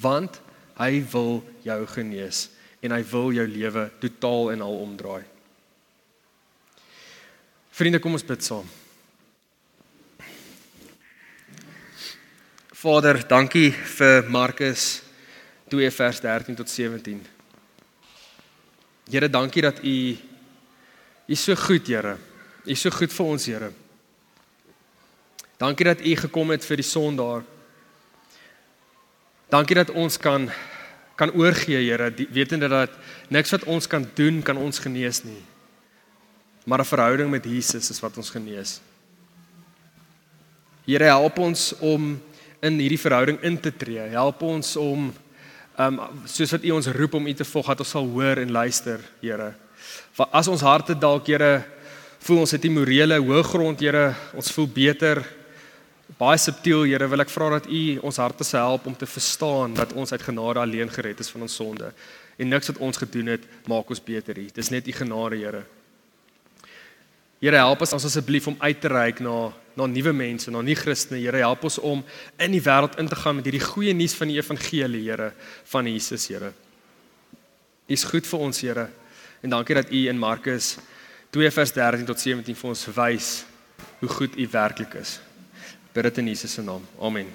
Want 0.01 0.41
hy 0.77 1.03
wil 1.11 1.43
jou 1.63 1.85
genees 1.87 2.49
en 2.81 2.91
hy 2.91 3.03
wil 3.11 3.31
jou 3.31 3.47
lewe 3.47 3.91
totaal 3.99 4.51
en 4.51 4.61
al 4.61 4.79
omdraai. 4.79 5.23
Vriende, 7.71 7.99
kom 7.99 8.13
ons 8.13 8.25
bid 8.25 8.43
saam. 8.43 8.67
Vader, 12.83 13.21
dankie 13.23 13.69
vir 13.71 14.25
Markus 14.27 14.97
2 15.71 15.87
vers 15.95 16.17
13 16.19 16.55
tot 16.59 16.67
17. 16.67 17.21
Here, 19.07 19.29
dankie 19.31 19.61
dat 19.63 19.77
U 19.79 19.93
U 21.31 21.35
so 21.39 21.55
goed, 21.55 21.87
Here. 21.87 22.17
U 22.67 22.75
so 22.75 22.91
goed 22.91 23.13
vir 23.15 23.25
ons, 23.25 23.45
Here. 23.47 23.69
Dankie 25.63 25.87
dat 25.87 26.03
U 26.03 26.15
gekom 26.25 26.51
het 26.51 26.67
vir 26.67 26.81
die 26.81 26.87
sondaar. 26.89 27.45
Dankie 29.47 29.79
dat 29.79 29.95
ons 29.95 30.19
kan 30.19 30.49
kan 31.15 31.31
oorgee, 31.39 31.79
Here, 31.85 32.11
wetende 32.35 32.67
dat 32.67 32.99
niks 33.31 33.55
wat 33.55 33.63
ons 33.63 33.87
kan 33.87 34.03
doen 34.19 34.43
kan 34.43 34.59
ons 34.59 34.83
genees 34.83 35.23
nie. 35.23 35.39
Maar 36.67 36.83
'n 36.83 36.91
verhouding 36.91 37.31
met 37.31 37.45
Jesus 37.47 37.89
is 37.89 38.03
wat 38.03 38.17
ons 38.17 38.29
genees. 38.29 38.81
Here, 40.83 41.05
help 41.05 41.39
ons 41.39 41.71
om 41.79 42.19
in 42.63 42.79
hierdie 42.79 43.01
verhouding 43.01 43.41
in 43.43 43.59
te 43.59 43.73
tree. 43.75 44.07
Help 44.13 44.41
ons 44.47 44.75
om 44.79 45.11
um 45.83 45.99
soos 46.29 46.53
wat 46.53 46.65
U 46.65 46.75
ons 46.77 46.89
roep 46.95 47.17
om 47.17 47.27
U 47.27 47.33
te 47.33 47.47
volg, 47.47 47.71
dat 47.73 47.83
ons 47.83 47.93
sal 47.95 48.09
hoor 48.13 48.41
en 48.41 48.51
luister, 48.53 49.01
Here. 49.21 49.53
Want 50.17 50.35
as 50.39 50.49
ons 50.51 50.63
harte 50.63 50.95
dalk, 50.95 51.27
Here, 51.27 51.63
voel 52.23 52.43
ons 52.45 52.51
het 52.51 52.65
'n 52.65 52.71
morele 52.73 53.19
hoë 53.19 53.43
grond, 53.43 53.79
Here, 53.79 54.15
ons 54.33 54.51
voel 54.51 54.67
beter 54.67 55.25
baie 56.17 56.37
subtiel, 56.37 56.83
Here, 56.83 57.07
wil 57.07 57.21
ek 57.21 57.29
vra 57.29 57.49
dat 57.49 57.67
U 57.67 57.99
ons 58.03 58.17
harte 58.17 58.43
se 58.43 58.57
help 58.57 58.85
om 58.87 58.95
te 58.95 59.05
verstaan 59.05 59.73
dat 59.73 59.93
ons 59.93 60.11
uit 60.11 60.21
genade 60.21 60.59
alleen 60.59 60.89
gered 60.89 61.19
is 61.19 61.29
van 61.29 61.41
ons 61.41 61.55
sonde 61.55 61.91
en 62.37 62.49
niks 62.49 62.67
wat 62.67 62.77
ons 62.77 62.97
gedoen 62.97 63.27
het 63.27 63.43
maak 63.69 63.89
ons 63.89 64.01
beter 64.03 64.37
nie. 64.37 64.49
Dis 64.53 64.69
net 64.69 64.87
U 64.87 64.91
genade, 64.91 65.37
Here. 65.37 65.63
Here, 67.41 67.57
help 67.57 67.81
ons 67.81 67.93
asseblief 67.93 68.47
om 68.47 68.55
uit 68.59 68.79
te 68.81 68.87
reik 68.87 69.19
na 69.19 69.51
na 69.75 69.87
nuwe 69.89 70.13
mense, 70.13 70.51
na 70.51 70.61
nie 70.61 70.75
Christene. 70.77 71.21
Here, 71.21 71.41
help 71.43 71.63
ons 71.67 71.79
om 71.81 72.03
in 72.37 72.55
die 72.55 72.61
wêreld 72.63 72.97
in 73.01 73.09
te 73.09 73.17
gaan 73.19 73.39
met 73.39 73.47
hierdie 73.49 73.63
goeie 73.63 73.93
nuus 73.97 74.15
van 74.17 74.31
die 74.31 74.37
evangelie, 74.39 75.03
Here, 75.09 75.31
van 75.71 75.89
Jesus, 75.89 76.27
Here. 76.29 76.53
U 77.87 77.93
is 77.93 78.05
goed 78.07 78.27
vir 78.29 78.45
ons, 78.47 78.61
Here. 78.61 78.87
En 79.43 79.55
dankie 79.55 79.75
dat 79.75 79.91
U 79.91 80.03
in 80.07 80.19
Markus 80.19 80.77
2 81.33 81.49
vers 81.51 81.73
13 81.73 82.05
tot 82.05 82.19
17 82.19 82.55
vir 82.55 82.69
ons 82.69 82.85
wys 82.95 83.29
hoe 83.99 84.09
goed 84.09 84.37
U 84.37 84.47
werklik 84.51 84.93
is. 84.99 85.17
Bid 85.93 86.07
dit 86.09 86.21
in 86.21 86.29
Jesus 86.31 86.53
se 86.53 86.61
naam. 86.61 86.85
Amen. 87.01 87.27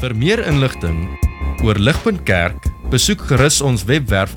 Vir 0.00 0.14
meer 0.16 0.40
inligting 0.48 1.02
oor 1.64 1.76
Ligpunt 1.76 2.22
Kerk, 2.24 2.68
besoek 2.92 3.26
gerus 3.28 3.60
ons 3.60 3.84
webwerf 3.88 4.36